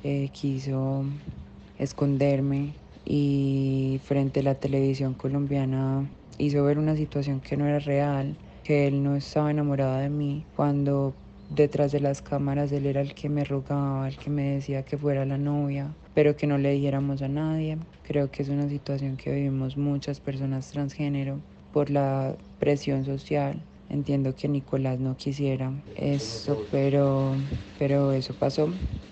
Eh, 0.04 0.30
quiso 0.32 1.04
esconderme 1.78 2.74
y 3.06 3.99
frente 4.06 4.39
a 4.39 4.43
la 4.43 4.56
televisión 4.56 5.14
colombiana 5.16 6.06
hizo 6.41 6.63
ver 6.63 6.79
una 6.79 6.95
situación 6.95 7.39
que 7.39 7.55
no 7.55 7.67
era 7.67 7.79
real, 7.79 8.35
que 8.63 8.87
él 8.87 9.03
no 9.03 9.15
estaba 9.15 9.51
enamorado 9.51 9.97
de 9.97 10.09
mí, 10.09 10.43
cuando 10.55 11.13
detrás 11.55 11.91
de 11.91 11.99
las 11.99 12.21
cámaras 12.21 12.71
él 12.71 12.85
era 12.85 13.01
el 13.01 13.13
que 13.13 13.29
me 13.29 13.43
rogaba, 13.43 14.07
el 14.07 14.17
que 14.17 14.29
me 14.29 14.55
decía 14.55 14.83
que 14.83 14.97
fuera 14.97 15.25
la 15.25 15.37
novia, 15.37 15.93
pero 16.13 16.35
que 16.35 16.47
no 16.47 16.57
le 16.57 16.71
dijéramos 16.71 17.21
a 17.21 17.27
nadie. 17.27 17.77
Creo 18.03 18.31
que 18.31 18.43
es 18.43 18.49
una 18.49 18.67
situación 18.69 19.17
que 19.17 19.31
vivimos 19.31 19.77
muchas 19.77 20.19
personas 20.19 20.71
transgénero 20.71 21.39
por 21.71 21.89
la 21.89 22.35
presión 22.59 23.05
social. 23.05 23.61
Entiendo 23.89 24.33
que 24.35 24.47
Nicolás 24.47 24.99
no 24.99 25.17
quisiera 25.17 25.71
eso, 25.95 26.65
pero, 26.71 27.35
pero 27.77 28.13
eso 28.13 28.33
pasó. 28.33 28.69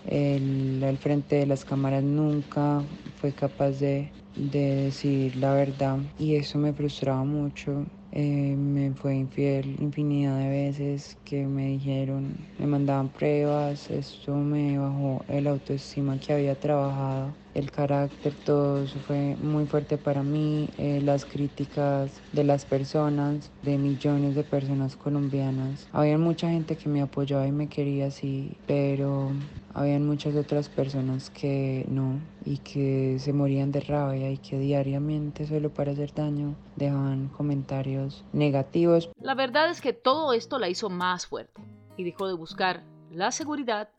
Él 0.10 0.82
al 0.84 0.98
frente 0.98 1.36
de 1.36 1.46
las 1.46 1.66
cámaras 1.66 2.04
nunca 2.04 2.82
fue 3.20 3.34
capaz 3.34 3.80
de, 3.80 4.14
de 4.36 4.60
decir 4.86 5.36
la 5.36 5.54
verdad 5.54 6.00
y 6.18 6.36
eso 6.36 6.58
me 6.58 6.74
frustraba 6.74 7.24
mucho 7.24 7.86
eh, 8.12 8.56
me 8.58 8.94
fue 8.96 9.16
infiel 9.16 9.76
infinidad 9.80 10.38
de 10.40 10.50
veces 10.50 11.18
que 11.24 11.46
me 11.46 11.68
dijeron, 11.68 12.50
me 12.58 12.66
mandaban 12.66 13.12
pruebas, 13.12 13.90
esto 13.92 14.34
me 14.36 14.80
bajó 14.80 15.24
el 15.28 15.46
autoestima 15.48 16.20
que 16.20 16.34
había 16.34 16.60
trabajado, 16.60 17.38
el 17.54 17.70
carácter, 17.72 18.36
todo 18.36 18.84
eso 18.84 19.00
fue 19.02 19.36
muy 19.38 19.68
fuerte 19.68 19.98
para 20.00 20.24
mí, 20.24 20.70
eh, 20.78 21.02
las 21.02 21.26
críticas 21.26 22.24
de 22.32 22.44
las 22.44 22.66
personas, 22.66 23.52
de 23.62 23.78
millones 23.78 24.34
de 24.36 24.44
personas 24.44 24.98
colombianas. 24.98 25.88
Había 25.92 26.18
mucha 26.18 26.50
gente 26.50 26.78
que 26.78 26.90
me 26.90 27.02
apoyaba 27.02 27.46
y 27.48 27.52
me 27.52 27.70
quería 27.70 28.08
así, 28.08 28.62
pero 28.66 29.36
habían 29.74 30.06
muchas 30.06 30.36
otras 30.36 30.70
personas 30.70 31.30
que 31.30 31.86
no 31.90 32.20
y 32.46 32.58
que 32.58 33.18
se 33.20 33.34
morían 33.34 33.72
de 33.72 33.82
rabia 33.82 34.32
y 34.32 34.38
que 34.38 34.58
diariamente 34.58 35.46
solo 35.46 35.70
para 35.70 35.92
hacer 35.92 36.14
daño 36.14 36.56
dejaban 36.76 37.30
comentarios 37.30 38.24
negativos. 38.34 39.10
La 39.22 39.36
verdad 39.36 39.70
es 39.70 39.82
que 39.82 39.94
todo 39.94 40.34
esto 40.34 40.60
la 40.60 40.70
hizo 40.70 40.90
más 40.90 41.26
fuerte 41.26 41.62
y 41.98 42.04
dejó 42.04 42.28
de 42.28 42.34
buscar 42.34 42.84
la 43.12 43.32
seguridad 43.32 43.90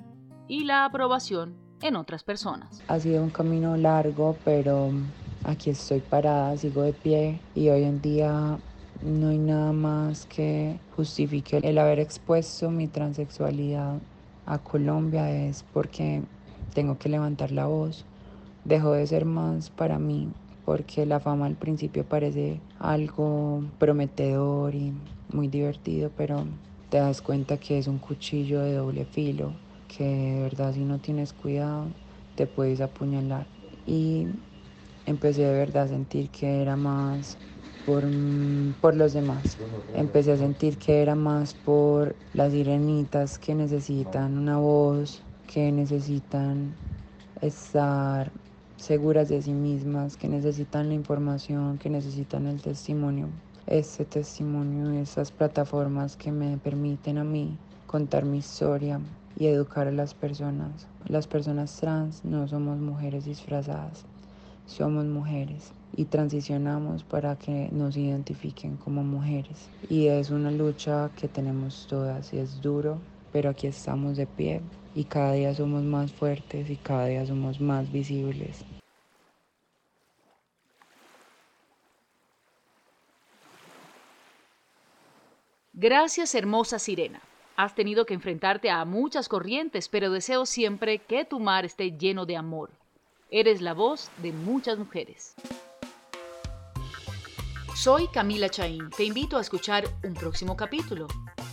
y 0.49 0.65
la 0.65 0.85
aprobación 0.85 1.57
en 1.83 1.97
otras 1.97 2.25
personas. 2.25 2.83
Ha 2.89 2.99
sido 2.99 3.23
un 3.23 3.31
camino 3.31 3.77
largo, 3.77 4.37
pero 4.45 4.91
aquí 5.45 5.71
estoy 5.71 6.01
parada, 6.01 6.57
sigo 6.57 6.83
de 6.83 6.93
pie 6.93 7.41
y 7.55 7.69
hoy 7.69 7.85
en 7.85 8.01
día 8.03 8.59
no 9.03 9.29
hay 9.29 9.39
nada 9.39 9.73
más 9.73 10.27
que 10.27 10.79
justifique 10.97 11.59
el 11.63 11.79
haber 11.79 12.01
expuesto 12.01 12.71
mi 12.71 12.87
transexualidad 12.87 13.99
a 14.51 14.59
Colombia 14.59 15.31
es 15.31 15.65
porque 15.73 16.23
tengo 16.75 16.99
que 16.99 17.09
levantar 17.09 17.53
la 17.53 17.67
voz. 17.67 18.05
Dejó 18.65 18.93
de 18.93 19.07
ser 19.07 19.25
más 19.25 19.71
para 19.71 19.99
mí 19.99 20.29
porque 20.65 21.07
la 21.07 21.21
fama 21.21 21.47
al 21.47 21.55
principio 21.55 22.05
parece 22.05 22.61
algo 22.79 23.63
prometedor 23.79 24.75
y 24.75 24.93
muy 25.33 25.47
divertido, 25.47 26.11
pero 26.17 26.45
te 26.89 26.99
das 26.99 27.23
cuenta 27.23 27.59
que 27.59 27.79
es 27.79 27.87
un 27.87 27.99
cuchillo 27.99 28.61
de 28.61 28.75
doble 28.75 29.05
filo, 29.05 29.53
que 29.87 30.05
de 30.05 30.43
verdad 30.43 30.75
si 30.75 30.81
no 30.81 30.99
tienes 30.99 31.33
cuidado 31.33 31.87
te 32.35 32.47
puedes 32.47 32.81
apuñalar. 32.81 33.47
Y 33.87 34.27
empecé 35.07 35.43
de 35.43 35.55
verdad 35.55 35.85
a 35.85 35.89
sentir 35.89 36.29
que 36.31 36.61
era 36.61 36.77
más 36.77 37.39
por, 37.85 38.09
por 38.81 38.97
los 38.97 39.13
demás. 39.13 39.59
Empecé 39.93 40.33
a 40.33 40.37
sentir 40.37 40.79
que 40.79 41.03
era 41.03 41.15
más 41.15 41.55
por 41.55 42.17
las 42.33 42.53
sirenitas 42.53 43.39
que 43.39 43.55
necesitan 43.55 44.39
una 44.39 44.59
voz, 44.59 45.25
que 45.47 45.73
necesitan 45.73 46.77
estar 47.41 48.33
seguras 48.77 49.29
de 49.29 49.43
sí 49.43 49.53
mismas, 49.55 50.17
que 50.17 50.29
necesitan 50.29 50.89
la 50.89 50.95
información, 50.95 51.79
que 51.79 51.91
necesitan 51.91 52.47
el 52.47 52.63
testimonio. 52.63 53.31
Ese 53.67 54.05
testimonio, 54.05 54.91
esas 54.93 55.33
plataformas 55.33 56.17
que 56.17 56.33
me 56.33 56.59
permiten 56.59 57.19
a 57.19 57.25
mí 57.25 57.59
contar 57.87 58.25
mi 58.25 58.39
historia 58.39 59.01
y 59.37 59.47
educar 59.47 59.89
a 59.89 59.93
las 59.93 60.15
personas. 60.15 60.89
Las 61.07 61.27
personas 61.29 61.77
trans 61.79 62.25
no 62.25 62.47
somos 62.49 62.79
mujeres 62.79 63.25
disfrazadas, 63.25 64.07
somos 64.67 65.05
mujeres 65.07 65.75
y 66.01 66.07
transicionamos 66.07 67.05
para 67.05 67.37
que 67.37 67.69
nos 67.73 67.95
identifiquen 67.95 68.79
como 68.79 69.05
mujeres. 69.05 69.69
Y 69.91 70.07
es 70.07 70.31
una 70.31 70.51
lucha 70.51 71.11
que 71.15 71.29
tenemos 71.29 71.87
todas 71.91 72.33
y 72.33 72.39
es 72.39 72.63
duro, 72.63 72.99
pero 73.33 73.51
aquí 73.51 73.67
estamos 73.67 74.17
de 74.17 74.27
pie 74.27 74.63
y 74.95 75.05
cada 75.05 75.35
día 75.35 75.55
somos 75.55 75.83
más 75.83 76.11
fuertes 76.11 76.71
y 76.71 76.77
cada 76.77 77.05
día 77.05 77.27
somos 77.27 77.61
más 77.61 77.93
visibles. 77.93 78.65
Gracias, 85.75 86.35
hermosa 86.35 86.79
sirena. 86.79 87.21
Has 87.57 87.75
tenido 87.75 88.07
que 88.07 88.15
enfrentarte 88.15 88.71
a 88.71 88.87
muchas 88.87 89.29
corrientes, 89.29 89.91
pero 89.91 90.11
deseo 90.11 90.47
siempre 90.47 90.99
que 91.01 91.27
tu 91.27 91.41
mar 91.41 91.67
esté 91.67 91.93
lleno 91.99 92.25
de 92.25 92.39
amor. 92.39 92.71
Eres 93.31 93.61
la 93.61 93.75
voz 93.75 94.11
de 94.23 94.33
muchas 94.33 94.79
mujeres. 94.79 95.35
Soy 97.83 98.09
Camila 98.09 98.51
Chaín. 98.51 98.91
Te 98.91 99.05
invito 99.05 99.39
a 99.39 99.41
escuchar 99.41 99.89
un 100.05 100.13
próximo 100.13 100.55
capítulo. 100.55 101.07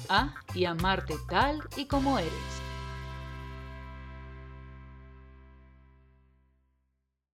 Ah, 0.10 0.36
y 0.54 0.66
amarte 0.66 1.16
tal 1.30 1.62
y 1.78 1.86
como 1.86 2.20
eres. 2.20 2.67